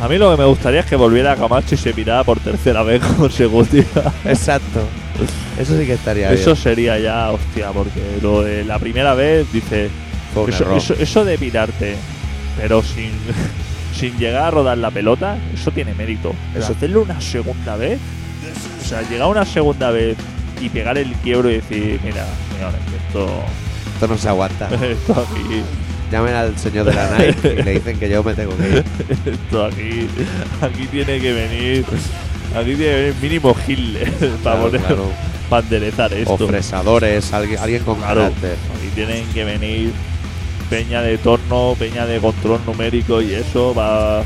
A 0.00 0.08
mí 0.08 0.16
lo 0.16 0.30
que 0.30 0.38
me 0.38 0.46
gustaría 0.46 0.80
es 0.80 0.86
que 0.86 0.96
volviera 0.96 1.36
Camacho 1.36 1.74
y 1.74 1.78
se 1.78 1.92
pirara 1.92 2.24
por 2.24 2.40
tercera 2.40 2.82
vez 2.82 3.02
consecutiva. 3.18 4.12
Exacto. 4.24 4.80
Eso 5.58 5.76
sí 5.78 5.84
que 5.84 5.92
estaría 5.92 6.32
Eso 6.32 6.52
bien. 6.52 6.56
sería 6.56 6.98
ya, 6.98 7.30
hostia, 7.30 7.68
porque 7.70 8.00
lo 8.22 8.42
de 8.42 8.64
la 8.64 8.78
primera 8.78 9.12
vez, 9.14 9.46
dice, 9.52 9.90
eso, 10.32 10.64
error. 10.64 10.78
eso, 10.78 10.94
eso 10.98 11.24
de 11.26 11.36
pirarte, 11.36 11.96
pero 12.56 12.82
sin, 12.82 13.10
sin 13.94 14.16
llegar 14.18 14.44
a 14.44 14.50
rodar 14.50 14.78
la 14.78 14.90
pelota, 14.90 15.36
eso 15.52 15.70
tiene 15.70 15.92
mérito. 15.92 16.34
Pero 16.54 16.64
Eso- 16.64 16.72
hacerlo 16.72 17.02
una 17.02 17.20
segunda 17.20 17.76
vez, 17.76 17.98
sea, 18.90 19.02
llegar 19.08 19.28
una 19.28 19.44
segunda 19.44 19.90
vez 19.90 20.16
y 20.60 20.68
pegar 20.68 20.98
el 20.98 21.12
quiebro 21.14 21.50
y 21.50 21.54
decir, 21.54 21.98
mira, 22.04 22.26
señores, 22.54 22.80
esto, 23.08 23.26
Esto 23.94 24.08
no 24.08 24.18
se 24.18 24.28
aguanta. 24.28 24.68
esto 24.84 25.12
aquí, 25.12 25.62
Llamen 26.10 26.34
al 26.34 26.58
señor 26.58 26.86
de 26.86 26.94
la 26.94 27.08
Nike 27.16 27.56
y 27.60 27.62
le 27.62 27.70
dicen 27.78 27.98
que 27.98 28.08
yo 28.10 28.22
me 28.24 28.34
tengo 28.34 28.56
que 28.56 28.68
ir. 28.68 28.84
esto 29.26 29.64
aquí, 29.64 30.08
aquí 30.60 30.86
tiene 30.90 31.20
que 31.20 31.32
venir, 31.32 31.84
aquí 32.56 32.74
tiene 32.74 32.76
que 32.76 32.96
venir 32.96 33.14
mínimo 33.22 33.54
Hitler 33.66 34.10
para 34.42 34.56
Claro, 34.56 34.60
poner, 34.62 34.80
claro. 34.80 35.04
para 35.48 35.62
enderezar 35.62 36.12
esto. 36.12 36.34
O 36.34 36.48
fresadores, 36.48 37.32
alguien, 37.32 37.60
alguien 37.60 37.84
con 37.84 37.96
Claro, 37.98 38.22
carácter. 38.22 38.56
aquí 38.76 38.88
tienen 38.96 39.24
que 39.32 39.44
venir 39.44 39.92
peña 40.68 41.00
de 41.00 41.16
torno, 41.18 41.74
peña 41.78 42.06
de 42.06 42.18
control 42.18 42.60
numérico 42.66 43.22
y 43.22 43.34
eso 43.34 43.72
va 43.74 44.22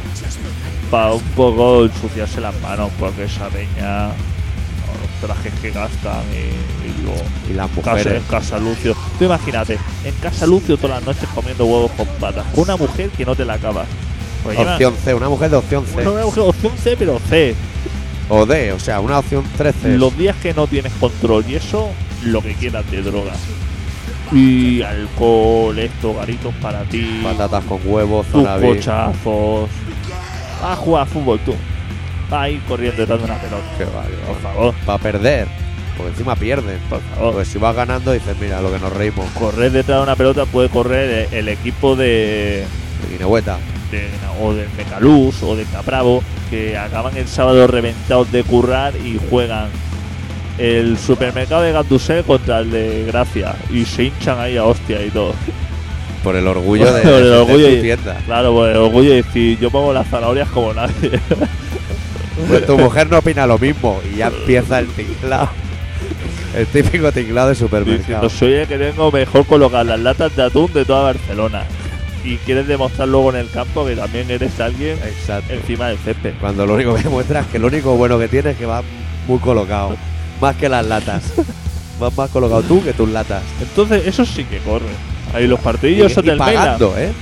para 0.91 1.13
un 1.13 1.23
poco 1.37 1.85
ensuciarse 1.85 2.41
las 2.41 2.59
manos 2.61 2.91
porque 2.99 3.25
esa 3.25 3.49
peña 3.49 4.09
trajes 5.21 5.53
que 5.61 5.71
gastan 5.71 6.23
y, 6.33 6.89
y 6.89 7.03
luego 7.05 7.23
Y 7.51 7.55
las 7.55 7.69
casa, 7.71 7.91
mujeres. 7.91 8.23
en 8.23 8.29
casa 8.29 8.59
Lucio. 8.59 8.97
Tú 9.19 9.25
imagínate, 9.25 9.79
en 10.05 10.15
casa 10.17 10.47
Lucio 10.47 10.77
todas 10.77 10.99
las 10.99 11.07
noches 11.07 11.29
comiendo 11.35 11.65
huevos 11.67 11.91
con 11.93 12.07
patas, 12.21 12.45
con 12.55 12.65
una 12.65 12.77
mujer 12.77 13.11
que 13.11 13.25
no 13.25 13.35
te 13.35 13.45
la 13.45 13.55
acabas. 13.55 13.87
Pues 14.43 14.59
lleva- 14.59 14.73
Opción 14.73 14.95
C, 15.03 15.15
una 15.15 15.29
mujer 15.29 15.51
de 15.51 15.57
opción 15.57 15.85
C. 15.87 16.07
Una 16.09 16.25
mujer 16.25 16.43
opción 16.45 16.73
C, 16.83 16.97
pero 16.99 17.19
C. 17.29 17.55
O 18.29 18.47
D, 18.47 18.73
o 18.73 18.79
sea, 18.81 19.01
una 19.01 19.19
opción 19.19 19.45
13. 19.57 19.99
Los 19.99 20.17
días 20.17 20.35
que 20.43 20.55
no 20.55 20.67
tienes 20.67 20.93
control 20.95 21.45
y 21.49 21.57
eso, 21.57 21.89
lo 22.25 22.41
que 22.43 22.55
quieras 22.55 22.91
de 22.91 23.03
drogas. 23.03 23.37
Y 24.33 24.81
alcohol, 24.83 25.79
esto, 25.79 26.15
garitos 26.15 26.55
para 26.61 26.83
ti, 26.85 27.21
Patatas 27.23 27.65
con 27.65 27.79
huevos, 27.85 28.27
tus 28.27 28.43
cochazos. 28.47 29.69
A 30.63 30.75
jugar 30.77 31.03
a 31.03 31.07
fútbol 31.07 31.39
tú. 31.45 31.55
Vas 32.35 32.43
a 32.43 32.51
ir 32.51 32.61
corriendo 32.69 33.01
detrás 33.01 33.19
de 33.19 33.25
una 33.27 33.37
pelota. 33.37 33.63
Vale, 33.97 34.15
Por 34.27 34.41
favor, 34.41 34.75
Para 34.85 34.99
perder. 34.99 35.47
Porque 35.97 36.11
encima 36.11 36.35
pierden. 36.35 36.79
por 36.91 37.01
favor. 37.15 37.33
Porque 37.35 37.45
si 37.49 37.59
vas 37.59 37.77
ganando, 37.77 38.11
dices, 38.13 38.37
mira, 38.41 38.61
lo 38.61 38.73
que 38.73 38.79
nos 38.81 38.93
reímos. 38.93 39.27
Correr 39.39 39.71
detrás 39.71 39.99
de 39.99 40.03
una 40.03 40.17
pelota 40.17 40.45
puede 40.47 40.69
correr 40.69 41.29
el, 41.31 41.39
el 41.39 41.49
equipo 41.49 41.95
de, 41.95 42.65
De 43.03 43.13
Guinehueta. 43.13 43.59
de- 43.93 44.09
o 44.43 44.53
del 44.53 44.67
Mecalús 44.77 45.41
o 45.45 45.55
de 45.55 45.65
Capravo 45.67 46.21
que 46.51 46.77
acaban 46.77 47.17
el 47.17 47.29
sábado 47.29 47.69
reventados 47.69 48.33
de 48.33 48.43
currar 48.43 48.93
y 48.97 49.21
juegan 49.31 49.69
el 50.59 50.99
supermercado 50.99 51.63
de 51.63 51.71
Gandusé 51.71 52.25
contra 52.25 52.59
el 52.59 52.71
de 52.73 53.05
Gracia 53.07 53.55
y 53.73 53.85
se 53.85 54.05
hinchan 54.07 54.41
ahí 54.41 54.57
a 54.57 54.65
hostia 54.65 55.01
y 55.05 55.11
todo. 55.11 55.33
Por 56.25 56.35
el 56.35 56.49
orgullo 56.49 56.93
de, 56.93 57.03
Por 57.03 57.13
el 57.13 57.33
orgullo 57.33 57.67
su 57.69 57.73
y- 57.77 57.81
tienda. 57.83 58.17
Claro, 58.27 58.53
por 58.53 58.69
el 58.69 58.77
orgullo 58.79 59.11
de 59.11 59.17
decir, 59.23 59.59
yo 59.61 59.71
pongo 59.71 59.93
las 59.93 60.09
zanahorias 60.09 60.49
como 60.49 60.75
nadie. 60.75 60.93
Pues 62.49 62.67
tu 62.67 62.77
mujer 62.79 63.11
no 63.11 63.19
opina 63.19 63.47
lo 63.47 63.59
mismo. 63.59 64.01
Y 64.13 64.17
ya 64.19 64.29
empieza 64.29 64.79
el 64.79 64.89
tinglado. 64.89 65.51
El 66.55 66.67
típico 66.67 67.11
tinglado 67.13 67.49
de 67.49 67.55
supermercado. 67.55 67.99
Diciendo, 67.99 68.31
soy 68.31 68.53
el 68.55 68.69
que 68.69 68.79
tengo 68.79 69.11
mejor 69.11 69.47
colocar 69.47 69.85
las 69.85 69.99
latas 70.01 70.35
de 70.37 70.43
atún 70.43 70.73
de 70.73 70.85
toda 70.85 71.03
Barcelona. 71.03 71.65
Y 72.25 72.37
quieres 72.39 72.67
demostrar 72.67 73.09
luego 73.09 73.31
en 73.31 73.37
el 73.37 73.51
campo 73.51 73.85
que 73.85 73.97
también 73.97 74.31
eres 74.31 74.59
alguien 74.59 74.99
Exacto. 75.05 75.53
encima 75.53 75.89
del 75.89 75.99
césped. 75.99 76.35
Cuando 76.41 76.65
lo 76.65 76.75
único 76.75 76.95
que 76.95 77.03
demuestra 77.05 77.41
es 77.41 77.47
que 77.49 77.59
lo 77.59 77.67
único 77.67 77.97
bueno 77.97 78.19
que 78.19 78.29
tiene 78.29 78.51
es 78.51 78.57
que 78.57 78.67
va 78.67 78.83
muy 79.27 79.39
colocado. 79.41 79.97
Más 80.41 80.57
que 80.57 80.69
las 80.69 80.87
latas. 80.87 81.33
Vas 82.01 82.17
más 82.17 82.31
colocado 82.31 82.63
tú 82.63 82.83
que 82.83 82.93
tus 82.93 83.09
latas. 83.09 83.43
Entonces, 83.61 84.07
eso 84.07 84.25
sí 84.25 84.45
que 84.45 84.59
corre. 84.59 84.87
Ahí 85.33 85.47
los 85.47 85.61
partidillos 85.61 86.13
y, 86.17 86.31
pagando, 86.31 86.95
¿eh? 86.97 87.13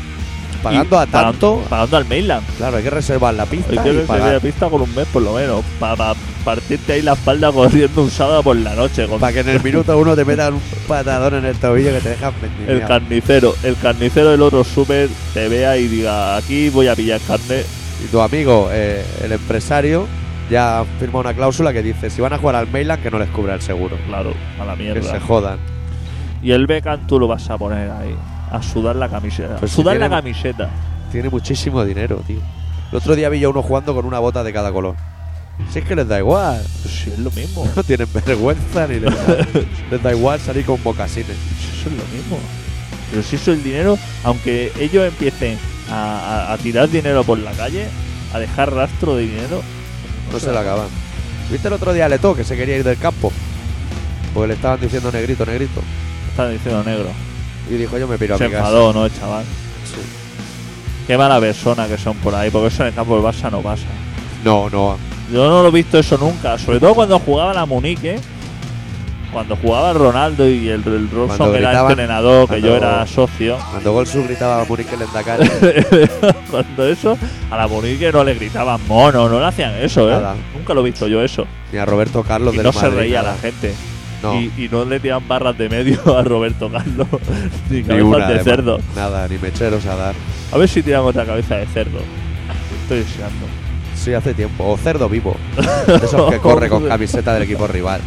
Pagando 0.63 0.99
a 0.99 1.07
tanto. 1.07 1.55
pagan- 1.57 1.69
Pagando 1.69 1.97
al 1.97 2.05
Mainland. 2.07 2.47
Claro, 2.57 2.77
hay 2.77 2.83
que 2.83 2.91
reservar 2.91 3.35
la 3.35 3.47
pista 3.47 3.73
Hay 3.73 3.79
que 3.79 3.89
y 3.89 3.93
reservar 3.93 4.19
pagar. 4.19 4.35
la 4.35 4.41
pista 4.41 4.69
con 4.69 4.81
un 4.83 4.95
mes 4.95 5.07
por 5.13 5.23
lo 5.23 5.35
menos. 5.35 5.65
Para 5.81 6.15
partirte 6.45 6.93
ahí 6.95 7.03
la 7.03 7.13
espalda 7.15 7.51
corriendo 7.53 8.03
un 8.03 8.11
sábado 8.11 8.43
por 8.43 8.57
la 8.57 8.75
noche. 8.75 9.07
Con 9.07 9.21
Para 9.21 9.33
que 9.33 9.41
en 9.41 9.49
el 9.49 9.63
minuto 9.63 9.97
uno 9.99 10.15
te 10.17 10.25
metan 10.25 10.55
un 10.55 10.61
patadón 10.89 11.35
en 11.35 11.45
el 11.47 11.57
tobillo 11.57 11.91
que 11.93 12.01
te 12.01 12.09
dejan 12.11 12.33
el 12.35 12.49
vendimiado. 12.49 12.89
carnicero. 12.89 13.55
El 13.63 13.77
carnicero 13.77 14.31
del 14.31 14.43
otro 14.43 14.65
súper 14.65 15.09
te 15.35 15.49
vea 15.49 15.77
y 15.77 15.89
diga, 15.89 16.37
aquí 16.37 16.69
voy 16.69 16.89
a 16.89 16.95
pillar 16.97 17.21
carne. 17.27 17.63
Y 18.05 18.09
tu 18.09 18.21
amigo, 18.21 18.69
eh, 18.73 19.05
el 19.23 19.33
empresario, 19.33 20.07
ya 20.51 20.85
firma 20.99 21.21
una 21.21 21.35
cláusula 21.35 21.73
que 21.73 21.83
dice: 21.83 22.11
si 22.11 22.21
van 22.21 22.33
a 22.33 22.39
jugar 22.39 22.57
al 22.57 22.69
Mainland, 22.69 23.03
que 23.03 23.11
no 23.11 23.19
les 23.19 23.29
cubra 23.31 23.55
el 23.55 23.63
seguro. 23.63 23.97
Claro, 24.09 24.33
a 24.61 24.65
la 24.65 24.75
Que 24.77 24.83
mierda. 24.83 25.11
se 25.11 25.21
jodan. 25.21 25.59
Y 26.43 26.51
el 26.51 26.67
Beckham 26.67 27.07
tú 27.07 27.21
lo 27.21 27.29
vas 27.29 27.49
a 27.51 27.57
poner 27.57 27.89
ahí, 27.91 28.15
a 28.53 28.63
sudar 28.63 28.97
la 28.97 29.09
camiseta. 29.09 29.57
Pues 29.57 29.71
si 29.73 29.77
sudar 29.77 29.97
la 29.97 30.09
tiene- 30.09 30.17
camiseta. 30.23 30.71
Tiene 31.11 31.29
muchísimo 31.31 31.85
dinero, 31.85 32.23
tío. 32.27 32.39
El 32.91 32.99
otro 32.99 33.15
día 33.17 33.29
vi 33.29 33.41
yo 33.41 33.51
uno 33.51 33.63
jugando 33.63 33.95
con 33.95 34.05
una 34.07 34.19
bota 34.19 34.43
de 34.45 34.53
cada 34.53 34.71
color. 34.73 34.95
Si 35.71 35.79
es 35.81 35.85
que 35.85 35.95
les 35.97 36.07
da 36.09 36.19
igual. 36.19 36.63
Pues 36.83 36.95
sí, 36.95 37.11
es 37.11 37.19
lo 37.19 37.31
mismo. 37.31 37.67
No 37.77 37.83
tienen 37.83 38.09
vergüenza 38.13 38.87
ni 38.87 39.01
les 39.01 39.15
da, 39.15 39.37
les 39.91 40.03
da 40.03 40.13
igual 40.13 40.41
salir 40.41 40.65
con 40.65 40.83
mocasines. 40.83 41.31
Eso 41.31 41.89
es 41.89 41.97
lo 41.97 42.05
mismo. 42.17 42.39
Pero 43.11 43.23
si 43.23 43.37
eso 43.37 43.53
es 43.53 43.59
el 43.59 43.65
dinero, 43.65 43.99
aunque 44.25 44.73
ellos 44.79 45.07
empiecen 45.07 45.59
a, 45.91 46.49
a- 46.49 46.53
a 46.55 46.59
tirar 46.59 46.89
dinero 46.89 47.25
por 47.25 47.39
la 47.39 47.53
calle, 47.53 47.87
a 48.33 48.39
dejar 48.39 48.73
rastro 48.73 49.17
de 49.17 49.23
dinero, 49.27 49.63
No 50.33 50.39
se 50.39 50.51
lo 50.51 50.59
acaban. 50.59 50.87
¿Viste 51.51 51.69
el 51.69 51.75
otro 51.75 51.93
día 51.93 52.07
a 52.07 52.09
Leto 52.09 52.35
que 52.35 52.45
se 52.45 52.57
quería 52.57 52.79
ir 52.79 52.85
del 52.85 52.97
campo? 52.97 53.31
Porque 54.33 54.49
le 54.49 54.55
estaban 54.55 54.81
diciendo 54.81 55.13
negrito, 55.13 55.45
negrito. 55.45 55.83
están 56.31 56.51
diciendo 56.53 56.83
negro. 56.85 57.11
Y 57.71 57.75
dijo, 57.75 57.97
yo 57.99 58.07
me 58.09 58.19
piro 58.19 58.35
a 58.35 58.39
Se 58.39 58.45
mi 58.45 58.51
casa. 58.51 58.65
enfadó, 58.69 58.93
¿no, 58.93 59.07
el 59.07 59.13
chaval? 59.19 59.45
Sí. 59.85 60.01
Qué 61.07 61.17
mala 61.19 61.41
persona 61.41 61.87
que 61.87 61.99
son 61.99 62.17
por 62.19 62.35
ahí, 62.35 62.51
porque 62.51 62.69
eso 62.69 62.83
en 62.83 62.89
el 62.91 62.95
campo 62.95 63.15
del 63.17 63.25
Barça 63.25 63.51
no 63.51 63.61
pasa. 63.61 63.85
No, 64.45 64.69
no. 64.71 64.97
Yo 65.33 65.49
no 65.49 65.63
lo 65.63 65.69
he 65.69 65.73
visto 65.73 65.99
eso 65.99 66.19
nunca, 66.19 66.59
sobre 66.59 66.79
todo 66.81 66.95
cuando 66.95 67.19
jugaba 67.19 67.55
la 67.55 67.65
Munique, 67.65 68.19
cuando 69.33 69.57
jugaba 69.57 69.95
Ronaldo 69.95 70.47
y 70.47 70.69
el, 70.69 70.83
el 70.87 71.09
Robson 71.11 71.39
Cuando 71.39 71.57
era 71.57 71.71
gritaban- 71.73 71.91
entrenador, 71.91 72.49
que 72.49 72.61
yo 72.61 72.77
era 72.77 73.07
socio. 73.07 73.57
Cuando 73.71 73.93
Golsu 73.93 74.23
gritaba 74.25 74.61
a 74.61 74.65
Munique 74.67 74.95
Lendakari, 74.97 75.49
cuando 76.51 76.87
eso, 76.87 77.17
a 77.51 77.57
la 77.57 77.67
Munique 77.67 78.13
no 78.13 78.25
le 78.25 78.35
gritaban 78.35 78.79
mono, 78.87 79.29
no 79.31 79.41
le 79.41 79.47
hacían 79.47 79.73
eso, 79.77 80.09
¿eh? 80.11 80.13
Nada. 80.13 80.35
Nunca 80.55 80.75
lo 80.75 80.83
he 80.83 80.85
visto 80.85 81.09
yo 81.09 81.23
eso. 81.23 81.47
ni 81.73 81.79
a 81.79 81.87
Roberto 81.87 82.23
Carlos 82.23 82.53
Y 82.53 82.59
del 82.59 82.67
no 82.67 82.73
se 82.73 82.83
Madrid, 82.83 82.99
reía 82.99 83.23
nada. 83.23 83.35
la 83.37 83.41
gente. 83.41 83.75
No, 84.23 84.41
Y, 84.41 84.53
y 84.57 84.69
no 84.71 84.85
le 84.85 85.01
tiran 85.01 85.27
barras 85.27 85.57
de 85.59 85.69
medio 85.69 86.01
a 86.17 86.23
Roberto 86.23 86.71
Carlos. 86.71 87.09
ni 87.71 87.79
ni 87.79 87.83
cabezas 87.83 88.07
una. 88.07 88.19
de 88.19 88.25
además. 88.25 88.45
cerdo. 88.45 88.81
Nada, 88.95 89.29
ni 89.29 89.39
mecheros 89.39 89.85
a 89.87 89.97
dar. 89.97 90.15
A 90.53 90.59
ver 90.59 90.69
si 90.69 90.83
tiran 90.83 91.03
otra 91.03 91.25
cabeza 91.25 91.57
de 91.57 91.67
cerdo. 91.67 91.99
Estoy 92.83 92.99
deseando. 93.01 93.47
Sí, 93.97 94.13
hace 94.15 94.35
tiempo. 94.35 94.65
O 94.69 94.77
cerdo 94.77 95.09
vivo. 95.09 95.37
Esos 96.03 96.31
que 96.31 96.39
corre 96.39 96.69
con 96.69 96.87
camiseta 96.89 97.35
del 97.35 97.45
equipo 97.45 97.67
rival. 97.67 98.01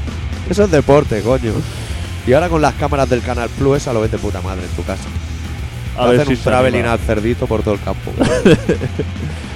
Eso 0.49 0.63
es 0.65 0.71
deporte, 0.71 1.21
coño. 1.21 1.53
Y 2.27 2.33
ahora 2.33 2.49
con 2.49 2.61
las 2.61 2.73
cámaras 2.75 3.09
del 3.09 3.21
Canal 3.21 3.49
Plus, 3.49 3.77
esa 3.77 3.93
lo 3.93 4.01
ves 4.01 4.11
de 4.11 4.17
puta 4.17 4.41
madre 4.41 4.63
en 4.63 4.71
tu 4.71 4.83
casa. 4.83 5.03
A 5.97 6.07
ver 6.07 6.21
Hacen 6.21 6.27
si 6.35 6.39
un 6.39 6.43
traveling 6.43 6.83
al 6.85 6.99
cerdito 6.99 7.47
por 7.47 7.61
todo 7.63 7.75
el 7.75 7.79
campo. 7.81 8.11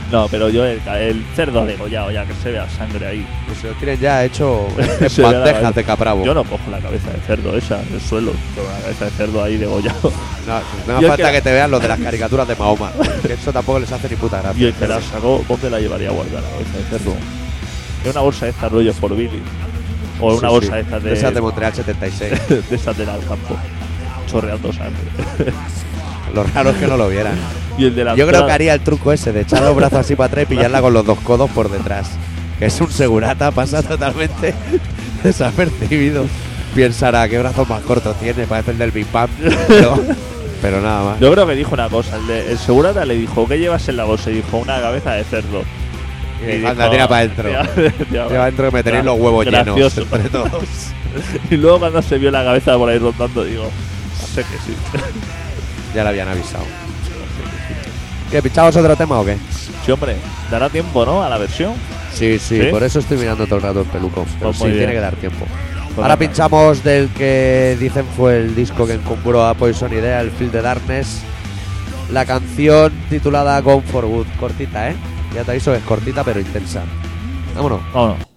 No, 0.12 0.28
pero 0.28 0.50
yo 0.50 0.66
el, 0.66 0.82
el 0.88 1.24
cerdo 1.36 1.66
degollado 1.66 2.10
ya, 2.12 2.26
que 2.26 2.34
se 2.42 2.52
vea 2.52 2.68
sangre 2.70 3.06
ahí. 3.06 3.28
Pues 3.46 3.60
se 3.60 3.68
lo 3.68 3.74
tienen 3.76 4.00
ya 4.00 4.24
hecho 4.26 4.66
en 5.00 5.22
bandejas 5.24 5.76
de 5.76 5.84
capravo. 5.84 6.26
Yo 6.26 6.34
no 6.34 6.44
cojo 6.44 6.72
la 6.72 6.80
cabeza 6.80 7.12
de 7.12 7.20
cerdo 7.20 7.56
esa 7.56 7.78
del 7.84 8.02
suelo, 8.02 8.32
con 8.56 8.64
la 8.66 8.80
cabeza 8.82 9.06
de 9.06 9.12
cerdo 9.12 9.44
ahí 9.44 9.58
degollado. 9.58 10.12
No, 10.48 10.54
no 10.88 10.96
hace 10.98 11.06
el 11.06 11.08
falta 11.12 11.28
que- 11.28 11.34
que 11.34 11.42
te 11.44 11.52
vean 11.54 11.70
los 11.70 11.82
de 11.82 11.88
las 11.90 12.00
caricaturas 12.00 12.48
de 12.48 12.56
Mahoma. 12.56 12.92
Que 13.26 13.34
eso 13.34 13.54
tampoco 13.54 13.80
les 13.80 13.92
hace 13.92 14.10
ni 14.10 14.16
puta 14.16 14.42
gracia. 14.42 14.64
Y 14.64 14.66
el 14.68 14.74
que 14.74 14.88
la 14.88 15.00
sacó, 15.02 15.44
¿dónde 15.48 15.70
la 15.70 15.80
llevaría 15.80 16.10
a 16.10 16.12
guardar 16.14 16.42
la 16.42 16.50
cabeza 16.50 16.78
de 16.78 16.84
cerdo? 16.98 17.14
En 18.06 18.12
una 18.12 18.22
bolsa 18.22 18.46
de 18.46 18.52
estas 18.52 18.72
rollos 18.72 18.96
por 18.96 19.16
Billy. 19.16 19.42
O 20.22 20.34
una 20.36 20.48
Sí, 20.50 20.54
bolsa 20.56 20.68
sí. 20.70 20.74
de 20.74 20.80
estas 20.82 21.04
de, 21.04 21.14
Esas 21.14 21.34
de 21.36 21.42
Montreal 21.42 21.74
76. 21.76 22.34
de 22.70 22.76
esas 22.76 22.98
del 22.98 23.10
al 23.10 23.20
campo. 23.26 23.56
Chorreando 24.28 24.74
sangre. 24.74 24.98
Lo 26.34 26.44
raro 26.44 26.72
es 26.72 26.78
que 26.78 26.88
no 26.88 26.98
lo 26.98 27.08
vieran. 27.10 27.38
Y 27.80 27.86
el 27.86 28.06
la 28.06 28.16
Yo 28.16 28.28
creo 28.28 28.46
que 28.46 28.52
haría 28.52 28.74
el 28.74 28.82
truco 28.82 29.12
ese 29.12 29.32
de 29.32 29.42
echar 29.42 29.62
los 29.62 29.76
brazos 29.76 30.00
así 30.00 30.16
para 30.16 30.28
atrás 30.28 30.44
y 30.44 30.46
pillarla 30.48 30.82
con 30.82 30.94
los 30.94 31.06
dos 31.06 31.20
codos 31.20 31.50
por 31.52 31.70
detrás. 31.70 32.10
Que 32.58 32.66
es 32.66 32.82
un 32.82 32.92
segurata, 32.92 33.52
pasa 33.52 33.82
totalmente 33.82 34.54
desapercibido. 35.24 36.26
Pensará 36.76 37.28
qué 37.30 37.40
brazos 37.40 37.68
más 37.68 37.82
cortos 37.82 38.16
tiene, 38.20 38.46
parece 38.46 38.72
el 38.72 38.78
del 38.78 38.92
Big 38.92 39.12
Bang. 39.12 39.30
Pero, 39.68 39.98
pero 40.62 40.82
nada 40.82 41.04
más. 41.12 41.20
Yo 41.20 41.32
creo 41.32 41.48
que 41.48 41.56
dijo 41.56 41.74
una 41.74 41.90
cosa. 41.90 42.18
El, 42.18 42.28
de, 42.28 42.52
el 42.52 42.58
segurata 42.58 43.06
le 43.06 43.16
dijo, 43.16 43.48
¿qué 43.48 43.58
llevas 43.58 43.88
en 43.90 43.98
la 43.98 44.04
bolsa? 44.04 44.30
Y 44.30 44.36
dijo, 44.36 44.58
una 44.58 44.80
cabeza 44.82 45.14
de 45.14 45.24
cerdo. 45.24 45.64
Y 46.46 46.66
anda, 46.66 46.90
tira 46.90 47.08
para 47.08 47.22
adentro. 47.22 47.50
Tira 48.10 48.28
Lleva 48.28 48.44
adentro 48.44 48.70
que 48.70 48.76
me 48.78 48.84
tenéis 48.84 49.04
los 49.06 49.20
huevos 49.20 49.46
Gracioso. 49.46 50.02
llenos 50.02 50.14
entre 50.14 50.30
todos. 50.30 50.52
Y 51.50 51.58
luego 51.58 51.80
cuando 51.80 52.02
se 52.04 52.20
vio 52.20 52.30
la 52.30 52.44
cabeza 52.44 52.78
por 52.78 52.88
ahí 52.88 53.00
rondando, 53.00 53.44
digo, 53.44 53.70
sé 54.34 54.42
que 54.42 54.58
sí. 54.58 54.76
Ya 55.96 56.04
le 56.04 56.10
habían 56.10 56.28
avisado. 56.28 56.66
¿Qué, 58.32 58.42
pichamos 58.42 58.76
otro 58.76 58.96
tema 58.96 59.20
o 59.20 59.26
qué? 59.26 59.38
Sí, 59.86 59.92
hombre, 59.92 60.18
dará 60.52 60.70
tiempo, 60.70 61.06
¿no? 61.06 61.24
A 61.24 61.30
la 61.30 61.38
versión. 61.38 61.74
Sí, 62.14 62.38
sí, 62.38 62.62
¿Sí? 62.62 62.68
por 62.70 62.84
eso 62.84 63.00
estoy 63.00 63.18
mirando 63.18 63.46
todo 63.46 63.56
el 63.56 63.62
rato 63.62 63.82
el 63.82 63.88
peluco. 63.88 64.26
Pero 64.40 64.52
Pues 64.52 64.58
sí, 64.58 64.78
tiene 64.78 64.94
que 64.94 65.00
dar 65.00 65.16
tiempo. 65.16 65.46
Pues 65.96 65.98
Ahora 65.98 66.18
pinchamos 66.18 66.84
del 66.84 67.10
que 67.10 67.76
dicen 67.80 68.06
fue 68.16 68.38
el 68.38 68.56
disco 68.56 68.86
que 68.86 68.94
encumbró 68.94 69.46
a 69.46 69.54
Poison 69.54 69.92
Idea, 69.92 70.22
el 70.22 70.32
Field 70.32 70.52
de 70.52 70.62
Darkness. 70.62 71.22
La 72.12 72.26
canción 72.26 72.92
titulada 73.10 73.60
Gone 73.62 73.82
for 73.82 74.06
Good, 74.06 74.28
cortita, 74.40 74.90
¿eh? 74.90 74.96
Ya 75.34 75.44
te 75.44 75.52
aviso 75.52 75.72
que 75.72 75.78
es 75.78 75.84
cortita 75.84 76.24
pero 76.24 76.40
intensa. 76.40 76.84
Vámonos. 77.56 77.82
Vámonos. 77.94 78.29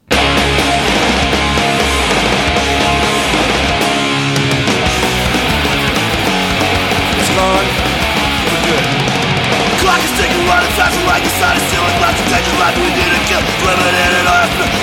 Life 12.62 12.78
we 12.78 12.88
to 12.94 13.20
kill. 13.26 13.42
Living 13.66 13.96
in 13.98 14.12
an 14.22 14.26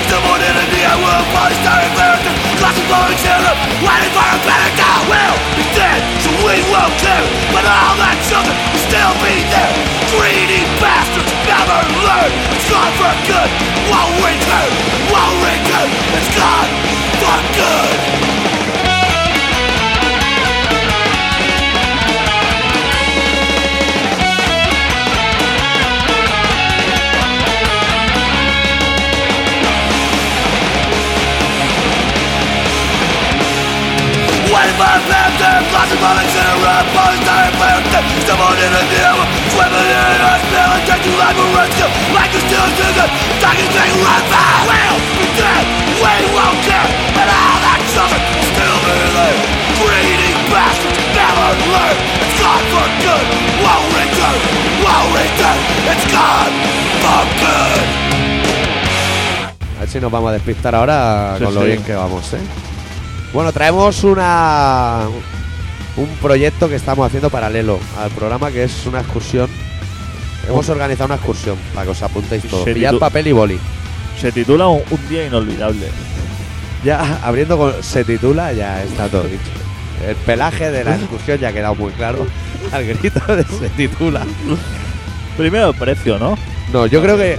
still 0.04 0.20
born 0.28 0.40
in 0.44 0.52
a 0.52 0.64
I 0.84 0.94
will 1.00 1.24
polystyrene 1.32 1.94
character. 1.96 2.32
Glass 2.60 2.76
is 2.76 2.84
blowing 2.84 3.16
up, 3.48 3.58
waiting 3.80 4.12
for 4.12 4.26
a 4.26 4.38
better 4.44 4.70
God 4.76 5.00
will 5.08 5.36
be 5.56 5.64
dead, 5.72 6.00
so 6.20 6.28
we 6.44 6.60
won't 6.68 6.92
care. 7.00 7.24
But 7.56 7.64
all 7.64 7.96
that 8.04 8.16
children 8.28 8.52
will 8.52 8.84
still 8.84 9.14
be 9.24 9.34
there. 9.48 9.72
Greedy 10.12 10.60
bastards 10.76 11.32
never 11.48 11.80
learn. 12.04 12.30
It's 12.52 12.68
for 12.68 13.14
good, 13.24 13.50
won't 13.88 14.14
return, 14.28 14.70
won't 15.08 15.38
return. 15.40 15.88
It's 16.20 16.30
gone 16.36 16.70
for 17.16 17.38
good. 17.56 18.29
Waiting 34.50 34.74
for 34.74 34.82
a 34.82 35.00
panther, 35.06 35.62
lots 35.70 35.94
of 35.94 36.00
moments 36.02 36.34
in 36.34 36.42
a 36.42 36.58
someone 38.26 38.58
in 38.58 38.72
a 38.74 38.82
swimming 39.54 39.90
in 39.94 40.22
a 40.26 40.34
spill, 40.42 40.70
and 40.74 40.82
a 40.82 41.86
like 42.10 42.34
a 42.34 42.40
steel 42.42 42.66
talking 43.38 43.70
thing 43.70 43.92
we'll 44.02 44.98
be 45.14 45.26
dead, 45.38 45.64
we 46.02 46.14
won't 46.34 46.58
care, 46.66 46.88
and 47.14 47.28
all 47.30 47.58
that 47.62 47.80
children 47.94 48.22
still 48.50 48.78
be 48.86 48.98
there, 49.14 49.38
greedy 49.78 50.32
bastards 50.50 50.98
never 51.14 51.50
learn, 51.70 51.96
it's 52.18 52.34
gone 52.42 52.66
for 52.74 52.86
good, 53.06 53.26
won't 53.62 53.86
return, 54.02 54.38
won't 54.82 55.10
return, 55.14 55.58
it's 55.94 56.06
gone 56.10 56.54
for 57.02 57.22
good. 57.38 57.82
A 59.76 59.80
ver 59.80 59.88
si 59.88 60.00
nos 60.00 60.10
vamos 60.10 60.30
a 60.30 60.32
despistar 60.34 60.74
ahora 60.74 61.36
Sí, 61.38 61.44
con 61.44 61.54
lo 61.54 61.62
bien 61.62 61.82
que 61.82 61.94
vamos, 61.94 62.32
¿eh? 62.34 62.40
Bueno, 63.32 63.52
traemos 63.52 64.02
una 64.04 65.02
un 65.96 66.08
proyecto 66.22 66.68
que 66.68 66.76
estamos 66.76 67.06
haciendo 67.06 67.30
paralelo 67.30 67.78
al 67.98 68.10
programa 68.10 68.50
que 68.50 68.64
es 68.64 68.86
una 68.86 69.00
excursión. 69.00 69.48
Hemos 70.48 70.68
organizado 70.68 71.06
una 71.06 71.14
excursión 71.16 71.56
para 71.74 71.84
que 71.86 71.90
os 71.92 72.02
apuntéis 72.02 72.42
todos. 72.44 72.64
Se 72.64 72.74
Pillad 72.74 72.94
papel 72.98 73.26
y 73.28 73.32
boli. 73.32 73.58
Se 74.20 74.32
titula 74.32 74.68
Un, 74.68 74.82
un 74.90 75.08
día 75.08 75.26
inolvidable. 75.26 75.86
Ya 76.84 77.20
abriendo 77.22 77.56
con 77.56 77.82
se 77.82 78.04
titula, 78.04 78.52
ya 78.52 78.82
está 78.82 79.08
todo 79.08 79.22
dicho. 79.24 79.42
El 80.06 80.16
pelaje 80.16 80.70
de 80.70 80.82
la 80.82 80.96
excursión 80.96 81.38
ya 81.38 81.48
ha 81.48 81.52
quedado 81.52 81.74
muy 81.74 81.92
claro. 81.92 82.26
Al 82.72 82.84
grito 82.86 83.20
de 83.36 83.44
se 83.44 83.68
titula. 83.70 84.26
Primero 85.36 85.68
el 85.70 85.74
precio, 85.74 86.18
¿no? 86.18 86.36
No, 86.72 86.86
yo 86.86 87.02
creo 87.02 87.16
que 87.16 87.38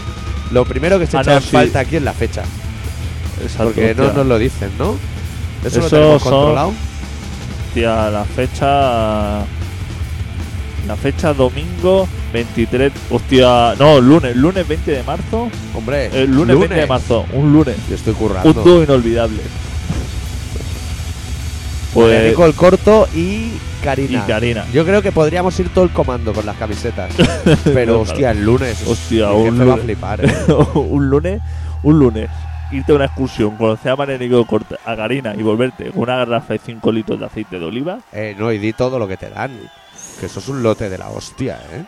lo 0.51 0.63
primero 0.65 0.99
que 0.99 1.07
se 1.07 1.17
Ah, 1.17 1.21
echa 1.21 1.31
no, 1.31 1.37
en 1.37 1.43
sí. 1.43 1.49
falta 1.49 1.79
aquí 1.79 1.95
es 1.97 2.03
la 2.03 2.13
fecha. 2.13 2.43
Exacto, 3.41 3.65
Porque 3.65 3.95
no 3.95 4.13
nos 4.13 4.25
lo 4.27 4.37
dicen, 4.37 4.69
¿no? 4.77 4.97
Eso, 5.65 5.79
lo 5.79 5.89
tenemos 5.89 6.21
son- 6.23 6.31
controlado. 6.31 6.73
Hostia, 7.67 8.09
la 8.09 8.25
fecha. 8.25 9.39
La 10.87 10.95
fecha 10.95 11.33
domingo 11.33 12.07
23. 12.33 12.91
Hostia, 13.11 13.75
no, 13.77 14.01
lunes, 14.01 14.35
lunes 14.35 14.67
20 14.67 14.91
de 14.91 15.03
marzo. 15.03 15.49
Hombre, 15.75 16.07
El 16.07 16.31
lunes, 16.31 16.57
20 16.57 16.75
de 16.75 16.87
marzo, 16.87 17.25
un 17.33 17.53
lunes. 17.53 17.75
Yo 17.87 17.95
estoy 17.95 18.13
currando. 18.13 18.49
Un 18.49 18.63
dúo 18.63 18.83
inolvidable. 18.83 19.41
Pues. 21.93 22.29
Nico 22.29 22.45
el 22.45 22.53
corto 22.53 23.07
y 23.13 23.51
Karina. 23.83 24.23
Y 24.25 24.27
Karina. 24.31 24.65
Yo 24.73 24.85
creo 24.85 25.01
que 25.01 25.11
podríamos 25.11 25.59
ir 25.59 25.69
todo 25.69 25.83
el 25.83 25.89
comando 25.91 26.33
con 26.33 26.45
las 26.45 26.55
camisetas. 26.55 27.11
Pero 27.63 28.01
hostia, 28.01 28.31
el 28.31 28.43
lunes. 28.43 28.81
Hostia, 28.87 29.31
un 29.31 29.59
va 29.59 29.63
a 29.63 29.65
lunes. 29.65 29.83
flipar. 29.85 30.25
¿eh? 30.25 30.33
un 30.75 31.09
lunes. 31.09 31.41
un 31.83 31.99
lunes, 31.99 32.29
irte 32.71 32.91
a 32.91 32.95
una 32.95 33.05
excursión, 33.05 33.57
conocer 33.57 33.91
a 33.91 33.95
Marianico 33.95 34.45
Corta, 34.45 34.77
a 34.85 34.95
Garina 34.95 35.33
y 35.35 35.41
volverte 35.43 35.91
con 35.91 36.03
una 36.03 36.17
garrafa 36.17 36.53
de 36.53 36.59
5 36.59 36.91
litros 36.91 37.19
de 37.19 37.25
aceite 37.25 37.59
de 37.59 37.65
oliva, 37.65 37.99
Eh, 38.11 38.35
no, 38.37 38.51
y 38.51 38.57
di 38.57 38.73
todo 38.73 38.97
lo 38.99 39.07
que 39.07 39.17
te 39.17 39.29
dan. 39.29 39.51
Que 40.19 40.25
eso 40.27 40.39
es 40.39 40.47
un 40.47 40.61
lote 40.63 40.89
de 40.89 40.97
la 40.97 41.09
hostia, 41.09 41.59
¿eh? 41.71 41.83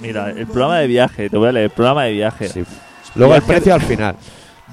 mira, 0.00 0.30
el 0.30 0.46
programa 0.46 0.78
de 0.78 0.86
viaje, 0.86 1.30
te 1.30 1.36
voy 1.36 1.48
a 1.48 1.52
leer, 1.52 1.64
el 1.64 1.70
programa 1.70 2.04
de 2.04 2.12
viaje. 2.12 2.48
Sí. 2.48 2.64
Luego 3.14 3.34
el 3.34 3.42
precio 3.42 3.74
al 3.74 3.80
final. 3.82 4.16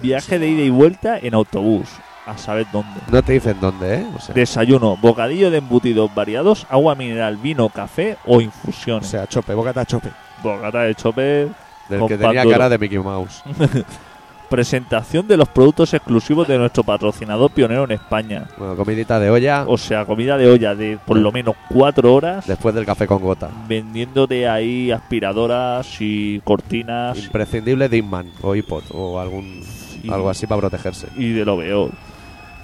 Viaje 0.02 0.40
de 0.40 0.48
ida 0.48 0.62
y 0.64 0.70
vuelta 0.70 1.18
en 1.20 1.34
autobús, 1.34 1.88
a 2.26 2.38
saber 2.38 2.66
dónde. 2.72 3.00
No 3.12 3.22
te 3.22 3.34
dicen 3.34 3.58
dónde, 3.60 3.96
¿eh? 3.96 4.06
O 4.16 4.20
sea, 4.20 4.34
Desayuno, 4.34 4.98
bocadillo 4.98 5.52
de 5.52 5.58
embutidos 5.58 6.14
variados, 6.14 6.66
agua 6.70 6.96
mineral, 6.96 7.38
vino, 7.38 7.70
café 7.70 8.18
o 8.26 8.38
o 8.38 8.42
infusiones. 8.42 9.08
sea, 9.08 9.28
chope, 9.28 9.54
bocata 9.54 9.86
chope. 9.86 10.10
Bocata 10.42 10.84
de 10.84 10.96
chope, 10.96 11.50
Del 11.90 12.00
Con 12.00 12.08
que 12.08 12.18
tenía 12.18 12.46
cara 12.46 12.70
de 12.70 12.78
Mickey 12.78 13.00
Mouse. 13.00 13.44
presentación 14.50 15.28
de 15.28 15.38
los 15.38 15.48
productos 15.48 15.94
exclusivos 15.94 16.48
de 16.48 16.58
nuestro 16.58 16.84
patrocinador 16.84 17.52
pionero 17.52 17.84
en 17.86 17.92
España. 17.92 18.48
Bueno, 18.58 18.76
comidita 18.76 19.20
de 19.20 19.30
olla 19.30 19.64
O 19.68 19.78
sea, 19.78 20.06
comida 20.06 20.38
de 20.38 20.50
olla 20.50 20.76
de 20.76 20.98
por 21.06 21.18
lo 21.18 21.32
menos 21.32 21.56
cuatro 21.70 22.14
horas, 22.14 22.48
después 22.48 22.76
del 22.76 22.86
café 22.86 23.08
con 23.08 23.22
gota. 23.22 23.50
vendiéndote 23.68 24.48
ahí 24.48 24.92
aspiradoras 24.92 25.98
y 26.00 26.40
cortinas 26.42 27.18
Imprescindible 27.18 27.88
Dimman 27.88 28.32
o 28.42 28.56
iPod 28.56 28.84
o 28.92 29.20
algún 29.20 29.62
y, 30.04 30.12
algo 30.12 30.30
así 30.30 30.48
para 30.48 30.62
protegerse. 30.62 31.08
y 31.16 31.32
de 31.32 31.46
lo 31.46 31.58
peor. 31.58 31.92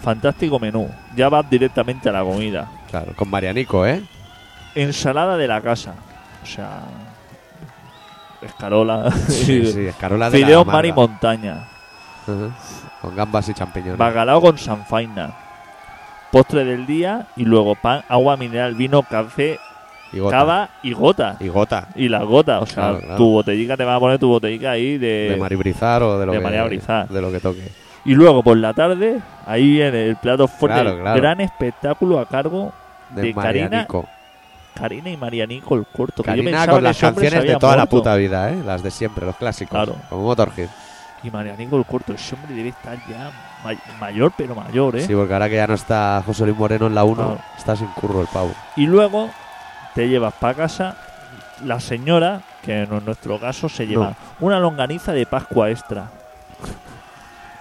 Fantástico 0.01 0.59
menú. 0.59 0.89
Ya 1.15 1.29
vas 1.29 1.49
directamente 1.49 2.09
a 2.09 2.11
la 2.11 2.23
comida. 2.23 2.69
Claro, 2.89 3.13
con 3.15 3.29
Marianico, 3.29 3.85
¿eh? 3.85 4.03
Ensalada 4.75 5.37
de 5.37 5.47
la 5.47 5.61
casa. 5.61 5.95
O 6.43 6.45
sea, 6.45 6.83
escarola. 8.41 9.11
Sí, 9.11 9.65
sí, 9.65 9.79
escarola 9.87 10.29
de 10.29 10.37
Fideos 10.37 10.65
la 10.65 10.73
mar 10.73 10.85
y 10.85 10.89
amarga. 10.89 11.74
Con 13.01 13.15
gambas 13.15 13.49
y 13.49 13.53
champiñones. 13.53 13.97
Bacalao 13.97 14.41
con 14.41 14.57
sanfaina. 14.57 15.33
Postre 16.31 16.65
del 16.65 16.85
día 16.85 17.27
y 17.35 17.45
luego 17.45 17.75
pan, 17.75 18.03
agua 18.09 18.35
mineral, 18.35 18.75
vino, 18.75 19.03
café, 19.03 19.59
y 20.11 20.19
gota. 20.19 20.37
cava 20.37 20.69
y 20.83 20.93
gota. 20.93 21.37
Y 21.39 21.47
gota. 21.47 21.87
Y 21.95 22.09
las 22.09 22.23
gotas, 22.23 22.63
o 22.63 22.65
sea, 22.65 22.83
Claro, 22.83 22.99
claro. 22.99 23.15
tu 23.17 23.29
botellica 23.31 23.77
te 23.77 23.83
va 23.85 23.95
a 23.95 23.99
poner 23.99 24.19
tu 24.19 24.27
botellica 24.27 24.71
ahí 24.71 24.97
de... 24.97 25.29
de 25.31 25.37
maribrizar 25.37 26.03
o 26.03 26.19
de 26.19 26.25
lo 26.25 26.31
de 26.33 26.39
que 26.39 27.13
de 27.13 27.21
lo 27.21 27.31
que 27.31 27.39
toque. 27.39 27.71
Y 28.05 28.13
luego 28.13 28.43
por 28.43 28.57
la 28.57 28.73
tarde, 28.73 29.21
ahí 29.45 29.71
viene 29.71 30.05
el 30.07 30.15
plato 30.17 30.47
fuerte, 30.47 30.81
Claro, 30.81 31.15
gran 31.15 31.41
espectáculo 31.41 32.19
a 32.19 32.27
cargo 32.27 32.71
De, 33.09 33.21
De 33.23 33.33
Karina. 33.33 33.87
Karina 34.75 35.09
y 35.09 35.17
Marianico 35.17 35.75
el 35.75 35.85
corto. 35.85 36.21
que 36.21 36.29
yo 36.31 36.35
Karina 36.43 36.67
con 36.67 36.75
que 36.75 36.81
las 36.81 36.97
canciones 36.99 37.43
de 37.43 37.55
toda 37.55 37.77
la 37.77 37.85
puta 37.85 38.15
vida, 38.15 38.51
¿eh? 38.51 38.61
Las 38.65 38.83
de 38.83 38.91
siempre, 38.91 39.25
los 39.25 39.35
clásicos. 39.37 39.71
Claro. 39.71 39.95
Como 40.09 40.23
Motorhead. 40.23 40.67
Y 41.25 41.31
Marianico 41.31 41.77
el 41.77 41.85
corto, 41.85 42.13
ese 42.13 42.35
hombre 42.35 42.53
debe 42.55 42.69
estar 42.69 42.97
ya 43.09 43.31
may- 43.63 43.79
mayor, 43.99 44.31
pero 44.37 44.53
mayor, 44.53 44.95
¿eh? 44.95 45.01
Sí, 45.01 45.13
porque 45.15 45.33
ahora 45.33 45.49
que 45.49 45.55
ya 45.55 45.65
no 45.67 45.73
está 45.73 46.21
José 46.25 46.45
Luis 46.45 46.57
Moreno 46.57 46.85
en 46.87 46.93
la 46.95 47.03
1, 47.03 47.15
Claro. 47.15 47.39
está 47.57 47.75
sin 47.75 47.87
curro 47.87 48.21
el 48.21 48.27
pavo. 48.27 48.51
Y 48.75 48.85
luego 48.85 49.29
te 49.95 50.07
llevas 50.07 50.33
para 50.35 50.53
casa 50.53 50.97
la 51.63 51.79
señora, 51.79 52.41
que 52.63 52.83
en 52.83 53.05
nuestro 53.05 53.39
caso 53.39 53.69
se 53.69 53.87
lleva 53.87 54.13
una 54.39 54.59
longaniza 54.59 55.13
de 55.13 55.25
Pascua 55.25 55.69
extra, 55.71 56.09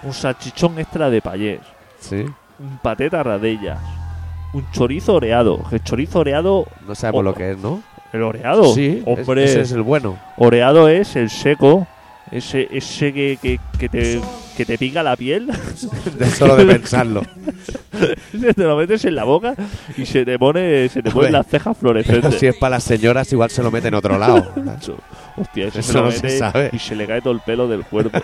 un 0.03 0.13
salchichón 0.13 0.77
extra 0.79 1.09
de 1.09 1.21
payés, 1.21 1.61
Sí. 1.99 2.25
un 2.59 2.77
pateta 2.81 3.23
radellas, 3.23 3.79
un 4.53 4.69
chorizo 4.71 5.15
oreado. 5.15 5.63
Que 5.69 5.75
el 5.77 5.83
chorizo 5.83 6.19
oreado, 6.19 6.65
No 6.87 6.93
sabemos 6.93 7.21
Oh. 7.21 7.23
lo 7.23 7.33
que 7.33 7.51
es, 7.51 7.57
¿no? 7.57 7.81
el 8.13 8.21
oreado, 8.23 8.65
Sí, 8.73 9.01
hombre, 9.05 9.43
ese 9.45 9.61
es 9.61 9.71
el 9.71 9.81
bueno. 9.81 10.17
oreado 10.37 10.87
es 10.87 11.15
el 11.15 11.29
seco, 11.29 11.87
ese, 12.31 12.67
ese 12.71 13.13
que, 13.13 13.37
que, 13.41 13.59
que 13.79 13.89
te, 13.89 14.21
que 14.57 14.65
te 14.65 14.77
pica 14.77 15.03
la 15.03 15.15
piel, 15.15 15.47
De 16.19 16.29
solo 16.31 16.55
de 16.55 16.65
pensarlo. 16.65 17.21
ese 18.33 18.53
te 18.55 18.63
lo 18.63 18.75
metes 18.77 19.05
en 19.05 19.15
la 19.15 19.23
boca 19.23 19.55
y 19.97 20.05
se 20.05 20.25
te 20.25 20.37
pone, 20.39 20.89
se 20.89 21.01
te 21.03 21.11
ponen 21.11 21.33
las 21.33 21.47
cejas 21.47 21.77
fluorescentes. 21.77 22.35
si 22.35 22.47
es 22.47 22.55
para 22.57 22.77
las 22.77 22.83
señoras, 22.83 23.31
igual 23.31 23.49
se 23.49 23.61
lo 23.63 23.71
mete 23.71 23.87
en 23.89 23.93
otro 23.95 24.17
lado. 24.17 24.51
Hostia, 25.37 25.67
ese 25.67 25.79
Eso 25.79 25.91
se 25.91 25.97
lo 25.97 26.05
no 26.05 26.11
se 26.11 26.23
mete 26.23 26.37
sabe. 26.39 26.69
y 26.73 26.79
se 26.79 26.95
le 26.95 27.05
cae 27.07 27.21
todo 27.21 27.33
el 27.33 27.41
pelo 27.41 27.67
del 27.67 27.83
cuerpo. 27.85 28.19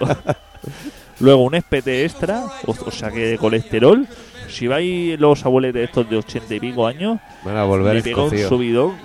Luego 1.19 1.43
un 1.43 1.55
espete 1.55 2.03
extra, 2.05 2.43
o, 2.65 2.71
o 2.71 2.91
sea 2.91 3.11
que 3.11 3.19
de 3.27 3.37
colesterol. 3.37 4.07
Si 4.49 4.67
vais 4.67 5.17
los 5.19 5.45
abueletes 5.45 5.85
estos 5.89 6.09
de 6.09 6.17
ochenta 6.17 6.53
y 6.55 6.59
pico 6.59 6.85
años, 6.85 7.19
Van 7.45 7.55
a 7.55 7.63
volver 7.63 7.95
le 7.95 8.01
pega 8.01 8.23
un 8.23 8.37
subidón. 8.37 8.95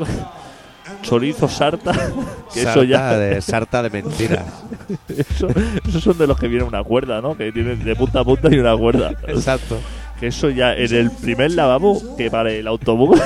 Chorizo 1.02 1.48
sarta, 1.48 1.92
que 2.54 2.62
eso 2.62 2.82
ya. 2.82 3.16
de, 3.16 3.40
sarta 3.40 3.82
de 3.82 3.90
mentiras. 3.90 4.44
Eso, 5.08 5.48
esos 5.88 6.02
son 6.02 6.16
de 6.16 6.28
los 6.28 6.38
que 6.38 6.46
viene 6.46 6.64
una 6.64 6.84
cuerda, 6.84 7.20
¿no? 7.20 7.36
Que 7.36 7.50
tienen 7.50 7.82
de 7.84 7.96
punta 7.96 8.20
a 8.20 8.24
punta 8.24 8.48
y 8.52 8.58
una 8.58 8.76
cuerda. 8.76 9.12
Exacto. 9.26 9.78
Que 10.20 10.28
eso 10.28 10.48
ya 10.48 10.74
en 10.74 10.94
el 10.94 11.10
primer 11.10 11.50
lavabo 11.52 12.16
que 12.16 12.30
para 12.30 12.50
el 12.50 12.66
autobús, 12.66 13.20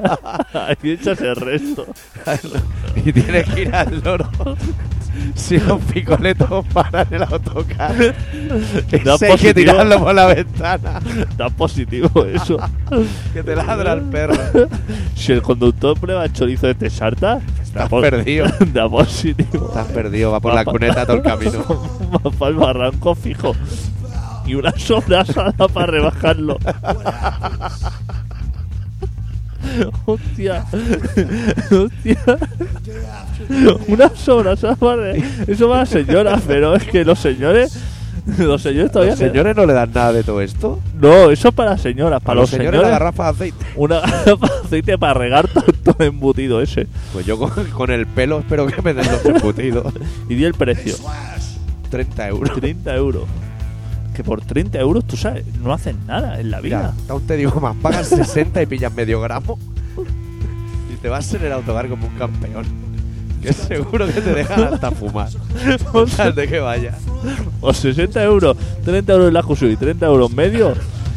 ahí 0.54 0.90
echas 0.90 1.20
el 1.20 1.36
resto. 1.36 1.86
y 2.96 3.12
tienes 3.12 3.48
que 3.50 3.62
ir 3.62 3.74
al 3.74 4.00
loro. 4.00 4.28
Si 5.34 5.58
los 5.58 5.80
picoletos 5.82 6.64
paran 6.72 7.06
el 7.10 7.22
autocar, 7.22 7.94
Da 9.04 9.14
ese 9.14 9.32
hay 9.32 9.38
que 9.38 9.54
tirarlo 9.54 9.98
por 9.98 10.14
la 10.14 10.26
ventana. 10.26 11.00
Tan 11.36 11.52
positivo 11.52 12.24
eso. 12.24 12.58
Que 13.32 13.42
te 13.42 13.56
ladra 13.56 13.94
el 13.94 14.02
perro. 14.02 14.34
Si 15.14 15.32
el 15.32 15.40
conductor 15.40 15.98
prueba 15.98 16.24
el 16.24 16.32
chorizo 16.32 16.66
de 16.66 16.72
este 16.72 16.90
sarta, 16.90 17.40
Estás 17.62 17.90
da, 17.90 18.00
perdido. 18.00 18.46
da 18.74 18.88
positivo. 18.88 19.68
Estás 19.68 19.86
perdido, 19.88 20.30
va 20.30 20.40
por 20.40 20.54
la 20.54 20.64
cuneta 20.64 21.06
todo 21.06 21.16
el 21.16 21.22
camino. 21.22 21.64
Va 22.12 22.30
para 22.30 22.50
el 22.50 22.56
barranco 22.56 23.14
fijo. 23.14 23.54
Y 24.44 24.54
una 24.54 24.72
sobrasada 24.72 25.68
para 25.68 25.86
rebajarlo. 25.86 26.58
Hostia. 30.06 30.64
Hostia. 31.70 32.38
Una 33.88 34.08
sobrasada 34.14 34.96
re- 34.96 35.22
Eso 35.46 35.68
para 35.68 35.80
las 35.80 35.88
señoras, 35.88 36.42
pero 36.46 36.74
es 36.74 36.84
que 36.84 37.04
los 37.04 37.18
señores. 37.18 37.78
Los 38.38 38.62
señores 38.62 38.92
todavía. 38.92 39.12
¿Los 39.12 39.18
señores 39.18 39.56
no 39.56 39.66
le 39.66 39.72
dan 39.72 39.90
nada 39.92 40.12
de 40.12 40.22
todo 40.22 40.40
esto? 40.40 40.78
No, 41.00 41.30
eso 41.30 41.48
es 41.48 41.54
para 41.54 41.70
las 41.72 41.80
señoras. 41.80 42.22
Para 42.22 42.36
los 42.40 42.42
los, 42.42 42.50
señores 42.50 42.80
la 42.80 42.88
garrafa 42.88 43.24
de 43.24 43.30
aceite. 43.30 43.66
Una 43.74 43.98
garrafa 44.00 44.46
de 44.46 44.60
aceite 44.64 44.98
para 44.98 45.14
regar 45.14 45.48
todo, 45.48 45.64
todo 45.82 45.96
el 45.98 46.06
embutido 46.06 46.60
ese. 46.62 46.86
Pues 47.12 47.26
yo 47.26 47.36
con, 47.36 47.50
con 47.70 47.90
el 47.90 48.06
pelo 48.06 48.38
espero 48.38 48.66
que 48.68 48.80
me 48.80 48.94
den 48.94 49.06
los 49.10 49.24
embutidos. 49.24 49.92
Y 50.28 50.36
di 50.36 50.44
el 50.44 50.54
precio. 50.54 50.94
30 51.90 52.28
euros. 52.28 52.60
30 52.60 52.94
euros. 52.94 53.24
Que 54.14 54.22
por 54.22 54.40
30 54.42 54.78
euros, 54.78 55.04
tú 55.06 55.16
sabes, 55.16 55.44
no 55.62 55.72
haces 55.72 55.94
nada 56.06 56.38
en 56.38 56.50
la 56.50 56.60
vida. 56.60 56.94
aún 57.08 57.26
te 57.26 57.36
digo 57.36 57.60
más, 57.60 57.76
pagas 57.76 58.08
60 58.08 58.62
y 58.62 58.66
pillas 58.66 58.92
medio 58.92 59.20
gramo 59.20 59.58
y 60.92 60.96
te 60.96 61.08
vas 61.08 61.32
en 61.34 61.44
el 61.44 61.52
autocar 61.52 61.88
como 61.88 62.06
un 62.06 62.14
campeón. 62.16 62.64
Que 63.42 63.52
seguro 63.52 64.06
que 64.06 64.20
te 64.20 64.34
dejan 64.34 64.74
hasta 64.74 64.92
fumar. 64.92 65.28
O, 65.92 66.06
sea, 66.06 66.30
de 66.30 66.46
que 66.46 66.60
vaya. 66.60 66.96
o 67.60 67.74
60 67.74 68.22
euros, 68.22 68.56
30 68.84 69.12
euros 69.12 69.28
en 69.28 69.34
la 69.34 69.42
Jusui 69.42 69.72
y 69.72 69.76
30 69.76 70.06
euros 70.06 70.30
medio. 70.32 70.74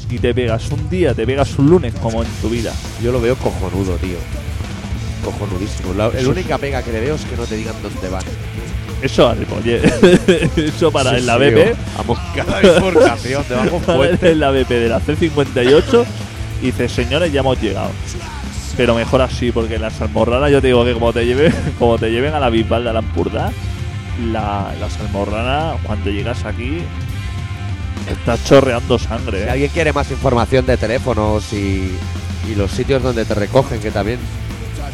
Y 0.10 0.18
te 0.20 0.34
pegas 0.34 0.72
un 0.72 0.90
día, 0.90 1.14
te 1.14 1.26
pegas 1.26 1.58
un 1.60 1.70
lunes 1.70 1.94
como 1.96 2.24
en 2.24 2.30
tu 2.42 2.50
vida. 2.50 2.72
Yo 3.04 3.12
lo 3.12 3.20
veo 3.20 3.36
cojonudo, 3.36 3.96
tío. 3.98 4.18
Cojonudísimo. 5.24 5.94
La, 5.94 6.10
la 6.10 6.30
única 6.30 6.58
pega 6.58 6.82
que 6.82 6.92
le 6.92 7.02
veo 7.02 7.16
es 7.16 7.26
que 7.26 7.36
no 7.36 7.44
te 7.44 7.56
digan 7.56 7.76
dónde 7.84 8.10
van. 8.10 8.24
Eso 9.02 9.34
Ripollet. 9.34 9.84
Eso 10.58 10.92
para 10.92 11.12
Sí, 11.12 11.18
en 11.18 11.26
la 11.26 11.38
sí, 11.38 11.40
BP. 11.46 11.78
Vamos, 11.98 12.20
cada 12.36 12.60
bifurcación, 12.60 13.44
te 13.44 13.54
vamos 13.54 13.84
fuerte. 13.84 14.32
en 14.32 14.40
la 14.40 14.52
BP 14.52 14.70
de 14.70 14.90
la 14.90 15.00
C58. 15.02 16.06
Y 16.62 16.66
dices, 16.68 16.92
señores, 16.92 17.32
ya 17.32 17.42
hemos 17.42 17.62
llegado. 17.62 17.90
Pero 18.78 18.96
mejor 18.96 19.22
así, 19.22 19.52
porque 19.52 19.76
en 19.76 19.82
las 19.82 20.02
almorranas 20.02 20.52
yo 20.52 20.62
te 20.62 20.68
digo 20.68 20.84
que 20.84 20.94
como 20.94 21.14
te 21.14 21.26
lleven, 21.26 21.54
como 21.80 21.98
te 21.98 22.10
lleven 22.12 22.34
a 22.34 22.40
la 22.40 22.50
Bisbal 22.50 22.84
de 22.84 22.90
Alampurdá, 22.90 23.52
la, 24.32 24.72
las 24.80 25.00
almorranas, 25.00 25.78
cuando 25.84 26.10
llegas 26.10 26.46
aquí, 26.46 26.80
estás 28.10 28.44
chorreando 28.46 28.98
sangre. 28.98 29.44
Si 29.44 29.48
¿eh? 29.48 29.50
alguien 29.50 29.72
quiere 29.72 29.94
más 29.94 30.10
información 30.12 30.66
de 30.66 30.78
teléfonos 30.78 31.54
y, 31.54 31.92
y 32.50 32.56
los 32.56 32.72
sitios 32.72 33.04
donde 33.04 33.26
te 33.26 33.34
recogen, 33.36 33.80
que 33.80 33.92
también. 33.92 34.20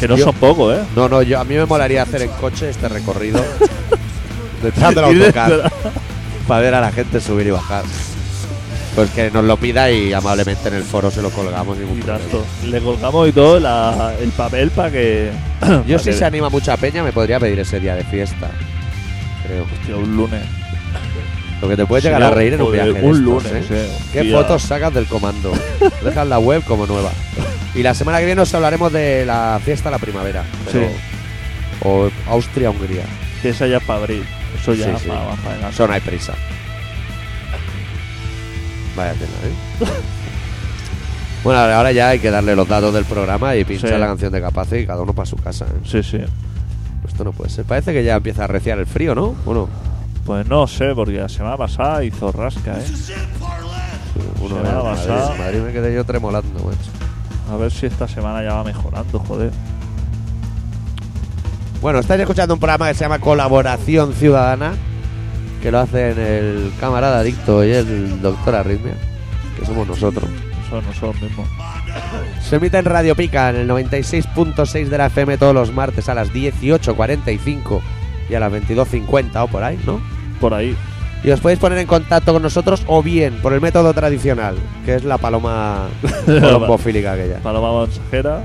Que 0.01 0.07
no 0.09 0.17
yo- 0.17 0.25
son 0.25 0.35
pocos, 0.35 0.75
¿eh? 0.77 0.81
No, 0.95 1.07
no, 1.07 1.21
yo 1.21 1.39
a 1.39 1.43
mí 1.45 1.55
me 1.55 1.65
molaría 1.65 2.01
hacer 2.03 2.23
en 2.23 2.31
coche 2.31 2.69
este 2.69 2.89
recorrido 2.89 3.39
detrás 4.63 4.93
del 4.95 5.05
Y 5.11 5.15
de- 5.15 5.25
autocar 5.27 5.71
para 6.47 6.61
ver 6.61 6.75
a 6.75 6.81
la 6.81 6.91
gente 6.91 7.21
subir 7.21 7.47
y 7.47 7.51
bajar. 7.51 7.83
Pues 8.95 9.09
que 9.11 9.31
nos 9.31 9.45
lo 9.45 9.55
pida 9.55 9.89
y 9.89 10.11
amablemente 10.11 10.67
en 10.67 10.73
el 10.75 10.83
foro 10.83 11.09
se 11.11 11.21
lo 11.21 11.29
colgamos. 11.29 11.77
ningún 11.77 11.99
Y 11.99 12.01
tanto. 12.01 12.43
Le 12.65 12.81
colgamos 12.81 13.29
y 13.29 13.31
todo 13.31 13.57
la- 13.59 14.13
el 14.19 14.31
papel 14.31 14.69
para 14.71 14.91
que. 14.91 15.31
Yo 15.87 15.95
pa' 15.97 16.03
si 16.03 16.09
que- 16.09 16.13
se 16.17 16.25
anima 16.25 16.49
mucha 16.49 16.75
peña 16.75 17.01
me 17.03 17.13
podría 17.13 17.39
pedir 17.39 17.59
ese 17.59 17.79
día 17.79 17.95
de 17.95 18.03
fiesta. 18.03 18.49
Creo. 19.47 19.63
Hostia, 19.63 19.95
un 19.95 20.17
lunes. 20.17 20.41
Lo 21.61 21.69
que 21.69 21.77
te 21.77 21.85
puedes 21.85 22.03
llegar 22.03 22.23
a 22.23 22.31
reír 22.31 22.53
en 22.55 22.61
un 22.63 22.71
viaje. 22.71 22.91
de 22.93 23.01
Un 23.03 23.15
estos, 23.15 23.19
lunes, 23.19 23.51
¿eh? 23.53 23.63
eh. 23.69 23.97
¿Qué 24.11 24.31
fotos 24.33 24.63
sacas 24.63 24.91
del 24.93 25.05
comando? 25.05 25.53
Dejas 26.03 26.27
la 26.27 26.39
web 26.39 26.63
como 26.65 26.87
nueva. 26.87 27.11
Y 27.75 27.83
la 27.83 27.93
semana 27.93 28.19
que 28.19 28.25
viene 28.25 28.41
os 28.41 28.53
hablaremos 28.53 28.91
de 28.91 29.25
la 29.25 29.59
fiesta 29.63 29.89
de 29.89 29.91
la 29.95 29.99
primavera. 29.99 30.43
pero- 30.71 30.87
Sí. 30.87 30.93
O 31.83 32.09
Austria-Hungría. 32.29 33.03
Que 33.41 33.49
esa 33.49 33.65
ya 33.65 33.77
es 33.77 33.83
para 33.83 33.99
abril. 33.99 34.23
Eso 34.61 34.73
ya 34.73 34.85
Sí, 34.85 34.91
es 34.95 35.01
sí. 35.01 35.07
para 35.07 35.31
para. 35.37 35.69
Eso 35.69 35.87
no 35.87 35.93
hay 35.93 36.01
prisa. 36.01 36.33
Vaya 38.95 39.13
tela, 39.13 39.31
¿eh? 39.45 39.91
bueno, 41.43 41.59
ahora 41.59 41.91
ya 41.91 42.09
hay 42.09 42.19
que 42.19 42.29
darle 42.29 42.55
los 42.55 42.67
datos 42.67 42.93
del 42.93 43.05
programa 43.05 43.55
y 43.55 43.63
pinchar 43.63 43.89
Sí. 43.91 43.97
la 43.97 44.05
canción 44.07 44.31
de 44.31 44.41
Capace 44.41 44.81
y 44.81 44.85
cada 44.85 45.01
uno 45.01 45.13
para 45.13 45.25
su 45.25 45.37
casa. 45.37 45.65
¿eh? 45.65 45.79
Sí, 45.85 46.03
sí. 46.03 46.19
Esto 47.07 47.23
no 47.23 47.31
puede 47.31 47.49
ser. 47.49 47.65
Parece 47.65 47.93
que 47.93 48.03
ya 48.03 48.17
empieza 48.17 48.41
a 48.41 48.45
arreciar 48.45 48.77
el 48.79 48.85
frío, 48.85 49.15
¿no? 49.15 49.29
Bueno, 49.45 49.67
Pues 50.25 50.45
no 50.47 50.67
sé, 50.67 50.93
porque 50.93 51.13
la 51.13 51.29
semana 51.29 51.57
pasada 51.57 52.03
hizo 52.03 52.31
rasca, 52.31 52.73
¿eh? 52.77 52.85
uno 54.39 54.55
Semana 54.57 54.83
Madrid, 54.83 55.07
pasada. 55.07 55.35
Madrid 55.35 55.59
me 55.61 55.71
quedé 55.73 55.95
yo 55.95 56.03
tremolando, 56.03 56.59
macho. 56.63 56.77
A 57.51 57.57
ver 57.57 57.69
si 57.69 57.85
esta 57.85 58.07
semana 58.07 58.41
ya 58.41 58.53
va 58.53 58.63
mejorando, 58.63 59.19
joder. 59.19 59.51
Bueno, 61.81 61.99
estáis 61.99 62.21
escuchando 62.21 62.53
un 62.53 62.59
programa 62.61 62.87
que 62.87 62.93
se 62.93 63.03
llama 63.03 63.19
Colaboración 63.19 64.13
Ciudadana, 64.13 64.73
que 65.61 65.69
lo 65.69 65.79
hacen 65.79 66.17
el 66.17 66.71
camarada 66.79 67.19
adicto 67.19 67.65
y 67.65 67.71
el 67.71 68.21
doctor 68.21 68.55
Arritmia, 68.55 68.93
que 69.59 69.65
somos 69.65 69.85
nosotros. 69.85 70.29
Eso 70.65 70.81
no 70.81 70.93
son 70.93 71.09
los 71.09 71.21
mismos. 71.21 71.47
Se 72.41 72.55
emite 72.55 72.77
en 72.77 72.85
Radio 72.85 73.15
Pica 73.15 73.49
en 73.49 73.57
el 73.57 73.69
96.6 73.69 74.87
de 74.87 74.97
la 74.97 75.07
FM 75.07 75.37
todos 75.37 75.53
los 75.53 75.73
martes 75.73 76.07
a 76.07 76.13
las 76.13 76.31
18.45 76.31 77.81
y 78.29 78.35
a 78.35 78.39
las 78.39 78.53
22.50 78.53 79.43
o 79.43 79.47
por 79.47 79.63
ahí, 79.63 79.77
¿no? 79.85 79.99
Por 80.39 80.53
ahí. 80.53 80.77
Y 81.23 81.29
os 81.29 81.39
podéis 81.39 81.59
poner 81.59 81.77
en 81.77 81.85
contacto 81.87 82.33
con 82.33 82.41
nosotros 82.41 82.83
o 82.87 83.03
bien 83.03 83.35
por 83.41 83.53
el 83.53 83.61
método 83.61 83.93
tradicional, 83.93 84.55
que 84.85 84.95
es 84.95 85.03
la 85.03 85.17
paloma 85.19 85.87
colombofílica 86.25 87.13
aquella, 87.13 87.37
Paloma 87.39 87.81
mensajera. 87.85 88.41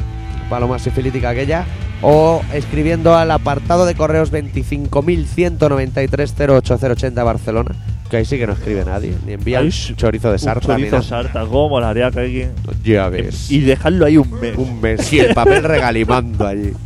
paloma 0.51 0.79
sifilítica 0.79 1.31
aquella, 1.31 1.65
o 2.03 2.43
escribiendo 2.53 3.17
al 3.17 3.31
apartado 3.31 3.87
de 3.87 3.95
correos 3.95 4.31
25.193.08080 4.31 7.25
Barcelona, 7.25 7.75
que 8.11 8.19
ahí 8.19 8.25
sí 8.25 8.39
que 8.39 8.47
no 8.47 8.53
escribe 8.53 8.85
nadie, 8.85 9.15
ni 9.27 9.33
envía 9.33 9.61
un 9.61 9.71
chorizo 9.71 10.29
de 10.29 10.35
Un 10.35 10.39
sarta 10.39 10.77
ni 10.77 10.89
chorizo 10.89 10.97
nada. 10.97 11.09
sarta. 11.09 11.41
¿Cómo 11.47 11.71
molaría 11.71 12.11
que 12.11 12.21
alguien... 12.21 12.53
Ya 12.85 13.09
ves. 13.09 13.51
Y 13.51 13.61
dejarlo 13.61 14.05
ahí 14.07 14.17
un 14.19 14.31
mes. 14.39 14.57
Un 14.57 14.81
mes 14.81 15.13
y 15.13 15.21
el 15.21 15.35
papel 15.35 15.65
regalimando 15.65 16.47
allí. 16.47 16.73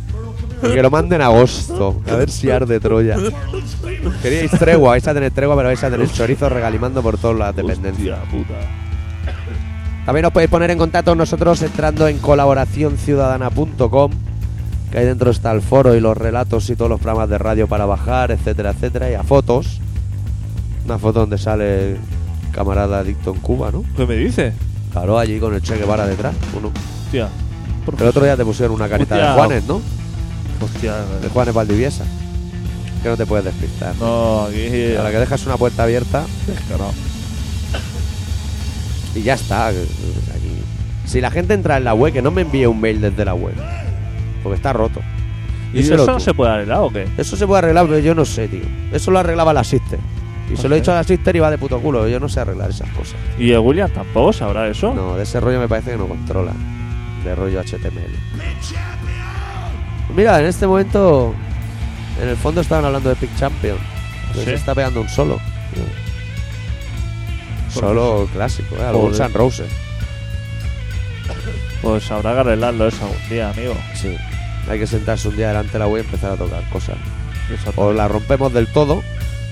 Y 0.63 0.73
que 0.73 0.81
lo 0.81 0.89
manden 0.91 1.21
en 1.21 1.27
agosto. 1.27 2.01
A 2.09 2.15
ver 2.15 2.29
si 2.29 2.49
arde 2.49 2.79
Troya. 2.79 3.17
Queríais 4.21 4.51
tregua, 4.51 4.91
vais 4.91 5.07
a 5.07 5.13
tener 5.13 5.31
tregua, 5.31 5.55
pero 5.55 5.69
vais 5.69 5.83
a 5.83 5.89
tener 5.89 6.09
chorizo 6.11 6.49
regalimando 6.49 7.01
por 7.01 7.17
todas 7.17 7.37
las 7.37 7.55
dependencias. 7.55 8.19
También 10.05 10.25
os 10.25 10.31
podéis 10.31 10.49
poner 10.49 10.71
en 10.71 10.77
contacto 10.77 11.11
con 11.11 11.17
nosotros 11.17 11.61
entrando 11.61 12.07
en 12.07 12.17
colaboracionciudadana.com, 12.17 14.11
que 14.91 14.97
ahí 14.97 15.05
dentro 15.05 15.31
está 15.31 15.51
el 15.51 15.61
foro 15.61 15.95
y 15.95 15.99
los 15.99 16.17
relatos 16.17 16.69
y 16.69 16.75
todos 16.75 16.89
los 16.89 16.99
programas 16.99 17.29
de 17.29 17.37
radio 17.37 17.67
para 17.67 17.85
bajar, 17.85 18.31
etcétera, 18.31 18.71
etcétera, 18.71 19.11
y 19.11 19.13
a 19.13 19.23
fotos. 19.23 19.79
Una 20.85 20.97
foto 20.97 21.19
donde 21.19 21.37
sale 21.37 21.91
el 21.91 21.99
camarada 22.51 22.99
adicto 22.99 23.33
en 23.33 23.39
Cuba, 23.41 23.71
¿no? 23.71 23.83
¿Qué 23.95 24.05
me 24.07 24.15
dices? 24.15 24.53
Claro, 24.91 25.17
allí 25.17 25.39
con 25.39 25.53
el 25.53 25.61
Che 25.61 25.77
Guevara 25.77 26.05
detrás. 26.07 26.33
Uno. 26.57 26.71
Por 27.85 28.01
El 28.01 28.07
otro 28.07 28.23
día 28.23 28.35
te 28.35 28.43
pusieron 28.43 28.75
una 28.75 28.89
carita 28.89 29.15
de. 29.15 29.33
Juanes, 29.33 29.65
¿no? 29.65 29.81
Hostia. 30.61 30.97
De 31.21 31.29
Juanes 31.29 31.53
Valdiviesa. 31.53 32.05
Que 33.03 33.09
no 33.09 33.17
te 33.17 33.25
puedes 33.25 33.45
despistar. 33.45 33.95
No, 33.95 34.43
aquí... 34.43 34.95
A 34.95 35.03
la 35.03 35.11
que 35.11 35.17
dejas 35.17 35.45
una 35.45 35.57
puerta 35.57 35.83
abierta 35.83 36.23
Descarado. 36.45 36.93
y 39.15 39.23
ya 39.23 39.33
está. 39.33 39.67
Aquí. 39.67 39.81
Si 41.05 41.19
la 41.19 41.31
gente 41.31 41.53
entra 41.53 41.77
en 41.77 41.83
la 41.83 41.93
web, 41.93 42.13
que 42.13 42.21
no 42.21 42.31
me 42.31 42.43
envíe 42.43 42.65
un 42.67 42.79
mail 42.79 43.01
desde 43.01 43.25
la 43.25 43.33
web. 43.33 43.55
Porque 44.43 44.55
está 44.55 44.71
roto. 44.71 45.01
¿Y 45.73 45.79
eso 45.79 46.05
no 46.05 46.19
se 46.19 46.33
puede 46.33 46.51
arreglar 46.51 46.79
o 46.81 46.89
qué? 46.89 47.07
Eso 47.17 47.35
se 47.35 47.47
puede 47.47 47.59
arreglar, 47.59 47.87
pero 47.87 47.99
yo 47.99 48.13
no 48.13 48.25
sé, 48.25 48.47
tío. 48.47 48.61
Eso 48.91 49.09
lo 49.09 49.19
arreglaba 49.19 49.53
la 49.53 49.63
Sister. 49.63 49.99
Y 50.51 50.57
se 50.57 50.67
lo 50.67 50.75
he 50.75 50.79
dicho 50.79 50.91
a 50.91 50.95
la 50.95 51.03
Sister 51.03 51.35
y 51.35 51.39
va 51.39 51.49
de 51.49 51.57
puto 51.57 51.79
culo. 51.79 52.07
Yo 52.07 52.19
no 52.19 52.27
sé 52.27 52.41
arreglar 52.41 52.69
esas 52.69 52.89
cosas. 52.89 53.15
¿Y 53.39 53.51
el 53.51 53.59
William 53.59 53.89
tampoco 53.89 54.33
sabrá 54.33 54.67
eso? 54.67 54.93
No, 54.93 55.15
de 55.15 55.23
ese 55.23 55.39
rollo 55.39 55.59
me 55.59 55.67
parece 55.67 55.91
que 55.91 55.97
no 55.97 56.07
controla. 56.07 56.51
De 57.23 57.35
rollo 57.35 57.61
HTML. 57.61 58.15
Mira, 60.15 60.39
en 60.39 60.45
este 60.45 60.67
momento, 60.67 61.33
en 62.21 62.29
el 62.29 62.37
fondo 62.37 62.61
estaban 62.61 62.85
hablando 62.85 63.09
de 63.09 63.15
Pick 63.15 63.35
Champion. 63.37 63.77
Se 64.33 64.53
está 64.53 64.75
pegando 64.75 65.01
un 65.01 65.09
solo. 65.09 65.39
Solo 67.69 68.27
clásico, 68.33 68.75
¿eh? 68.75 68.83
Algún 68.83 69.03
Joder. 69.03 69.15
San 69.17 69.33
Rose. 69.33 69.65
Pues 71.81 72.11
habrá 72.11 72.33
que 72.33 72.39
arreglarlo 72.41 72.87
eso 72.87 73.03
algún 73.03 73.29
día, 73.29 73.49
amigo. 73.49 73.75
Sí. 73.95 74.15
Hay 74.69 74.79
que 74.79 74.87
sentarse 74.87 75.27
un 75.27 75.37
día 75.37 75.49
delante 75.49 75.73
de 75.73 75.79
la 75.79 75.87
web 75.87 76.03
y 76.03 76.05
empezar 76.05 76.31
a 76.31 76.35
tocar 76.35 76.63
cosas. 76.69 76.97
O 77.75 77.91
la 77.91 78.07
rompemos 78.07 78.53
del 78.53 78.67
todo, 78.67 79.01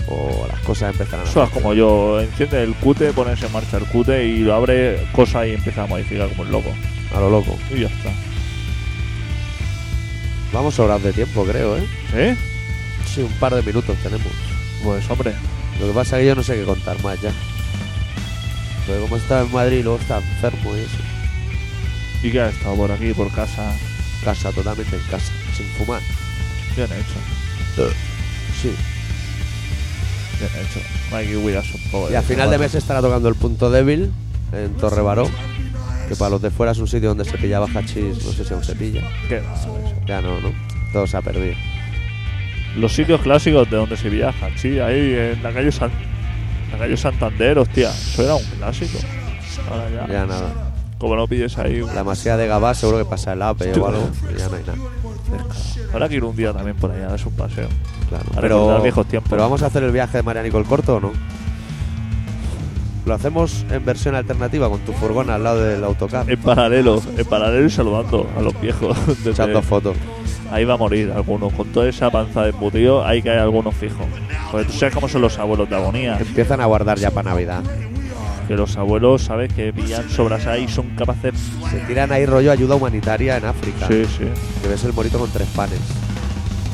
o 0.08 0.46
las 0.48 0.60
cosas 0.62 0.92
empezarán 0.92 1.26
a 1.26 1.30
eso 1.30 1.44
es 1.44 1.50
como 1.50 1.74
yo. 1.74 2.22
Enciende 2.22 2.64
el 2.64 2.76
cute, 2.76 3.12
pones 3.14 3.42
en 3.42 3.52
marcha 3.52 3.78
el 3.78 3.86
cute 3.86 4.26
y 4.26 4.40
lo 4.40 4.54
abre 4.54 5.08
cosas 5.14 5.48
y 5.48 5.52
empieza 5.52 5.84
a 5.84 5.88
modificar 5.88 6.30
como 6.30 6.44
el 6.44 6.52
loco. 6.52 6.70
a 7.16 7.20
lo 7.20 7.30
loco. 7.30 7.58
Y 7.74 7.82
ya 7.82 7.88
está. 7.88 8.12
Vamos 10.52 10.76
sobrados 10.76 11.04
de 11.04 11.14
tiempo, 11.14 11.46
creo, 11.46 11.78
¿eh? 11.78 11.84
¿Eh? 12.14 12.36
Sí, 13.06 13.22
un 13.22 13.32
par 13.34 13.54
de 13.54 13.62
minutos 13.62 13.96
tenemos. 14.02 14.32
Pues 14.84 15.10
hombre. 15.10 15.34
Lo 15.80 15.88
que 15.88 15.94
pasa 15.94 16.18
es 16.18 16.22
que 16.22 16.28
yo 16.28 16.36
no 16.36 16.44
sé 16.44 16.56
qué 16.56 16.64
contar 16.64 17.02
más 17.04 17.22
ya. 17.22 17.32
Porque 18.86 19.02
como 19.02 19.18
estaba 19.18 19.42
en 19.42 19.52
Madrid 19.52 19.84
luego 19.84 20.00
está 20.00 20.18
enfermo 20.18 20.76
y 20.76 20.80
eso. 20.80 20.98
¿Y 22.24 22.32
qué 22.32 22.42
ha 22.42 22.50
estado 22.50 22.76
por 22.76 22.92
aquí, 22.92 23.14
por 23.14 23.32
casa? 23.32 23.74
Casa, 24.26 24.52
totalmente 24.52 24.96
en 24.96 25.04
casa, 25.04 25.32
sin 25.56 25.66
fumar. 25.78 26.02
Bien 26.76 26.88
hecho. 26.88 27.92
Sí. 28.62 28.74
Bien 30.40 30.52
hecho. 30.66 31.16
Hay 31.16 31.28
que 31.28 31.36
cuidarse 31.36 31.78
un 31.78 31.92
poco. 31.92 32.12
Y 32.12 32.16
a 32.16 32.22
final 32.22 32.50
de 32.50 32.58
mes 32.58 32.76
estará 32.76 33.02
tocando 33.02 33.30
el 33.30 33.36
punto 33.36 33.70
débil 33.72 34.12
en 34.52 34.74
Torre 34.76 35.02
Baró. 35.02 35.30
Que 36.10 36.16
para 36.16 36.32
los 36.32 36.42
de 36.42 36.50
fuera 36.50 36.72
es 36.72 36.80
un 36.80 36.88
sitio 36.88 37.10
donde 37.10 37.24
se 37.24 37.38
pillaba 37.38 37.68
hachís, 37.68 38.26
no 38.26 38.32
sé 38.32 38.44
si 38.44 38.54
aún 38.54 38.64
se 38.64 38.76
pilla. 38.76 39.04
¿Qué 39.28 39.40
va, 39.40 39.54
eso? 39.54 39.80
Ya 40.08 40.22
no, 40.22 40.40
¿no? 40.42 40.52
Todo 40.92 41.06
se 41.06 41.16
ha 41.16 41.22
perdido. 41.22 41.54
Los 42.76 42.94
sitios 42.94 43.22
clásicos 43.22 43.70
de 43.70 43.78
donde 43.78 43.96
se 43.96 44.10
viaja, 44.10 44.50
sí, 44.58 44.80
ahí 44.80 45.14
en 45.14 45.44
la 45.44 45.54
calle 45.54 45.72
San... 45.72 45.92
La 46.72 46.78
calle 46.80 46.98
Santander, 46.98 47.60
hostia, 47.60 47.90
eso 47.90 48.24
era 48.24 48.36
un 48.36 48.44
clásico. 48.44 49.00
Ahora 49.70 49.90
ya. 49.90 50.08
Ya 50.08 50.26
nada. 50.26 50.72
Como 50.98 51.16
no 51.16 51.28
pides 51.28 51.58
ahí. 51.58 51.82
La 51.94 52.04
masía 52.04 52.38
de 52.38 52.48
Gabá 52.48 52.74
seguro 52.74 52.98
que 52.98 53.06
pasa 53.06 53.34
el 53.34 53.42
APE 53.42 53.80
o 53.80 53.88
algo. 53.88 54.10
Ya 54.38 54.50
no 54.50 54.56
hay 54.56 54.64
nada. 54.64 54.78
Habrá 55.94 56.10
que 56.10 56.16
ir 56.16 56.24
un 56.24 56.36
día 56.36 56.54
también 56.54 56.76
por 56.76 56.92
allá, 56.92 57.16
es 57.16 57.26
un 57.26 57.34
paseo. 57.34 57.70
Claro. 58.10 58.26
Pero, 58.40 58.82
viejos 58.82 59.08
tiempos. 59.08 59.30
pero 59.30 59.44
vamos 59.44 59.62
a 59.62 59.68
hacer 59.68 59.84
el 59.84 59.92
viaje 59.92 60.18
de 60.18 60.24
Marianico 60.24 60.58
el 60.58 60.66
corto 60.66 60.96
o 60.96 61.00
no? 61.00 61.12
Lo 63.10 63.16
hacemos 63.16 63.66
en 63.72 63.84
versión 63.84 64.14
alternativa 64.14 64.70
con 64.70 64.82
tu 64.82 64.94
furgón 64.94 65.32
al 65.32 65.44
lado 65.44 65.64
del 65.64 65.84
autocar. 65.84 66.30
En 66.30 66.40
paralelo, 66.40 67.02
en 67.18 67.26
paralelo 67.26 67.66
y 67.66 67.70
saludando 67.72 68.30
a 68.38 68.42
los 68.44 68.62
viejos. 68.62 68.96
Echando 69.26 69.64
fotos. 69.64 69.98
ahí 70.52 70.64
va 70.64 70.76
a 70.76 70.78
morir 70.78 71.12
algunos. 71.12 71.52
Con 71.54 71.70
toda 71.70 71.90
esa 71.90 72.12
panza 72.12 72.44
de 72.44 72.52
embutido, 72.52 73.04
ahí 73.04 73.24
que 73.24 73.32
hay 73.32 73.40
algunos 73.40 73.74
fijos. 73.74 74.06
Porque 74.52 74.68
tú 74.68 74.74
sabes 74.74 74.94
cómo 74.94 75.10
son 75.10 75.24
los 75.24 75.40
abuelos 75.40 75.68
de 75.68 75.76
agonía. 75.76 76.20
Empiezan 76.20 76.62
a 76.62 76.68
guardar 76.68 77.00
ya 77.00 77.10
para 77.10 77.32
Navidad. 77.32 77.64
Que 78.48 78.56
los 78.56 78.78
abuelos, 78.78 79.24
¿sabes? 79.24 79.52
Que 79.52 79.74
pillan 79.74 80.08
sobras 80.08 80.46
ahí 80.46 80.66
y 80.66 80.68
son 80.68 80.92
capaces. 80.96 81.34
Se 81.72 81.80
tiran 81.80 82.12
ahí 82.12 82.28
rollo 82.28 82.52
ayuda 82.52 82.76
humanitaria 82.76 83.38
en 83.38 83.46
África. 83.46 83.88
Sí, 83.88 84.06
sí. 84.06 84.26
Que 84.62 84.68
ves 84.68 84.84
el 84.84 84.94
morito 84.94 85.18
con 85.18 85.32
tres 85.32 85.48
panes. 85.56 85.80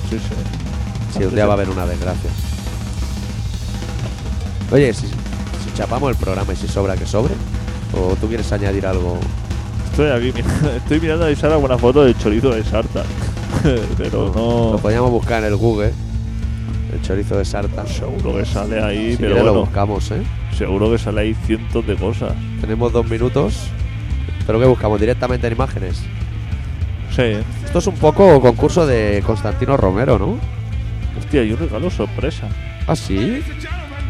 Sí, 0.10 0.20
sí. 0.20 1.18
Si 1.18 1.24
un 1.24 1.34
día 1.34 1.46
va 1.46 1.54
a 1.54 1.56
haber 1.56 1.70
una 1.70 1.86
desgracia. 1.86 2.30
Oye, 4.70 4.94
si 4.94 5.08
chapamos 5.76 6.10
el 6.10 6.16
programa 6.16 6.54
y 6.54 6.56
si 6.56 6.68
sobra, 6.68 6.96
que 6.96 7.06
sobre. 7.06 7.34
¿O 7.94 8.16
tú 8.16 8.28
quieres 8.28 8.52
añadir 8.52 8.86
algo? 8.88 9.20
Estoy 9.92 10.10
aquí, 10.10 10.32
mira, 10.34 10.76
estoy 10.78 11.00
mirando 11.00 11.26
a 11.26 11.28
avisar 11.28 11.52
alguna 11.52 11.78
foto 11.78 12.04
del 12.04 12.18
chorizo 12.18 12.50
de 12.50 12.64
Sarta. 12.64 13.04
pero 13.98 14.32
Lo 14.34 14.72
no. 14.74 14.78
podríamos 14.80 15.12
buscar 15.12 15.44
en 15.44 15.50
el 15.50 15.56
Google. 15.56 15.94
El 16.94 17.02
chorizo 17.02 17.38
de 17.38 17.46
Sarta. 17.46 17.86
Si 17.86 17.96
Seguro 17.96 18.36
que 18.38 18.46
sale 18.46 18.82
ahí, 18.82 19.16
pero 19.20 19.36
quieres 19.36 19.46
lo 19.46 19.60
buscamos, 19.62 20.12
¿eh? 20.12 20.24
seguro 20.58 20.90
que 20.92 20.98
sale 20.98 21.22
ahí 21.22 21.36
cientos 21.46 21.86
de 21.86 21.96
cosas. 21.96 22.34
Tenemos 22.62 22.92
dos 22.92 23.08
minutos. 23.10 23.68
¿Pero 24.48 24.60
qué 24.60 24.66
buscamos? 24.66 25.00
¿Directamente 25.00 25.48
en 25.48 25.54
imágenes? 25.54 25.98
Sí, 27.14 27.22
¿eh? 27.22 27.44
Esto 27.66 27.80
es 27.80 27.88
un 27.88 27.96
poco 27.96 28.40
concurso 28.40 28.86
de 28.86 29.24
Constantino 29.26 29.76
Romero, 29.78 30.18
¿no? 30.20 30.38
hostia, 31.18 31.44
y 31.44 31.52
un 31.52 31.60
regalo 31.60 31.90
sorpresa. 31.90 32.48
¿Ah, 32.88 32.96
sí? 32.96 33.42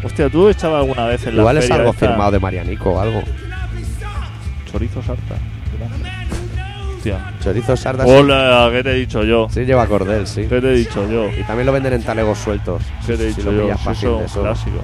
Hostia, 0.06 0.28
¿tú 0.30 0.48
echabas 0.48 0.80
alguna 0.82 1.06
vez 1.06 1.26
en 1.26 1.34
la 1.36 1.40
Igual 1.42 1.56
es 1.58 1.64
feria 1.64 1.76
algo 1.76 1.90
esta 1.90 2.06
firmado 2.06 2.30
de 2.30 2.38
Marianico 2.38 2.90
o 2.92 3.00
algo. 3.00 3.22
Chorizo 4.70 5.02
Sarta. 5.02 5.34
Hostia. 6.96 7.32
Chorizo 7.42 7.76
Sarta 7.76 8.04
sí- 8.04 8.10
Hola, 8.10 8.68
¿qué 8.72 8.82
te 8.84 8.90
he 8.92 8.94
dicho 8.94 9.24
yo? 9.24 9.48
sí 9.50 9.64
lleva 9.64 9.86
cordel, 9.86 10.26
sí. 10.26 10.46
¿Qué 10.48 10.60
te 10.60 10.68
he 10.72 10.76
dicho 10.76 11.08
yo? 11.10 11.28
Y 11.36 11.42
también 11.44 11.66
lo 11.66 11.72
venden 11.72 11.92
en 11.94 12.02
talegos 12.02 12.38
sueltos. 12.38 12.82
¿Qué 13.06 13.16
te 13.16 13.28
he 13.28 13.32
si 13.32 13.40
dicho 13.40 13.50
lo 13.50 13.58
yo? 13.58 13.62
pillas 13.64 13.78
Si 13.80 13.84
fácil 13.84 14.08
eso 14.24 14.42
clásico. 14.42 14.78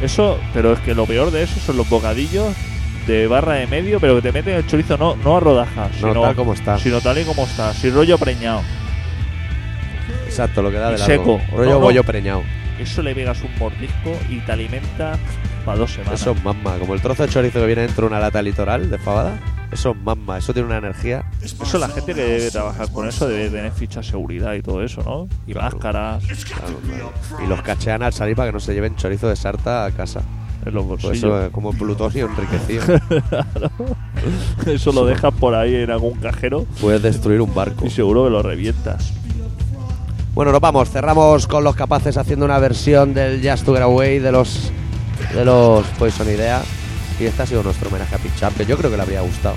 Eso, 0.00 0.38
pero 0.52 0.72
es 0.72 0.80
que 0.80 0.94
lo 0.94 1.06
peor 1.06 1.30
de 1.30 1.44
eso 1.44 1.60
son 1.60 1.76
los 1.76 1.88
bocadillos 1.88 2.52
de 3.06 3.26
barra 3.28 3.54
de 3.54 3.66
medio, 3.68 4.00
pero 4.00 4.16
que 4.16 4.22
te 4.22 4.32
meten 4.32 4.54
el 4.54 4.66
chorizo 4.66 4.96
no, 4.98 5.14
no 5.16 5.36
a 5.36 5.40
rodajas, 5.40 5.90
No, 6.00 6.08
sino, 6.08 6.22
tal 6.22 6.34
como 6.34 6.52
está. 6.54 6.78
sino 6.78 7.00
tal 7.00 7.18
y 7.18 7.24
como 7.24 7.44
está, 7.44 7.72
sin 7.74 7.94
rollo 7.94 8.18
preñado. 8.18 8.62
Exacto, 10.26 10.62
lo 10.62 10.70
que 10.70 10.78
da 10.78 10.90
de 10.90 10.98
largo. 10.98 11.06
seco. 11.06 11.40
Rollo 11.56 11.70
No, 11.70 11.74
no. 11.76 11.80
bollo 11.80 12.02
preñado. 12.04 12.42
Eso 12.78 13.02
le 13.02 13.14
pegas 13.14 13.40
un 13.42 13.50
mordisco 13.58 14.12
y 14.28 14.38
te 14.40 14.52
alimenta 14.52 15.18
Para 15.64 15.78
dos 15.78 15.92
semanas. 15.92 16.20
Eso 16.20 16.32
es 16.32 16.42
mamma. 16.44 16.76
Como 16.78 16.94
el 16.94 17.00
trozo 17.00 17.22
de 17.24 17.28
chorizo 17.28 17.60
que 17.60 17.66
viene 17.66 17.82
dentro 17.82 18.02
de 18.02 18.08
una 18.08 18.20
lata 18.20 18.42
litoral 18.42 18.90
de 18.90 18.98
fabada. 18.98 19.38
Eso 19.70 19.90
es 19.92 19.96
mamma. 19.96 20.38
Eso 20.38 20.52
tiene 20.52 20.66
una 20.68 20.78
energía. 20.78 21.24
Eso 21.40 21.78
la 21.78 21.88
gente 21.88 22.14
que 22.14 22.22
debe 22.22 22.50
trabajar 22.50 22.90
con 22.92 23.08
eso 23.08 23.28
debe 23.28 23.48
tener 23.50 23.72
ficha 23.72 24.00
de 24.00 24.06
seguridad 24.06 24.54
y 24.54 24.62
todo 24.62 24.82
eso, 24.82 25.02
¿no? 25.02 25.28
Y 25.46 25.54
máscaras 25.54 26.24
Claro, 26.24 26.78
claro. 26.86 27.12
Y 27.44 27.46
los 27.48 27.62
cachean 27.62 28.02
al 28.02 28.12
salir 28.12 28.34
para 28.36 28.48
que 28.48 28.52
no 28.52 28.60
se 28.60 28.74
lleven 28.74 28.96
chorizo 28.96 29.28
de 29.28 29.36
sarta 29.36 29.84
a 29.86 29.90
casa. 29.92 30.20
en 30.66 30.74
los 30.74 30.84
Pues 30.84 31.02
bolsillos. 31.02 31.16
eso 31.24 31.44
es 31.46 31.50
como 31.52 31.72
plutonio 31.72 32.28
enriquecido. 32.28 32.84
Eso 34.66 34.92
lo 34.92 35.04
dejas 35.04 35.32
por 35.34 35.54
ahí 35.54 35.74
en 35.74 35.90
algún 35.90 36.14
cajero 36.18 36.66
Puedes 36.80 37.02
destruir 37.02 37.40
un 37.40 37.52
barco. 37.54 37.84
y 37.86 37.90
seguro 37.90 38.24
que 38.24 38.30
lo 38.30 38.42
revientas. 38.42 39.12
Bueno, 40.34 40.50
nos 40.50 40.60
vamos. 40.60 40.90
Cerramos 40.90 41.46
con 41.46 41.62
los 41.62 41.76
capaces 41.76 42.16
haciendo 42.16 42.46
una 42.46 42.58
versión 42.58 43.12
del 43.12 43.46
Just 43.46 43.66
to 43.66 43.74
Get 43.74 43.82
Away 43.82 44.18
de 44.18 44.32
los 44.32 44.72
de 45.34 45.44
los 45.44 45.86
Poison 45.98 46.26
Idea. 46.28 46.62
Y 47.20 47.24
este 47.24 47.42
ha 47.42 47.46
sido 47.46 47.62
nuestro 47.62 47.88
homenaje 47.88 48.14
a 48.14 48.18
Pitch 48.18 48.56
que 48.56 48.64
yo 48.64 48.76
creo 48.78 48.90
que 48.90 48.96
le 48.96 49.02
habría 49.02 49.20
gustado. 49.20 49.56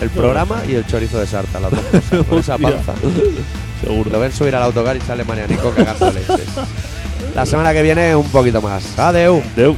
El 0.00 0.10
programa 0.10 0.62
y 0.68 0.74
el 0.74 0.86
chorizo 0.86 1.18
de 1.18 1.26
sarta, 1.26 1.60
las 1.60 1.70
dos 1.70 1.80
cosas. 1.80 2.26
Con 2.26 2.38
esa 2.40 2.58
panza. 2.58 2.94
Seguro. 3.80 4.10
Lo 4.10 4.20
ven 4.20 4.32
subir 4.32 4.54
al 4.54 4.62
autocar 4.64 4.96
y 4.96 5.00
sale 5.00 5.24
Marianico 5.24 5.70
cagando 5.70 6.10
leches. 6.10 6.46
La 7.34 7.46
semana 7.46 7.72
que 7.72 7.82
viene 7.82 8.14
un 8.14 8.28
poquito 8.28 8.60
más. 8.60 8.98
Adeu. 8.98 9.42
Deu. 9.56 9.76